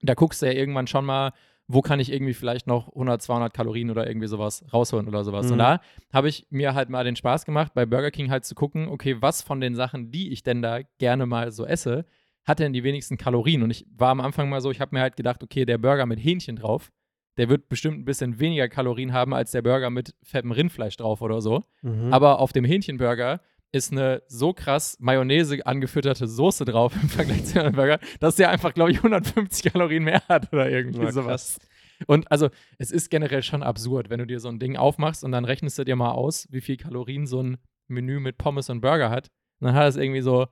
[0.00, 1.32] da guckst du ja irgendwann schon mal,
[1.68, 5.46] wo kann ich irgendwie vielleicht noch 100, 200 Kalorien oder irgendwie sowas rausholen oder sowas.
[5.46, 5.52] Mhm.
[5.52, 5.80] Und da
[6.12, 9.20] habe ich mir halt mal den Spaß gemacht, bei Burger King halt zu gucken, okay,
[9.20, 12.06] was von den Sachen, die ich denn da gerne mal so esse,
[12.44, 13.62] hat denn die wenigsten Kalorien?
[13.62, 16.06] Und ich war am Anfang mal so, ich habe mir halt gedacht, okay, der Burger
[16.06, 16.90] mit Hähnchen drauf,
[17.36, 21.22] der wird bestimmt ein bisschen weniger Kalorien haben als der Burger mit fettem Rindfleisch drauf
[21.22, 21.64] oder so.
[21.82, 22.12] Mhm.
[22.12, 23.40] Aber auf dem Hähnchenburger
[23.72, 28.50] ist eine so krass Mayonnaise angefütterte Soße drauf im Vergleich zu einem Burger, dass der
[28.50, 31.58] einfach, glaube ich, 150 Kalorien mehr hat oder irgendwie Ja, sowas.
[32.06, 35.32] Und also, es ist generell schon absurd, wenn du dir so ein Ding aufmachst und
[35.32, 37.58] dann rechnest du dir mal aus, wie viel Kalorien so ein
[37.88, 39.28] Menü mit Pommes und Burger hat.
[39.60, 40.46] Und dann hat es irgendwie so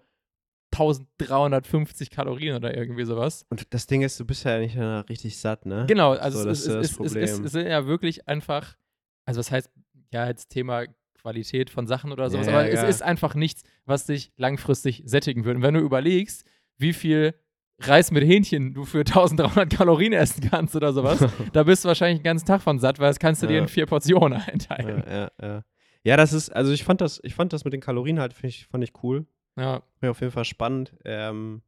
[0.72, 3.44] 1350 Kalorien oder irgendwie sowas.
[3.50, 4.76] Und das Ding ist, du bist ja nicht
[5.08, 5.86] richtig satt, ne?
[5.88, 7.44] Genau, also So, das es, ist das es, Problem.
[7.44, 8.76] es sind ja wirklich einfach,
[9.24, 9.70] also was heißt,
[10.12, 10.84] ja, jetzt Thema
[11.20, 12.82] Qualität von Sachen oder sowas, Ja, aber ja.
[12.82, 15.56] es ist einfach nichts, was dich langfristig sättigen würde.
[15.58, 16.44] Und wenn du überlegst,
[16.78, 17.34] wie viel
[17.80, 21.18] Reis mit Hähnchen du für 1300 Kalorien essen kannst oder sowas,
[21.52, 23.68] da bist du wahrscheinlich den ganzen Tag von satt, weil das kannst du dir in
[23.68, 25.02] vier Portionen einteilen.
[25.06, 25.64] Ja, ja,
[26.04, 26.16] ja.
[26.16, 28.84] Das ist, also ich fand das, ich fand das mit den Kalorien halt, ich, fand
[28.84, 29.26] ich cool.
[29.58, 30.94] Ja, Mir auf jeden Fall spannend.
[31.04, 31.62] Ähm,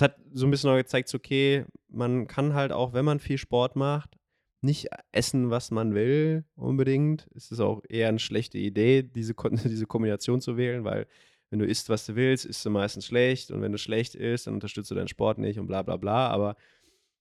[0.00, 3.76] hat so ein bisschen auch gezeigt, okay, man kann halt auch, wenn man viel Sport
[3.76, 4.16] macht,
[4.62, 7.28] nicht essen, was man will, unbedingt.
[7.34, 11.06] Es ist auch eher eine schlechte Idee, diese, diese Kombination zu wählen, weil
[11.50, 14.46] wenn du isst, was du willst, isst du meistens schlecht und wenn du schlecht isst,
[14.46, 16.28] dann unterstützt du deinen Sport nicht und bla bla bla.
[16.28, 16.54] Aber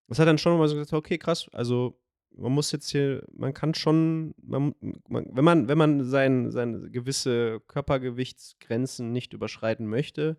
[0.07, 1.99] es hat dann schon mal so gesagt, okay, krass, also
[2.35, 4.73] man muss jetzt hier, man kann schon, man,
[5.07, 10.37] man, wenn man, wenn man sein, seine gewisse Körpergewichtsgrenzen nicht überschreiten möchte,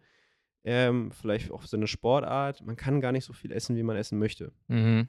[0.65, 4.19] ähm, vielleicht auch seine Sportart, man kann gar nicht so viel essen, wie man essen
[4.19, 4.53] möchte.
[4.69, 5.09] mhm.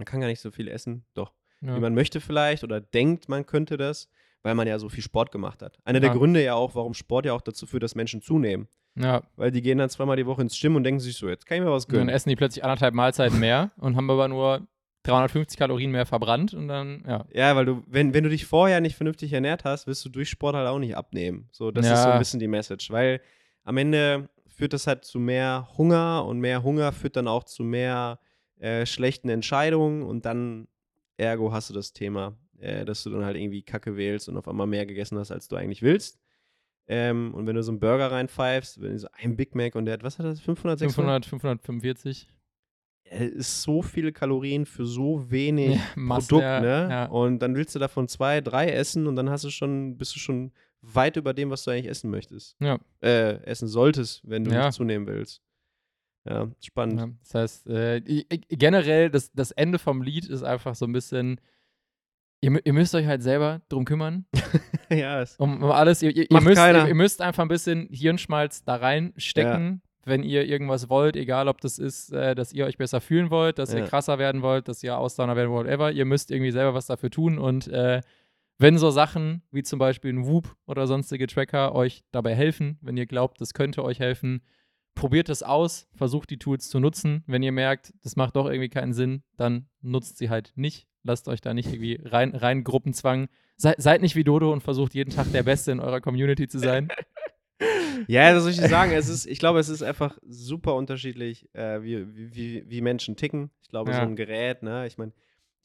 [0.00, 1.32] Man kann gar nicht so viel essen, doch.
[1.60, 1.74] ja.
[1.74, 4.08] Wie man möchte vielleicht oder denkt, man könnte das,
[4.44, 5.80] weil man ja so viel Sport gemacht hat.
[5.84, 6.14] Einer der Ja.
[6.16, 8.68] Gründe ja auch, warum Sport ja auch dazu führt, dass Menschen zunehmen.
[8.94, 9.22] ja.
[9.34, 11.58] Weil die gehen dann zweimal die Woche ins Gym und denken sich so, jetzt kann
[11.58, 12.14] ich mir was Und dann gönnen.
[12.14, 14.68] essen die plötzlich anderthalb Mahlzeiten mehr und haben aber nur
[15.08, 17.24] 350 Kalorien mehr verbrannt und dann, ja.
[17.32, 20.28] Ja, weil du, wenn, wenn du dich vorher nicht vernünftig ernährt hast, wirst du durch
[20.28, 21.48] Sport halt auch nicht abnehmen.
[21.52, 22.14] So, das ist so Ja.
[22.14, 22.90] ein bisschen die Message.
[22.90, 23.20] Weil
[23.64, 27.62] am Ende führt das halt zu mehr Hunger und mehr Hunger führt dann auch zu
[27.64, 28.18] mehr
[28.58, 30.66] äh, schlechten Entscheidungen und dann,
[31.16, 34.48] ergo, hast du das Thema, äh, dass du dann halt irgendwie Kacke wählst und auf
[34.48, 36.18] einmal mehr gegessen hast, als du eigentlich willst.
[36.90, 39.84] Ähm, und wenn du so einen Burger reinpfeifst, wenn du so ein Big Mac und
[39.84, 41.26] der hat, was hat das, 500, 600?
[41.26, 42.28] 500, 545.
[43.10, 46.88] äh, ist so viele Kalorien für so wenig Ja, Masse, Produkt, ja, ne?
[46.90, 47.04] ja.
[47.06, 50.20] Und dann willst du davon zwei, drei essen und dann hast du schon, bist du
[50.20, 52.56] schon weit über dem, was du eigentlich essen möchtest.
[52.60, 52.78] Ja.
[53.02, 55.42] Äh, essen solltest, wenn du nicht zunehmen willst.
[56.28, 57.16] Ja, spannend.
[57.22, 58.00] Das heißt, äh,
[58.48, 61.40] generell, das, das Ende vom Lied ist einfach so ein bisschen,
[62.42, 64.26] ihr, ihr müsst euch halt selber drum kümmern,
[64.90, 68.76] Ja, es, um, um alles, ihr, ihr, müsst, ihr müsst einfach ein bisschen Hirnschmalz da
[68.76, 73.30] reinstecken, wenn ihr irgendwas wollt, egal ob das ist, äh, dass ihr euch besser fühlen
[73.30, 73.86] wollt, dass ihr Ja.
[73.86, 77.10] krasser werden wollt, dass ihr Ausdauer werden wollt, whatever, ihr müsst irgendwie selber was dafür
[77.10, 78.00] tun und äh,
[78.60, 82.96] wenn so Sachen wie zum Beispiel ein Whoop oder sonstige Tracker euch dabei helfen, wenn
[82.96, 84.42] ihr glaubt, das könnte euch helfen,
[84.96, 87.22] probiert es aus, versucht die Tools zu nutzen.
[87.28, 90.88] Wenn ihr merkt, das macht doch irgendwie keinen Sinn, dann nutzt sie halt nicht.
[91.04, 93.28] Lasst euch da nicht irgendwie rein, rein Gruppenzwang.
[93.56, 96.58] Sei, seid nicht wie Dodo und versucht jeden Tag der Beste in eurer Community zu
[96.58, 96.88] sein.
[98.06, 98.92] ja, das soll ich sagen.
[98.92, 103.50] Es ist, ich glaube, es ist einfach super unterschiedlich, äh, wie, wie- wie, Menschen ticken.
[103.62, 104.04] Ich glaube, so Ja.
[104.06, 105.12] ein Gerät, ne, ich meine,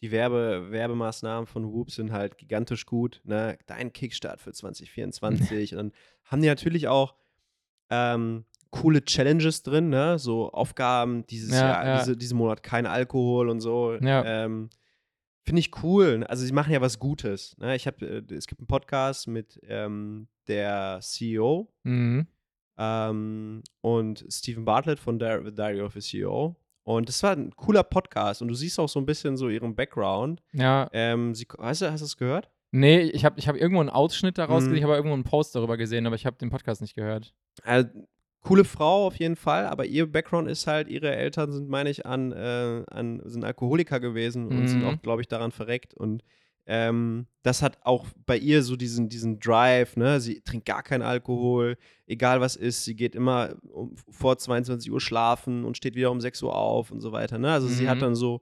[0.01, 3.21] die Werbe, Werbemaßnahmen von Whoop sind halt gigantisch gut.
[3.23, 3.57] Ne?
[3.67, 5.73] Dein Kickstart für 2024.
[5.73, 5.91] und dann
[6.25, 7.15] haben die natürlich auch
[7.89, 10.17] ähm, coole Challenges drin, ne?
[10.17, 11.97] So Aufgaben, dieses Ja, Jahr, ja.
[11.99, 13.93] Diese, diesen Monat kein Alkohol und so.
[14.01, 14.23] Ja.
[14.25, 14.69] Ähm,
[15.45, 16.19] Finde ich cool.
[16.19, 16.29] ne?
[16.29, 17.55] Also sie machen ja was Gutes.
[17.57, 17.75] Ne?
[17.75, 22.27] Ich habe, äh, es gibt einen Podcast mit ähm, der CEO Mhm.
[22.77, 26.55] ähm, und Stephen Bartlett von The Diary of a CEO.
[26.85, 29.75] Und das war ein cooler Podcast und du siehst auch so ein bisschen so ihren
[29.75, 30.41] Background.
[30.51, 32.49] Ja, Ähm, sie, hast du, hast du es gehört?
[32.75, 34.67] nee, ich habe ich hab irgendwo einen Ausschnitt daraus Mhm.
[34.69, 37.33] gesehen, ich habe irgendwo einen Post darüber gesehen, aber ich habe den Podcast nicht gehört.
[37.63, 37.89] Also,
[38.43, 42.05] coole Frau auf jeden Fall, aber ihr Background ist halt, ihre Eltern sind, meine ich,
[42.05, 44.87] an, äh, an sind Alkoholiker gewesen und sind Mhm.
[44.87, 45.93] auch, glaube ich, daran verreckt.
[45.93, 46.23] Und
[46.65, 50.19] ähm, das hat auch bei ihr so diesen, diesen Drive, ne?
[50.21, 55.01] Sie trinkt gar keinen Alkohol, egal was ist, sie geht immer um, vor 22 Uhr
[55.01, 57.37] schlafen und steht wieder um 6 Uhr auf und so weiter.
[57.37, 57.51] Ne?
[57.51, 58.01] Also sie hat Mhm.
[58.01, 58.41] dann so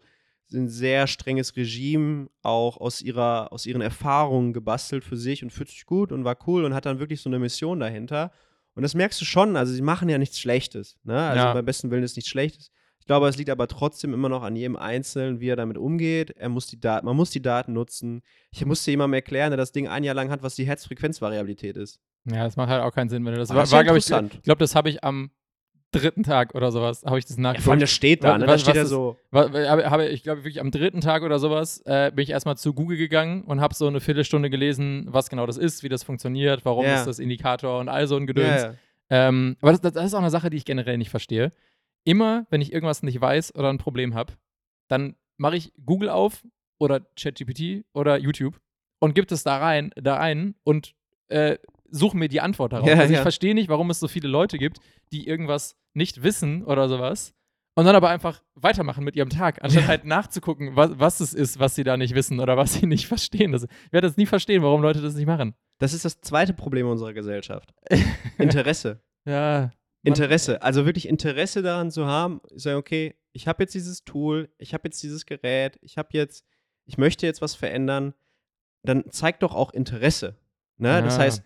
[0.54, 5.70] ein sehr strenges Regime auch aus ihrer, aus ihren Erfahrungen gebastelt für sich und fühlt
[5.70, 8.32] sich gut und war cool und hat dann wirklich so eine Mission dahinter.
[8.76, 10.98] Und das merkst du schon, also sie machen ja nichts Schlechtes.
[11.04, 11.18] Ne?
[11.18, 11.54] Also Ja.
[11.54, 12.72] beim besten Willen ist nichts Schlechtes.
[13.00, 16.30] Ich glaube, es liegt aber trotzdem immer noch an jedem Einzelnen, wie er damit umgeht.
[16.38, 18.22] Er muss die Daten, man muss die Daten nutzen.
[18.52, 22.00] Ich musste jemandem erklären, der das Ding ein Jahr lang hat, was die Herzfrequenzvariabilität ist.
[22.26, 23.50] Ja, das macht halt auch keinen Sinn, wenn du das.
[23.50, 24.36] Aber war, das war glaube ich, interessant.
[24.36, 25.32] ich glaube, das habe ich am
[25.92, 27.82] dritten Tag oder sowas, habe ich das Ja, vor allem, nachgeguckt.
[27.82, 28.48] der steht da, ne?
[28.48, 29.18] was- Da steht was ist- so.
[29.32, 32.30] Wa- wa- Habe, habe, ich glaube, wirklich am dritten Tag oder sowas äh, bin ich
[32.30, 35.90] erstmal zu Google gegangen und habe so eine Viertelstunde gelesen, was genau das ist, wie
[35.90, 36.96] das funktioniert, warum Ja.
[36.96, 38.64] ist das Indikator und all so ein Gedöns.
[38.64, 38.74] Ja.
[39.10, 41.52] Ähm, aber das, das ist auch eine Sache, die ich generell nicht verstehe.
[42.06, 44.34] Immer, wenn ich irgendwas nicht weiß oder ein Problem habe,
[44.88, 46.44] dann mache ich Google auf
[46.80, 48.60] oder ChatGPT oder YouTube
[49.00, 50.94] und gibt es da rein, da ein und
[51.28, 51.58] äh,
[51.92, 52.88] suche mir die Antwort darauf.
[52.88, 53.22] Ja, also ich ja.
[53.22, 54.80] verstehe nicht, warum es so viele Leute gibt,
[55.12, 57.34] die irgendwas nicht wissen oder sowas
[57.76, 59.88] und dann aber einfach weitermachen mit ihrem Tag, anstatt Ja.
[59.88, 63.08] halt nachzugucken, was, was es ist, was sie da nicht wissen oder was sie nicht
[63.08, 63.52] verstehen.
[63.52, 65.54] Das, ich werde das nie verstehen, warum Leute das nicht machen.
[65.80, 67.74] Das ist das zweite Problem unserer Gesellschaft.
[68.38, 69.02] Interesse.
[69.26, 69.72] Ja.
[70.04, 70.62] Interesse.
[70.62, 74.84] Also wirklich Interesse daran zu haben, sagen, okay, ich habe jetzt dieses Tool, ich habe
[74.88, 76.46] jetzt dieses Gerät, ich habe jetzt,
[76.86, 78.14] ich möchte jetzt was verändern,
[78.84, 80.36] dann zeig doch auch Interesse.
[80.78, 81.02] Ne?
[81.04, 81.24] Das Ja.
[81.24, 81.44] heißt,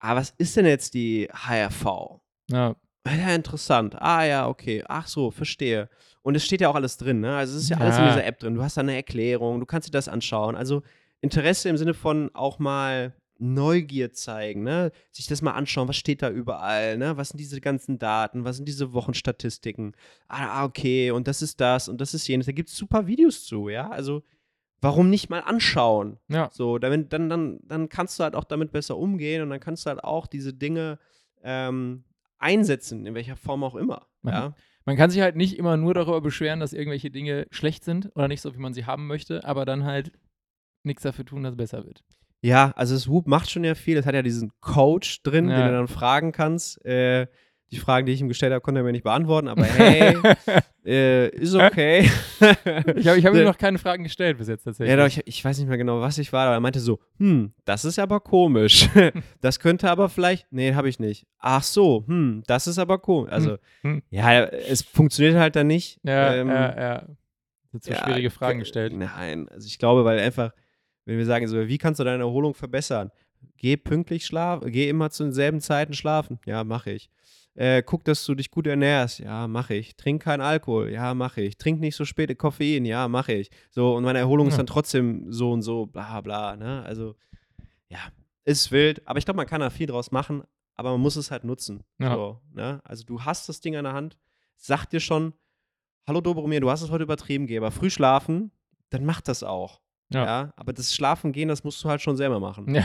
[0.00, 2.20] ah, was ist denn jetzt die HRV?
[2.50, 2.76] Ja.
[3.06, 3.96] Ja, interessant.
[4.00, 4.82] Ah ja, okay.
[4.88, 5.90] Ach so, verstehe.
[6.22, 7.36] Und es steht ja auch alles drin, ne?
[7.36, 8.08] Also es ist ja, alles in Ja.
[8.14, 8.54] dieser App drin.
[8.54, 10.56] Du hast da eine Erklärung, du kannst dir das anschauen.
[10.56, 10.82] Also
[11.20, 14.90] Interesse im Sinne von auch mal Neugier zeigen, ne?
[15.10, 17.16] Sich das mal anschauen, was steht da überall, ne?
[17.18, 19.92] Was sind diese ganzen Daten, was sind diese Wochenstatistiken?
[20.28, 22.46] Ah, okay, und das ist das und das ist jenes.
[22.46, 23.90] Da gibt es super Videos zu, ja?
[23.90, 24.22] Also
[24.84, 26.18] warum nicht mal anschauen?
[26.28, 26.48] Ja.
[26.52, 29.84] So, dann, dann, dann, dann kannst du halt auch damit besser umgehen und dann kannst
[29.86, 30.98] du halt auch diese Dinge
[31.42, 32.04] ähm,
[32.38, 34.06] einsetzen, in welcher Form auch immer.
[34.22, 34.30] Mhm.
[34.30, 34.54] Ja?
[34.84, 38.28] Man kann sich halt nicht immer nur darüber beschweren, dass irgendwelche Dinge schlecht sind oder
[38.28, 40.12] nicht so, wie man sie haben möchte, aber dann halt
[40.82, 42.04] nichts dafür tun, dass es besser wird.
[42.42, 43.96] ja, also das Whoop macht schon ja viel.
[43.96, 45.56] Es hat ja diesen Coach drin, Ja.
[45.56, 46.84] den du dann fragen kannst.
[46.84, 47.26] Äh,
[47.74, 50.16] die Fragen, die ich ihm gestellt habe, konnte er mir nicht beantworten, aber hey,
[50.86, 52.08] äh, ist okay.
[52.96, 54.90] Ich habe hab ihm noch keine Fragen gestellt bis jetzt tatsächlich.
[54.90, 56.98] Ja, doch, ich, ich weiß nicht mehr genau, was ich war, aber er meinte so,
[57.18, 58.88] hm, das ist aber komisch.
[59.40, 61.26] das könnte aber vielleicht, nee, habe ich nicht.
[61.38, 63.32] Ach so, hm, das ist aber komisch.
[63.32, 64.02] Also, Hm.
[64.10, 65.98] ja, es funktioniert halt dann nicht.
[66.02, 67.02] ja, Ähm, ja, ja.
[67.72, 68.92] Jetzt so ja, schwierige Fragen gestellt.
[68.94, 70.52] Nein, also ich glaube, weil einfach,
[71.06, 73.10] wenn wir sagen, so, wie kannst du deine Erholung verbessern?
[73.56, 76.38] Geh pünktlich schlafen, geh immer zu denselben Zeiten schlafen.
[76.46, 77.10] Ja, mache ich.
[77.54, 79.20] Äh, guck, dass du dich gut ernährst.
[79.20, 79.96] Ja, mache ich.
[79.96, 80.90] Trink keinen Alkohol.
[80.90, 81.56] Ja, mache ich.
[81.56, 82.84] Trink nicht so spät Koffein.
[82.84, 83.50] Ja, mache ich.
[83.70, 84.58] So, und meine Erholung ist Ja.
[84.58, 86.82] dann trotzdem so und so, bla bla, ne?
[86.84, 87.14] Also,
[87.88, 88.00] ja,
[88.44, 89.06] ist wild.
[89.06, 90.42] Aber ich glaube, man kann da viel draus machen,
[90.74, 91.84] aber man muss es halt nutzen.
[92.00, 92.14] Ja.
[92.14, 92.80] So, ne?
[92.84, 94.16] Also, du hast das Ding an der Hand,
[94.56, 95.32] sag dir schon,
[96.08, 98.50] hallo Dobromir, du hast es heute übertrieben, geh aber früh schlafen,
[98.90, 99.80] dann mach das auch.
[100.10, 100.24] Ja.
[100.26, 100.52] Ja.
[100.56, 102.72] aber das Schlafen gehen, das musst du halt schon selber machen.
[102.74, 102.84] Ja.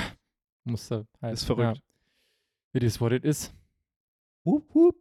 [0.63, 1.33] Musste halt.
[1.33, 1.77] Ist verrückt.
[1.77, 1.83] Ja.
[2.73, 3.51] It is what it is.
[4.45, 4.95] Hup, hup.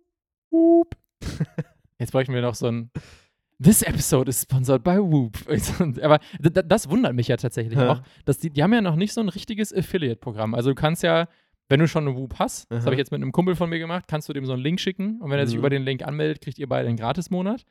[0.51, 0.97] Whoop.
[1.99, 2.91] Jetzt bräuchten wir noch so ein.
[3.63, 5.37] This episode is sponsored by Whoop.
[6.03, 7.93] Aber das wundert mich ja tatsächlich Ja.
[7.93, 10.55] auch, dass die, die haben ja noch nicht so ein richtiges Affiliate-Programm.
[10.55, 11.29] Also du kannst ja,
[11.69, 12.85] wenn du schon eine Whoop hast, das Aha.
[12.87, 14.79] habe ich jetzt mit einem Kumpel von mir gemacht, kannst du dem so einen Link
[14.81, 15.59] schicken und wenn er sich Mhm.
[15.61, 17.65] über den Link anmeldet, kriegt ihr beide einen Gratismonat.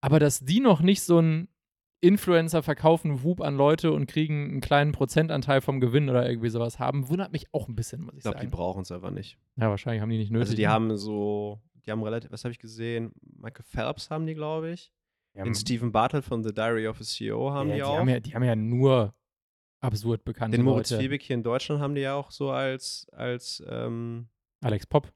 [0.00, 1.48] Aber dass die noch nicht so ein
[2.04, 6.78] Influencer verkaufen Whoop an Leute und kriegen einen kleinen Prozentanteil vom Gewinn oder irgendwie sowas
[6.78, 8.50] haben, wundert mich auch ein bisschen, muss ich Ich glaube, die sagen.
[8.50, 9.38] brauchen es einfach nicht.
[9.56, 10.46] Ja, wahrscheinlich haben die nicht nötig.
[10.48, 10.68] Also, die ne?
[10.68, 13.12] haben so, die haben relativ, was habe ich gesehen?
[13.38, 14.92] Michael Phelps haben die, glaube ich.
[15.34, 17.98] Ja, Den Stephen Bartlett von The Diary of a CEO haben ja, die die, auch.
[17.98, 19.14] haben ja, die haben ja nur
[19.80, 21.02] absurd bekannte Den Moritz Leute.
[21.02, 24.28] Liebig hier in Deutschland haben die ja auch so als, als, ähm,
[24.60, 25.12] Alex Pop.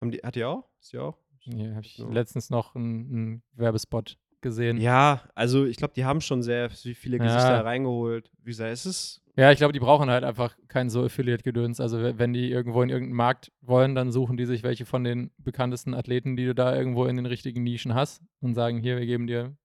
[0.00, 0.68] haben die, hat die auch?
[0.80, 1.16] Ist die auch?
[1.38, 2.08] Hier habe ich So.
[2.10, 4.80] letztens noch einen, einen Werbespot gesehen.
[4.80, 7.24] Ja, also ich glaube, die haben schon sehr viele Ja.
[7.24, 8.30] Gesichter reingeholt.
[8.44, 11.80] Wie gesagt, es ist Ja, ich glaube, die brauchen halt einfach kein so Affiliate-Gedöns.
[11.80, 15.02] Also we- wenn die irgendwo in irgendeinen Markt wollen, dann suchen die sich welche von
[15.02, 18.96] den bekanntesten Athleten, die du da irgendwo in den richtigen Nischen hast und sagen, hier,
[18.96, 19.56] wir geben dir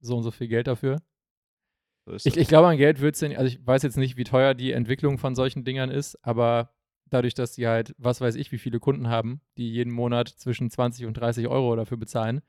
[0.00, 0.96] so und so viel Geld dafür.
[2.06, 2.14] so.
[2.24, 4.54] Ich, ich glaube, an Geld wird es ja also ich weiß jetzt nicht, wie teuer
[4.54, 6.70] die Entwicklung von solchen Dingern ist, aber
[7.10, 10.70] dadurch, dass die halt, was weiß ich, wie viele Kunden haben, die jeden Monat zwischen
[10.70, 12.40] 20 und 30 Euro dafür bezahlen,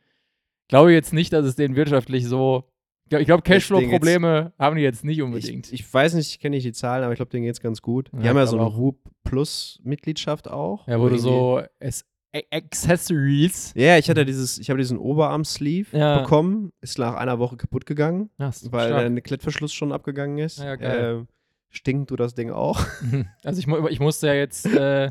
[0.70, 2.64] glaube jetzt nicht, dass es denen wirtschaftlich so.
[3.12, 5.68] Ich glaube, Cashflow-Probleme haben die jetzt nicht unbedingt.
[5.74, 7.60] Ich, ich weiß nicht, ich kenne nicht die Zahlen, aber ich glaube, denen geht es
[7.60, 8.12] ganz gut.
[8.14, 8.76] Die Ja, haben ja so eine.
[8.78, 10.88] Whoop Plus-Mitgliedschaft auch.
[10.88, 12.06] ja, wo du irgendwie- so es,
[12.52, 13.74] Accessories.
[13.76, 16.20] Ja, ich hatte dieses, ich habe diesen Oberarm-Sleeve Ja.
[16.20, 19.14] bekommen, ist nach einer Woche kaputt gegangen, ist weil stark.
[19.14, 20.60] der Klettverschluss schon abgegangen ist.
[20.60, 20.76] Ja.
[20.80, 21.28] Ähm,
[21.70, 22.80] stinkt du das Ding auch?
[23.44, 25.10] Also ich, ich musste ja jetzt äh,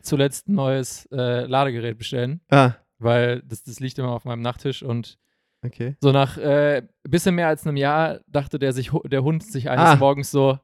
[0.00, 4.82] zuletzt ein neues äh, Ladegerät bestellen, Ah, weil das, das liegt immer auf meinem Nachttisch
[4.82, 5.18] und
[5.64, 5.96] okay.
[6.00, 9.84] So nach äh, bisschen mehr als einem Jahr dachte der, sich, der Hund sich eines
[9.86, 9.96] Ah.
[9.96, 10.58] Morgens so,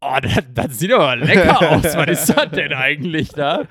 [0.00, 3.66] oh, das, das sieht aber lecker aus, was ist das denn eigentlich da?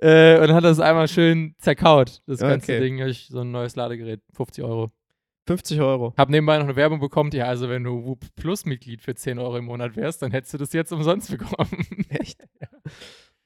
[0.00, 2.80] Äh, und hat das einmal schön zerkaut, das ganze Okay.
[2.80, 2.98] Ding.
[3.06, 4.92] Ich so ein neues Ladegerät, 50 Euro.
[5.48, 6.12] 50 Euro.
[6.16, 9.38] Hab nebenbei noch eine Werbung bekommen, ja, also wenn du Whoop Plus Mitglied für 10
[9.38, 11.86] Euro im Monat wärst, dann hättest du das jetzt umsonst bekommen.
[12.08, 12.42] Echt?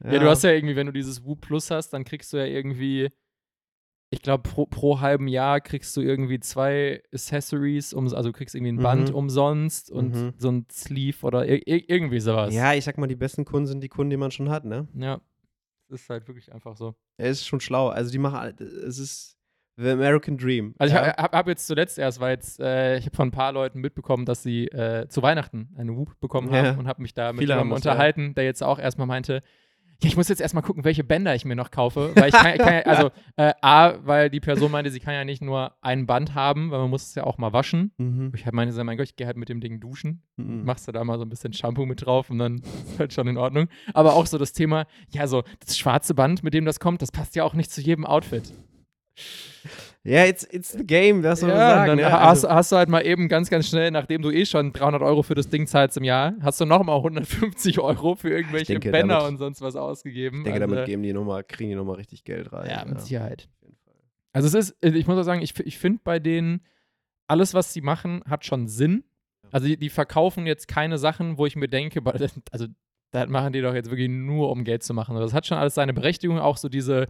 [0.03, 2.47] Ja, du hast ja irgendwie, wenn du dieses Whoop Plus hast, dann kriegst du ja
[2.47, 3.11] irgendwie,
[4.12, 8.55] ich glaube, pro, pro halben Jahr kriegst du irgendwie zwei Accessories, um, also du kriegst
[8.55, 9.15] irgendwie ein Band Mhm.
[9.15, 10.32] umsonst und Mhm.
[10.37, 12.53] so ein Sleeve oder ir ir irgendwie sowas.
[12.55, 14.89] Ja, ich sag mal, die besten Kunden sind die Kunden, die man schon hat, ne?
[14.95, 15.20] Ja.
[15.89, 16.95] Das ist halt wirklich einfach so.
[17.16, 17.89] Er ist schon schlau.
[17.89, 19.37] Also die machen, es ist,
[19.77, 20.74] The American Dream.
[20.78, 21.09] Also ja.
[21.11, 23.81] ich habe hab jetzt zuletzt erst, weil jetzt, äh, ich habe von ein paar Leuten
[23.81, 26.73] mitbekommen, dass sie äh, zu Weihnachten eine Whoop bekommen haben Ja.
[26.78, 27.93] und habe mich da mit Viele jemandem das, ja.
[27.93, 29.43] unterhalten, der jetzt auch erstmal meinte,
[30.02, 32.56] ja, ich muss jetzt erstmal gucken, welche Bänder ich mir noch kaufe, weil ich kann,
[32.59, 36.06] kann ja, also äh, A, weil die Person meinte, sie kann ja nicht nur ein
[36.06, 37.93] Band haben, weil man muss es ja auch mal waschen.
[37.98, 38.32] Mhm.
[38.35, 40.64] Ich halt meinte, so, mein Gott, ich gehe halt mit dem Ding duschen, Mhm.
[40.64, 42.56] machst du da mal so ein bisschen Shampoo mit drauf und dann
[42.86, 43.68] ist halt schon in Ordnung.
[43.93, 47.12] Aber auch so das Thema, ja, so das schwarze Band, mit dem das kommt, das
[47.12, 48.52] passt ja auch nicht zu jedem Outfit.
[50.02, 51.90] Ja, it's, it's the game, das soll man Ja, sagen.
[51.90, 52.02] und ne?
[52.05, 54.72] dann hast, Also, hast du halt mal eben ganz, ganz schnell, nachdem du eh schon
[54.72, 58.72] 300 Euro für das Ding zahlst im Jahr, hast du nochmal 150 Euro für irgendwelche
[58.72, 60.39] denke, Bänder damit- und sonst was ausgegeben.
[60.39, 62.70] ich denke, also, damit geben die noch mal, kriegen die nochmal richtig Geld rein.
[62.70, 63.48] ja, mit Sicherheit.
[63.60, 63.94] jeden Fall.
[64.32, 66.62] Also es ist, ich muss auch sagen, ich, ich finde bei denen,
[67.27, 69.05] alles, was sie machen, hat schon Sinn.
[69.52, 72.01] Also die, die verkaufen jetzt keine Sachen, wo ich mir denke,
[72.52, 72.66] also
[73.10, 75.14] das machen die doch jetzt wirklich nur, um Geld zu machen.
[75.16, 77.06] Also Das hat schon alles seine Berechtigung, auch so diese,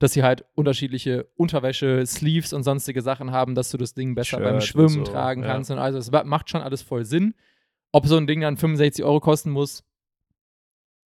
[0.00, 4.38] dass sie halt unterschiedliche Unterwäsche, Sleeves und sonstige Sachen haben, dass du das Ding besser
[4.38, 5.48] beim Shirt und Schwimmen so, tragen ja.
[5.48, 7.34] kannst und also es macht schon alles voll Sinn.
[7.92, 9.84] Ob so ein Ding dann 65 Euro kosten muss,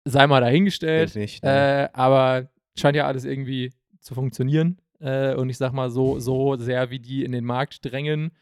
[0.05, 1.15] sei mal dahingestellt.
[1.15, 1.89] Nicht, ne?
[1.93, 4.81] Äh, aber scheint ja alles irgendwie zu funktionieren.
[4.99, 8.33] Äh, und ich sag mal, so, so sehr wie die in den Markt drängen,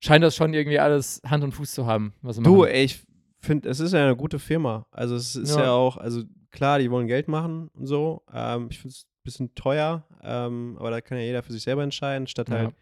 [0.00, 3.00] scheint das schon irgendwie alles Hand und Fuß zu haben, Du, ey, ich
[3.38, 4.86] finde, es ist ja eine gute Firma.
[4.90, 5.72] Also es ist ja, Ja.
[5.72, 8.22] auch, also klar, die wollen Geld machen und so.
[8.32, 11.82] Ähm, ich finde es bisschen teuer, ähm, aber da kann ja jeder für sich selber
[11.82, 12.26] entscheiden.
[12.26, 12.56] Statt Ja.
[12.56, 12.74] halt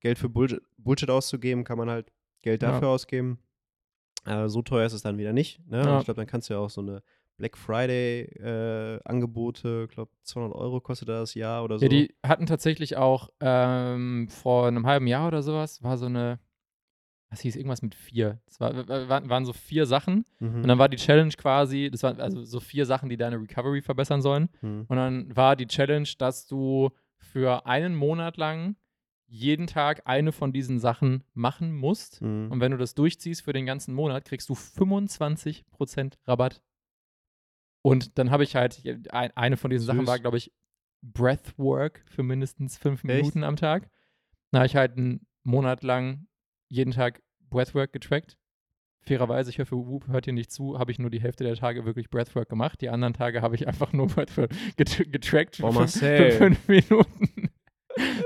[0.00, 2.12] Geld für Bullshit, Bullshit auszugeben, kann man halt
[2.42, 2.72] Geld Ja.
[2.72, 3.38] dafür ausgeben.
[4.26, 5.60] Äh, so teuer ist es dann wieder nicht.
[5.68, 5.78] Ne?
[5.78, 5.98] Ja.
[5.98, 7.02] Ich glaube, dann kannst du ja auch so eine
[7.38, 11.84] Black Friday äh, Angebote, ich glaube 200 Euro kostet das Jahr oder so.
[11.84, 16.38] Ja, die hatten tatsächlich auch ähm, vor einem halben Jahr oder sowas, war so eine,
[17.32, 18.40] was hieß irgendwas mit vier.
[18.44, 20.24] Das war, wa- wa- waren so vier Sachen.
[20.38, 20.56] Mhm.
[20.62, 23.80] Und dann war die Challenge quasi, das waren also so vier Sachen, die deine Recovery
[23.82, 24.50] verbessern sollen.
[24.60, 24.84] Mhm.
[24.86, 28.76] Und dann war die Challenge, dass du für einen Monat lang
[29.26, 32.20] jeden Tag eine von diesen Sachen machen musst.
[32.20, 32.52] Mhm.
[32.52, 36.62] Und wenn du das durchziehst für den ganzen Monat, kriegst du 25% Rabatt.
[37.82, 40.08] Und dann habe ich halt, ein, eine von diesen Sachen Süß.
[40.08, 40.52] war, glaube ich,
[41.02, 43.06] Breathwork für mindestens fünf Echt?
[43.22, 43.88] Minuten am Tag.
[44.50, 46.26] Da habe ich halt einen Monat lang
[46.72, 48.36] jeden Tag Breathwork getrackt.
[49.04, 51.84] Fairerweise, ich hoffe, Whoop hört hier nicht zu, habe ich nur die Hälfte der Tage
[51.84, 52.80] wirklich Breathwork gemacht.
[52.80, 56.30] Die anderen Tage habe ich einfach nur Breathwork get getrackt für, Oh, fünf- für Marcel.
[56.32, 57.50] fünf Minuten.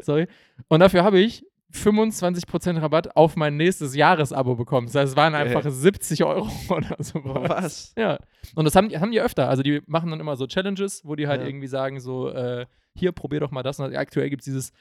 [0.03, 0.27] Sorry.
[0.69, 4.87] Und dafür habe ich 25% Rabatt auf mein nächstes Jahresabo bekommen.
[4.87, 7.21] Das heißt, es waren einfach 70 Euro oder so.
[7.25, 7.93] Was?
[7.99, 8.19] Ja.
[8.55, 9.49] Und das haben, die- haben die öfter.
[9.49, 11.47] Also die machen dann immer so Challenges, wo die halt Ja.
[11.49, 13.81] irgendwie sagen, so, äh, hier, probier doch mal das.
[13.81, 14.73] Und aktuell gibt es dieses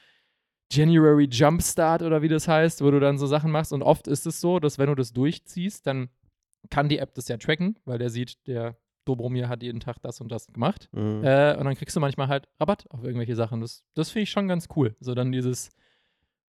[0.72, 3.72] January Jumpstart oder wie das heißt, wo du dann so Sachen machst.
[3.72, 6.10] Und oft ist es so, dass wenn du das durchziehst, dann
[6.70, 10.20] kann die App das ja tracken, weil der sieht, der Dobromir hat jeden Tag das
[10.20, 10.90] und das gemacht.
[10.92, 11.24] Mhm.
[11.24, 13.62] Äh, und dann kriegst du manchmal halt Rabatt auf irgendwelche Sachen.
[13.62, 14.96] Das, das finde ich schon ganz cool.
[15.00, 15.70] So dann dieses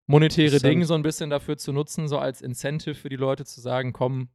[0.06, 0.58] monetäre.
[0.58, 3.92] Ding so ein bisschen dafür zu nutzen, so als Incentive für die Leute zu sagen,
[3.92, 4.28] komm,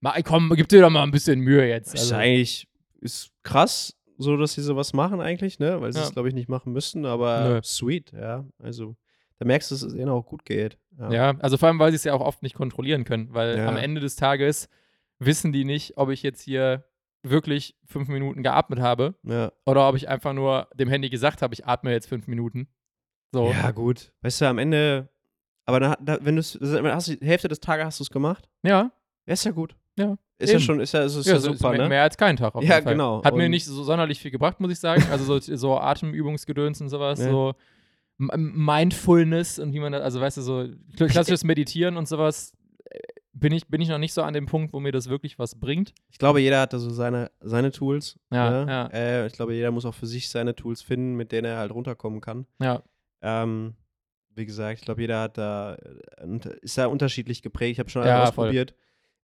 [0.00, 1.92] mal, komm, gib dir doch mal ein bisschen Mühe jetzt.
[1.92, 2.68] Also, eigentlich
[3.00, 5.80] ist krass, so dass sie sowas machen eigentlich, ne?
[5.80, 6.06] Weil sie Ja.
[6.06, 7.60] es, glaube ich, nicht machen müssten, aber Nö.
[7.62, 8.44] sweet, ja.
[8.58, 8.96] Also,
[9.38, 10.78] da merkst du, dass es ihnen auch gut geht.
[11.10, 13.66] ja, also vor allem, weil sie es ja auch oft nicht kontrollieren können, weil Ja.
[13.68, 14.68] am Ende des Tages
[15.18, 16.84] wissen die nicht, ob ich jetzt hier
[17.22, 19.52] wirklich fünf Minuten geatmet habe Ja.
[19.66, 22.68] oder ob ich einfach nur dem Handy gesagt habe, ich atme jetzt fünf Minuten.
[23.32, 23.50] So.
[23.52, 24.12] ja, gut.
[24.22, 25.08] Weißt du, am Ende,
[25.66, 28.10] aber da, da, wenn du es, hast du die Hälfte des Tages hast du es
[28.10, 28.90] gemacht, Ja,
[29.26, 29.76] ja, ist ja gut.
[30.00, 30.64] Ja, Ist ja eben.
[30.64, 31.88] schon, ist ja, ist, ist ja, ja, super, mehr, ne?
[31.88, 32.94] mehr als keinen Tag auf Ja, jeden Fall.
[32.94, 33.22] genau.
[33.24, 35.04] Hat mir Und- nicht so sonderlich viel gebracht, muss ich sagen.
[35.10, 37.28] Also so, so Atemübungsgedöns und sowas, Ja.
[37.30, 37.54] so
[38.18, 40.54] Mindfulness und wie man das, also weißt du, so
[40.96, 42.52] kl- klassisches Meditieren und sowas,
[42.84, 42.98] äh,
[43.32, 45.58] bin ich, bin ich noch nicht so an dem Punkt, wo mir das wirklich was
[45.58, 45.94] bringt.
[46.10, 48.18] Ich glaube, jeder hat da so seine, seine Tools.
[48.32, 48.70] Ja, ne?
[48.70, 48.86] ja.
[48.88, 51.72] Äh, ich glaube, jeder muss auch für sich seine Tools finden, mit denen er halt
[51.72, 52.46] runterkommen kann.
[52.60, 52.82] Ja,
[53.22, 53.74] Ähm,
[54.34, 57.72] wie gesagt, ich glaube, jeder hat da, äh, ist da unterschiedlich geprägt.
[57.72, 58.52] Ich habe schon Ja, alles voll.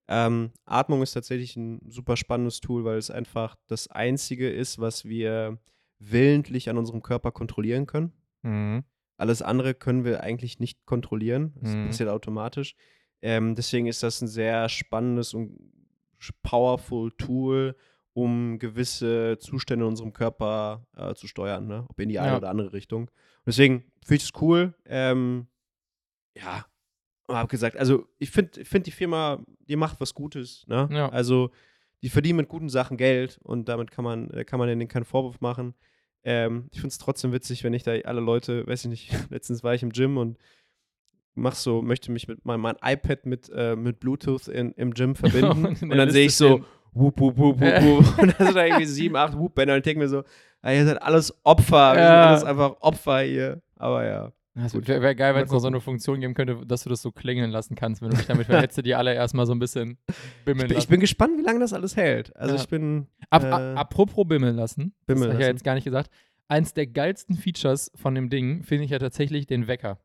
[0.09, 5.05] Ähm, Atmung ist tatsächlich ein super spannendes Tool, weil es einfach das einzige ist, was
[5.05, 5.59] wir
[5.99, 8.13] willentlich an unserem Körper kontrollieren können.
[8.43, 8.85] Mhm.
[9.17, 11.55] Alles andere können wir eigentlich nicht kontrollieren.
[11.61, 11.87] Das Mhm.
[11.87, 12.77] passiert automatisch.
[13.23, 15.59] Ähm, deswegen ist das ein sehr spannendes und
[16.43, 17.77] powerful Tool,
[18.13, 21.85] um gewisse Zustände in unserem Körper äh, zu steuern, ne?
[21.89, 22.37] ob in die eine Ja.
[22.39, 23.03] oder andere Richtung.
[23.05, 24.75] Und deswegen finde ich es cool.
[24.87, 25.49] Ähm,
[26.37, 26.67] ja,
[27.29, 29.39] habe gesagt, also ich finde ich find die Firma,
[29.69, 30.65] die macht was Gutes.
[30.69, 30.89] Ne?
[30.93, 31.09] Ja.
[31.09, 31.51] Also
[32.03, 35.05] die verdienen mit guten Sachen Geld und damit kann man, äh, kann man denen keinen
[35.05, 35.75] Vorwurf machen.
[36.25, 39.65] Ähm, ich finde es trotzdem witzig, wenn ich da alle Leute, weiß ich nicht, letztens
[39.65, 40.39] war ich im Gym und
[41.35, 45.15] mach so, möchte mich mit meinem mein iPad mit, äh, mit Bluetooth in, im Gym
[45.17, 45.67] verbinden.
[45.67, 48.19] Und und dann sehe ich so, wup, wup, wup, wup, wup.
[48.23, 50.25] Und da sind da irgendwie sieben, acht Whoop-Bänder und ich denke mir so,
[50.63, 52.09] ah, ihr seid alles Opfer, wir Ja.
[52.09, 53.61] sind alles einfach Opfer hier.
[53.77, 54.33] Aber ja.
[54.59, 57.03] Also wäre wär geil, wenn es noch so eine Funktion geben könnte, dass du das
[57.03, 59.99] so klingeln lassen kannst, wenn du dich damit verhetzt, die alle erstmal so ein bisschen
[60.45, 62.35] bimmeln Ich bin, ich bin gespannt, wie lange das alles hält.
[62.37, 62.61] Also Ja.
[62.63, 63.07] ich bin.
[63.31, 65.57] Ab, äh, apropos bimmeln lassen, Bimmeln das habe ich ja lassen.
[65.57, 66.11] jetzt gar nicht gesagt.
[66.49, 69.99] Eins der geilsten Features von dem Ding finde ich ja tatsächlich den Wecker.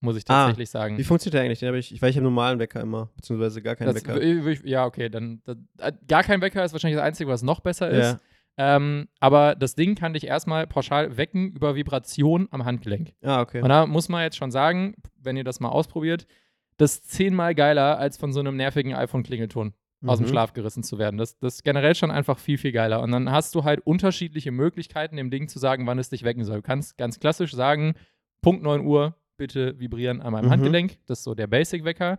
[0.00, 0.98] Muss ich Ah, tatsächlich sagen.
[0.98, 1.60] Wie funktioniert der eigentlich?
[1.60, 4.66] Den hab ich, ich, weil ich habe normalen Wecker immer, beziehungsweise gar keinen Das, Wecker.
[4.66, 7.88] ja, okay, dann, dann äh, gar kein Wecker ist wahrscheinlich das Einzige, was noch besser
[7.88, 8.04] ist.
[8.04, 8.20] Ja.
[8.58, 13.14] Ähm, aber das Ding kann dich erstmal pauschal wecken über Vibration am Handgelenk.
[13.22, 13.62] Ah, okay.
[13.62, 16.26] Und da muss man jetzt schon sagen, wenn ihr das mal ausprobiert,
[16.76, 19.72] das ist zehnmal geiler, als von so einem nervigen iPhone-Klingelton
[20.04, 20.30] aus dem Mhm.
[20.30, 21.16] Schlaf gerissen zu werden.
[21.16, 23.00] Das, das ist generell schon einfach viel, viel geiler.
[23.02, 26.44] Und dann hast du halt unterschiedliche Möglichkeiten, dem Ding zu sagen, wann es dich wecken
[26.44, 26.56] soll.
[26.56, 27.94] Du kannst ganz klassisch sagen,
[28.40, 30.50] Punkt 9 Uhr, bitte vibrieren an meinem Mhm.
[30.50, 30.98] Handgelenk.
[31.06, 32.18] Das ist so der Basic-Wecker.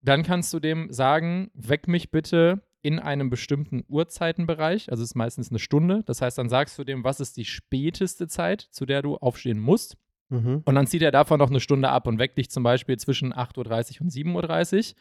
[0.00, 4.90] Dann kannst du dem sagen, weck mich bitte in einem bestimmten Uhrzeitenbereich.
[4.90, 6.02] Also es ist meistens eine Stunde.
[6.06, 9.58] Das heißt, dann sagst du dem, was ist die späteste Zeit, zu der du aufstehen
[9.60, 9.96] musst.
[10.30, 10.62] Mhm.
[10.64, 13.32] Und dann zieht er davon noch eine Stunde ab und weckt dich zum Beispiel zwischen
[13.32, 14.96] 8.30 Uhr und 7.30 Uhr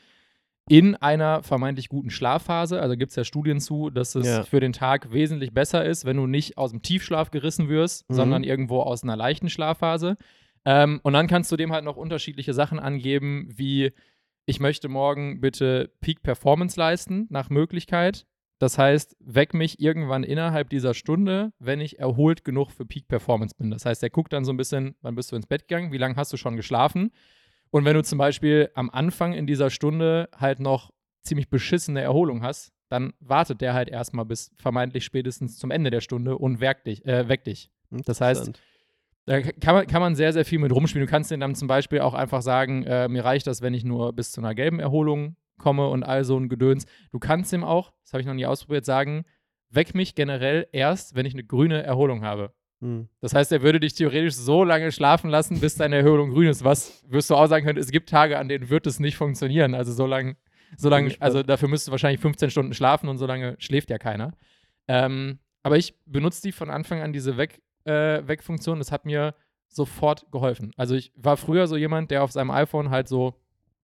[0.70, 2.80] in einer vermeintlich guten Schlafphase.
[2.80, 4.44] Also gibt es ja Studien zu, dass es Ja.
[4.44, 8.14] für den Tag wesentlich besser ist, wenn du nicht aus dem Tiefschlaf gerissen wirst, Mhm.
[8.14, 10.18] sondern irgendwo aus einer leichten Schlafphase.
[10.64, 13.91] Ähm, und dann kannst du dem halt noch unterschiedliche Sachen angeben, wie
[14.52, 18.26] ich möchte morgen bitte Peak Performance leisten, nach Möglichkeit.
[18.60, 23.56] Das heißt, weck mich irgendwann innerhalb dieser Stunde, wenn ich erholt genug für Peak Performance
[23.57, 23.72] bin.
[23.72, 25.98] Das heißt, er guckt dann so ein bisschen, wann bist du ins Bett gegangen, wie
[25.98, 27.14] lange hast du schon geschlafen.
[27.69, 30.91] Und wenn du zum Beispiel am Anfang in dieser Stunde halt noch
[31.22, 36.02] ziemlich beschissene Erholung hast, dann wartet der halt erstmal bis vermeintlich spätestens zum Ende der
[36.02, 37.06] Stunde und weckt dich.
[37.06, 37.72] Äh, weckt dich.
[37.90, 38.60] Das heißt.
[39.32, 41.08] Da kann man, kann man sehr, sehr viel mit rumspielen.
[41.08, 43.86] Du kannst denen dann zum Beispiel auch einfach sagen, äh, mir reicht das, wenn ich
[43.86, 46.86] nur bis zu einer gelben Erholung komme und all so ein Gedöns.
[47.14, 49.24] Du kannst ihm auch, das habe ich noch nie ausprobiert, sagen,
[49.70, 52.52] weck mich generell erst, wenn ich eine grüne Erholung habe.
[52.82, 53.08] Hm.
[53.22, 56.66] Das heißt, er würde dich theoretisch so lange schlafen lassen, bis deine Erholung grün ist.
[56.66, 59.76] Was wirst du auch sagen können, es gibt Tage, an denen wird es nicht funktionieren.
[59.76, 60.36] Also so lange,
[60.76, 63.98] so lang, also dafür müsstest du wahrscheinlich 15 Stunden schlafen und so lange schläft ja
[63.98, 64.34] keiner.
[64.90, 68.80] Ähm, aber ich benutze die von Anfang an, diese Weg, äh, Wegfunktion.
[68.80, 69.34] Das hat mir
[69.68, 70.74] sofort geholfen.
[70.78, 73.36] Also ich war früher so jemand, der auf seinem iPhone halt so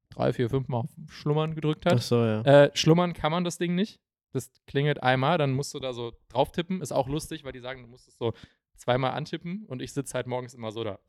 [0.09, 1.93] drei, vier, fünf Mal auf Schlummern gedrückt hat.
[1.95, 2.41] Ach so, ja.
[2.41, 3.99] Äh, schlummern kann man das Ding nicht.
[4.33, 6.81] Das klingelt einmal, dann musst du da so drauf tippen.
[6.81, 8.33] Ist auch lustig, weil die sagen, du musst es so
[8.75, 10.99] zweimal antippen und ich sitze halt morgens immer so da.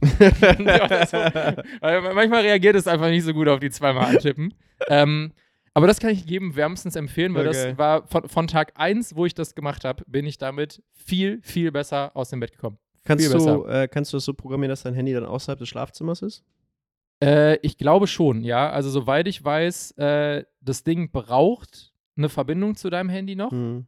[0.58, 1.16] Ja, so.
[2.14, 4.54] Manchmal reagiert es einfach nicht so gut auf die zweimal antippen.
[4.88, 5.32] ähm,
[5.78, 9.14] aber das kann ich jedem wärmstens empfehlen, weil Ja, das war von, von Tag 1,
[9.14, 12.78] wo ich das gemacht habe, bin ich damit viel, viel besser aus dem Bett gekommen.
[13.04, 15.68] kannst, viel du, äh, kannst du das so programmieren, dass dein Handy dann außerhalb des
[15.68, 16.42] Schlafzimmers ist?
[17.22, 18.70] Äh, ich glaube schon, ja.
[18.70, 23.52] Also soweit ich weiß, äh, das Ding braucht eine Verbindung zu deinem Handy noch.
[23.52, 23.86] Hm.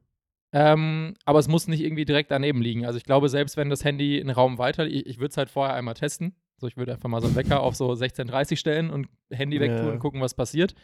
[0.52, 2.86] Ähm, aber es muss nicht irgendwie direkt daneben liegen.
[2.86, 5.50] Also ich glaube, selbst wenn das Handy einen Raum weiter, ich, ich würde es halt
[5.50, 6.36] vorher einmal testen.
[6.56, 9.62] So, ich würde einfach mal so einen Wecker auf so 16.30 stellen und Handy Ja.
[9.62, 10.74] wegtun und gucken, was passiert.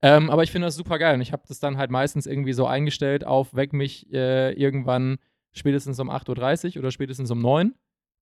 [0.00, 2.52] Ähm, aber ich finde das super geil und ich habe das dann halt meistens irgendwie
[2.54, 5.18] so eingestellt auf weck mich äh, irgendwann
[5.52, 7.74] spätestens um 8.30 Uhr oder spätestens um 9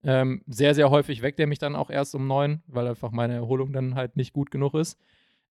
[0.03, 3.35] ähm, sehr, sehr häufig weckt er mich dann auch erst um 9, weil einfach meine
[3.35, 4.99] Erholung dann halt nicht gut genug ist.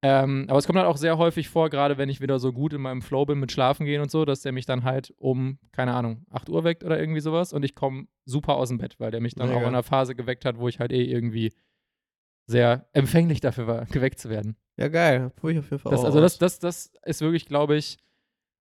[0.01, 2.73] Ähm, aber es kommt halt auch sehr häufig vor, gerade wenn ich wieder so gut
[2.73, 5.59] in meinem Flow bin mit Schlafen gehen und so, dass der mich dann halt um,
[5.73, 8.95] keine Ahnung, 8 Uhr weckt oder irgendwie sowas und ich komme super aus dem Bett,
[8.99, 9.59] weil der mich dann Mega.
[9.59, 11.53] auch in einer Phase geweckt hat, wo ich halt eh irgendwie
[12.49, 14.57] sehr empfänglich dafür war, geweckt zu werden.
[14.77, 15.31] Ja, geil.
[15.37, 17.99] Probier ich auf jeden Fall Das, auch also das, das, das ist wirklich, glaube ich,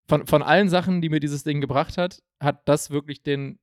[0.07, 3.59] von, von allen Sachen, die mir dieses Ding gebracht hat, hat das wirklich den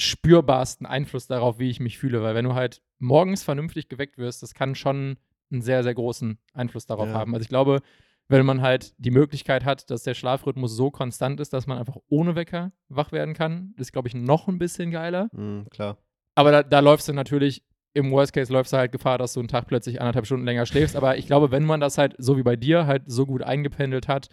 [0.00, 2.22] spürbarsten Einfluss darauf, wie ich mich fühle.
[2.22, 5.16] Weil wenn du halt morgens vernünftig geweckt wirst, das kann schon
[5.50, 7.14] einen sehr, sehr großen Einfluss darauf Ja.
[7.14, 7.34] haben.
[7.34, 7.80] Also ich glaube,
[8.28, 11.96] wenn man halt die Möglichkeit hat, dass der Schlafrhythmus so konstant ist, dass man einfach
[12.08, 15.30] ohne Wecker wach werden kann, ist, glaube ich, noch ein bisschen geiler.
[15.34, 15.98] Hm, klar.
[16.34, 19.40] Aber da, da läufst du natürlich, im Worst Case läufst du halt Gefahr, dass du
[19.40, 20.96] einen Tag plötzlich anderthalb Stunden länger schläfst.
[20.96, 24.08] Aber ich glaube, wenn man das halt, so wie bei dir, halt so gut eingependelt
[24.08, 24.28] hat,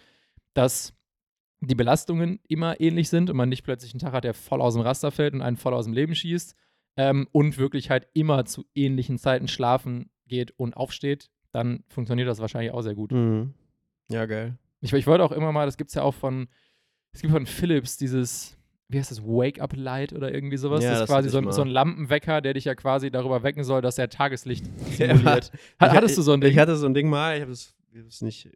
[0.54, 0.94] dass
[1.60, 4.74] die Belastungen immer ähnlich sind und man nicht plötzlich einen Tag hat, der voll aus
[4.74, 6.54] dem Raster fällt und einen voll aus dem Leben schießt
[6.96, 12.40] ähm, und wirklich halt immer zu ähnlichen Zeiten schlafen geht und aufsteht, dann funktioniert das
[12.40, 13.12] wahrscheinlich auch sehr gut.
[13.12, 13.54] Hm.
[14.10, 14.58] Ja, geil.
[14.80, 16.48] Ich, ich wollte auch immer mal, das gibt es ja auch von,
[17.12, 20.82] es gibt von Philips dieses, wie heißt das, Wake-up-Light oder irgendwie sowas.
[20.84, 23.10] Ja, das ist das quasi so ich ein, so ein Lampenwecker, der dich ja quasi
[23.10, 24.64] darüber wecken soll, dass er Tageslicht
[24.98, 25.08] Ja.
[25.16, 25.50] simuliert.
[25.54, 26.50] Ich- Hattest du so ein Ding?
[26.52, 28.48] Ich hatte so ein Ding mal, ich habe es ich nicht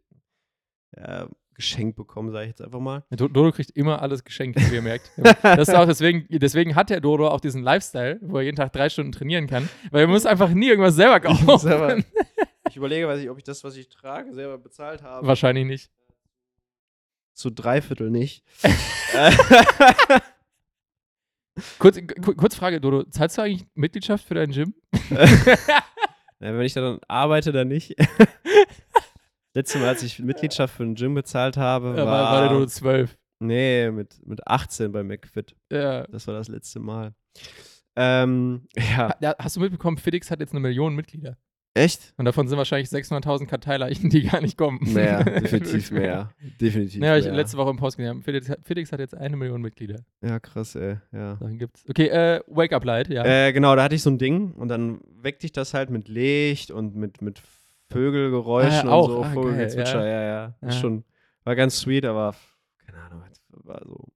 [0.97, 3.03] ja, geschenkt bekommen, sage ich jetzt einfach mal.
[3.11, 5.11] Do- Dodo kriegt immer alles geschenkt, wie ihr merkt.
[5.43, 8.71] Das ist auch deswegen, deswegen hat der Dodo auch diesen Lifestyle, wo er jeden Tag
[8.73, 11.67] drei Stunden trainieren kann, weil er muss einfach nie irgendwas selber Ich kaufen.
[11.67, 11.97] selber-
[12.69, 15.27] Ich überlege, weiß ich, ob ich das, was ich trage, selber bezahlt habe.
[15.27, 15.91] Wahrscheinlich nicht.
[17.33, 18.43] Zu drei Viertel nicht.
[21.79, 24.73] Kurz, ku- kurz Frage, Dodo, zahlst du eigentlich Mitgliedschaft für dein Gym?
[26.43, 27.93] Ja, wenn ich dann arbeite, dann nicht.
[29.53, 32.65] Letztes Mal, als ich Mitgliedschaft für ein Gym bezahlt habe, Ja, war, war, der Dodo
[32.65, 33.15] zwölf.
[33.37, 35.55] nee, mit, mit 18 bei McFit.
[35.71, 36.07] Ja.
[36.07, 37.13] Das war das letzte Mal.
[37.95, 39.09] Ähm, ja.
[39.21, 39.35] Ha-.
[39.37, 41.37] Hast du mitbekommen, FitX hat jetzt eine Million Mitglieder.
[41.83, 42.13] Echt?
[42.17, 44.79] Und davon sind wahrscheinlich 600.000 Karteileichen, die gar nicht kommen.
[44.93, 46.31] Mehr, definitiv mehr.
[46.59, 47.33] Definitiv Ja, ich mehr.
[47.33, 48.23] letzte Woche im Post gesehen.
[48.49, 49.99] Hat- FitX hat jetzt eine Million Mitglieder.
[50.21, 50.97] ja, krass, ey.
[51.11, 51.35] Ja.
[51.35, 51.83] Dann gibt's.
[51.89, 53.23] Okay, äh, Wake Up Light, ja.
[53.25, 56.07] Äh, genau, da hatte ich so ein Ding und dann weckte ich das halt mit
[56.07, 57.41] Licht und mit, mit
[57.89, 59.07] Vögelgeräuschen Ah, auch.
[59.09, 60.55] und so, Ah, Vogelgezwitscher, ja, ja.
[60.61, 60.71] Ja.
[60.71, 61.03] schon,
[61.43, 62.35] war ganz sweet, aber
[62.85, 63.23] keine Ahnung,
[63.63, 64.07] war so.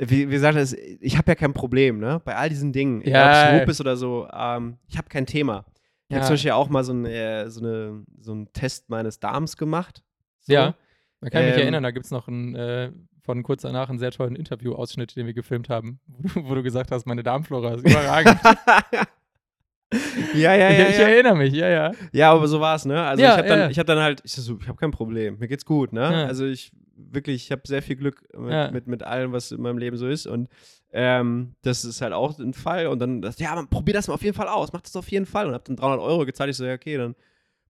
[0.00, 2.20] Wie, wie gesagt, es- ich habe ja kein Problem, ne?
[2.24, 3.50] Bei all diesen Dingen, egal ob Ja.
[3.56, 5.64] es Whoop ist oder so, ähm, ich habe kein Thema.
[6.08, 6.26] Ich habe Ja.
[6.26, 10.02] zum Beispiel auch mal so, ein, äh, so, eine, so einen Test meines Darms gemacht.
[10.40, 10.52] So.
[10.54, 10.74] Ja.
[11.20, 13.98] Man kann mich Ähm, erinnern, da gibt es noch ein, äh, von kurz danach einen
[13.98, 17.74] sehr tollen Interview-Ausschnitt, den wir gefilmt haben, wo du, wo du gesagt hast, meine Darmflora
[17.74, 18.38] ist überragend.
[20.34, 20.88] ja, ja, ja.
[20.88, 21.08] ich ja.
[21.08, 21.92] erinnere mich, ja, ja.
[22.12, 23.02] Ja, aber so war es, ne?
[23.02, 23.70] Also Ja, ich habe dann, ja.
[23.70, 26.06] ich hab dann halt, ich so, ich habe kein Problem, mir geht's gut, ne?
[26.26, 28.70] Also ich wirklich, ich habe sehr viel Glück mit, Ja.
[28.70, 30.48] mit, mit allem, was in meinem Leben so ist und
[30.92, 34.14] ähm, das ist halt auch ein Fall und dann, das, ja, man, probier das mal
[34.14, 36.50] auf jeden Fall aus, mach das auf jeden Fall und hab dann 300 Euro gezahlt,
[36.50, 37.14] ich so, ja, okay, dann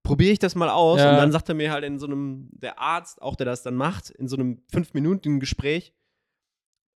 [0.03, 1.11] probiere ich das mal aus Ja.
[1.11, 3.75] und dann sagt er mir halt in so einem, der Arzt, auch der das dann
[3.75, 5.93] macht, in so einem fünf Minuten Gespräch,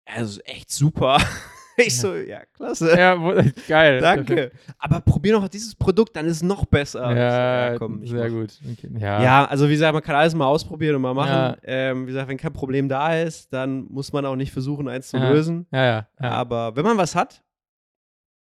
[0.05, 1.19] also echt super.
[1.77, 2.97] ich so, ja, klasse.
[2.99, 3.15] Ja,
[3.69, 4.01] geil.
[4.01, 4.53] Danke.
[4.79, 7.03] Aber probier noch dieses Produkt, dann ist es noch besser.
[7.11, 8.31] Ich so, Ja, komm, sehr mach.
[8.31, 8.59] gut.
[8.73, 8.91] Okay.
[8.99, 9.23] Ja.
[9.23, 11.31] Ja, also wie gesagt, man kann alles mal ausprobieren und mal machen.
[11.31, 11.57] Ja.
[11.63, 15.09] Ähm, wie gesagt, wenn kein Problem da ist, dann muss man auch nicht versuchen, eins
[15.09, 15.31] zu Ja.
[15.31, 15.67] lösen.
[15.73, 16.09] Ja, ja.
[16.21, 16.31] ja.
[16.31, 17.43] Aber wenn man was hat,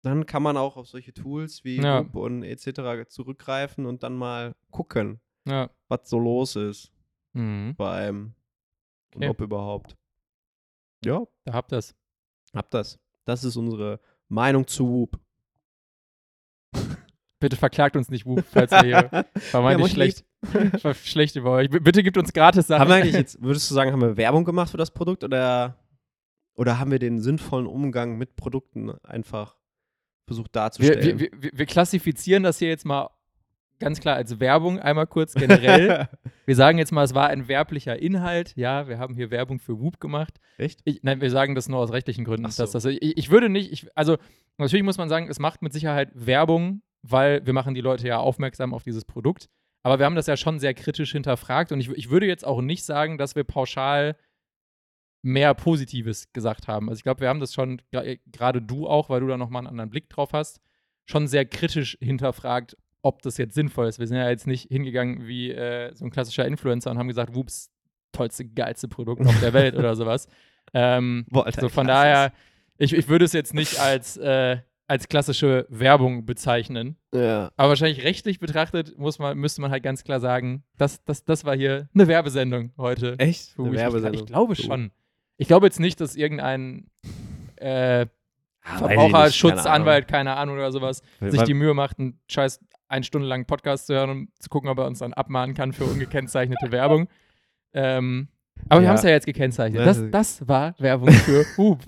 [0.03, 1.99] dann kann man auch auf solche Tools wie Ja.
[1.99, 3.07] Loop und etc.
[3.09, 5.69] zurückgreifen und dann mal gucken, ja.
[5.89, 6.91] was so los ist
[7.33, 7.75] Mhm.
[7.77, 8.33] bei einem
[9.15, 9.29] und Okay.
[9.29, 9.97] ob überhaupt.
[11.03, 11.93] Ja, Da habt ihr's.
[12.55, 12.99] hab das.
[13.27, 13.99] Das ist unsere
[14.29, 15.19] Meinung zu Whoop.
[17.39, 20.25] Bitte verklagt uns nicht, Whoop, falls wir hier vermeintlich Ja, schlecht,
[21.05, 21.69] schlecht über euch.
[21.69, 22.81] B- Bitte gibt uns gratis Sachen.
[22.81, 25.77] Haben wir eigentlich jetzt, würdest du sagen, haben wir Werbung gemacht für das Produkt oder,
[26.55, 29.55] oder haben wir den sinnvollen Umgang mit Produkten einfach
[30.25, 31.19] versucht wir, darzustellen?
[31.19, 33.09] wir, wir, wir klassifizieren das hier jetzt mal
[33.79, 36.07] ganz klar als Werbung, einmal kurz generell.
[36.45, 38.55] wir sagen jetzt mal, es war ein werblicher Inhalt.
[38.55, 40.39] Ja, wir haben hier Werbung für Whoop gemacht.
[40.57, 40.81] Echt?
[40.85, 42.49] Ich, nein, wir sagen das nur aus rechtlichen Gründen.
[42.49, 42.63] So.
[42.63, 44.17] Dass das, ich, ich würde nicht, ich, also
[44.57, 48.17] natürlich muss man sagen, es macht mit Sicherheit Werbung, weil wir machen die Leute ja
[48.17, 49.49] aufmerksam auf dieses Produkt.
[49.83, 52.61] Aber wir haben das ja schon sehr kritisch hinterfragt und ich, ich würde jetzt auch
[52.61, 54.17] nicht sagen, dass wir pauschal
[55.21, 56.89] mehr Positives gesagt haben.
[56.89, 59.61] Also ich glaube, wir haben das schon, gra- gerade du auch, weil du da nochmal
[59.61, 60.59] einen anderen Blick drauf hast,
[61.05, 63.99] schon sehr kritisch hinterfragt, ob das jetzt sinnvoll ist.
[63.99, 67.35] Wir sind ja jetzt nicht hingegangen wie äh, so ein klassischer Influencer und haben gesagt,
[67.35, 67.69] wups,
[68.11, 70.27] tollste, geilste Produkt auf der Welt oder sowas.
[70.73, 72.33] Ähm, Boah, Alter, so von daher,
[72.77, 76.97] ich, ich würde es jetzt nicht als, äh, als klassische Werbung bezeichnen.
[77.13, 77.51] Ja.
[77.55, 81.45] Aber wahrscheinlich rechtlich betrachtet muss man, müsste man halt ganz klar sagen, das, das, das
[81.45, 83.17] war hier eine Werbesendung heute.
[83.17, 83.57] Echt?
[83.57, 83.69] Eine.
[83.69, 84.21] Ich- Werbesendung.
[84.21, 84.91] Ich glaube schon.
[85.37, 86.89] Ich glaube jetzt nicht, dass irgendein
[87.55, 88.07] äh,
[88.69, 92.59] Ah, Verbraucherschutzanwalt, keine Ahnung oder sowas, keine sich die Mühe macht, einen scheiß
[92.89, 95.73] eine Stunde lang Podcast zu hören, um zu gucken, ob er uns dann abmahnen kann
[95.73, 97.07] für ungekennzeichnete Werbung.
[97.73, 98.29] Ähm,
[98.69, 98.89] aber wir Ja.
[98.89, 99.85] haben es ja jetzt gekennzeichnet.
[99.85, 101.79] Das Das, war Werbung für Hub.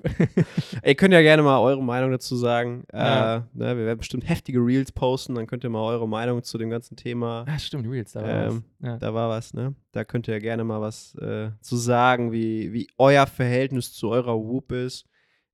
[0.86, 2.84] Ihr könnt ja gerne mal eure Meinung dazu sagen.
[2.94, 3.38] Ja.
[3.38, 6.58] Äh, ne, wir werden bestimmt heftige Reels posten, dann könnt ihr mal eure Meinung zu
[6.60, 7.44] dem ganzen Thema.
[7.48, 8.88] ah, stimmt, Reels, da war Ähm, was.
[8.88, 8.98] Ja.
[8.98, 9.74] Da war was, ne?
[9.94, 14.36] Da könnt ihr gerne mal was äh, zu sagen, wie, wie euer Verhältnis zu eurer
[14.38, 15.06] Whoop ist,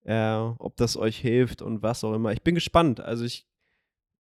[0.03, 2.33] äh, ob das euch hilft und was auch immer.
[2.33, 2.99] Ich bin gespannt.
[2.99, 3.47] Also ich,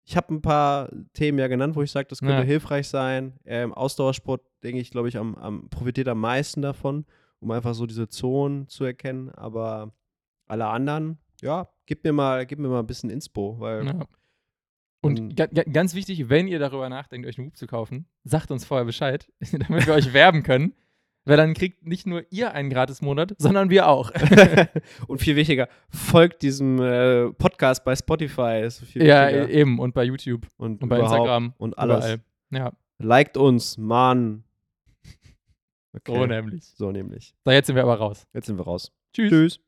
[0.04, 2.42] ich habe ein paar Themen ja genannt, wo ich sage, das könnte Ja.
[2.42, 3.34] hilfreich sein.
[3.46, 7.06] Ähm, Ausdauersport, denke ich, glaube ich, am, am, profitiert am meisten davon,
[7.40, 9.30] um einfach so diese Zonen zu erkennen.
[9.30, 9.92] Aber
[10.46, 14.06] alle anderen, ja, gib mir mal, gib mir mal ein bisschen Inspo, weil Ja.
[15.00, 18.50] Und ga, ga, ganz wichtig, wenn ihr darüber nachdenkt, euch einen Hub zu kaufen, sagt
[18.50, 20.72] uns vorher Bescheid, damit wir euch werben können.
[21.26, 24.10] Weil dann kriegt nicht nur ihr einen Gratis-Monat, sondern wir auch.
[25.06, 28.68] und viel wichtiger, folgt diesem äh, Podcast bei Spotify.
[28.94, 29.48] Ja, wichtiger.
[29.48, 29.78] eben.
[29.78, 31.54] Und bei YouTube und, und bei Instagram.
[31.56, 32.04] und alles.
[32.04, 32.20] Überall.
[32.50, 34.44] Ja, Liked uns, Mann.
[35.94, 36.14] Okay.
[36.14, 36.64] so nämlich.
[36.76, 37.34] So nämlich.
[37.44, 38.26] So, jetzt sind wir aber raus.
[38.34, 38.92] Jetzt sind wir raus.
[39.12, 39.30] Tschüss.
[39.30, 39.60] Tschüss.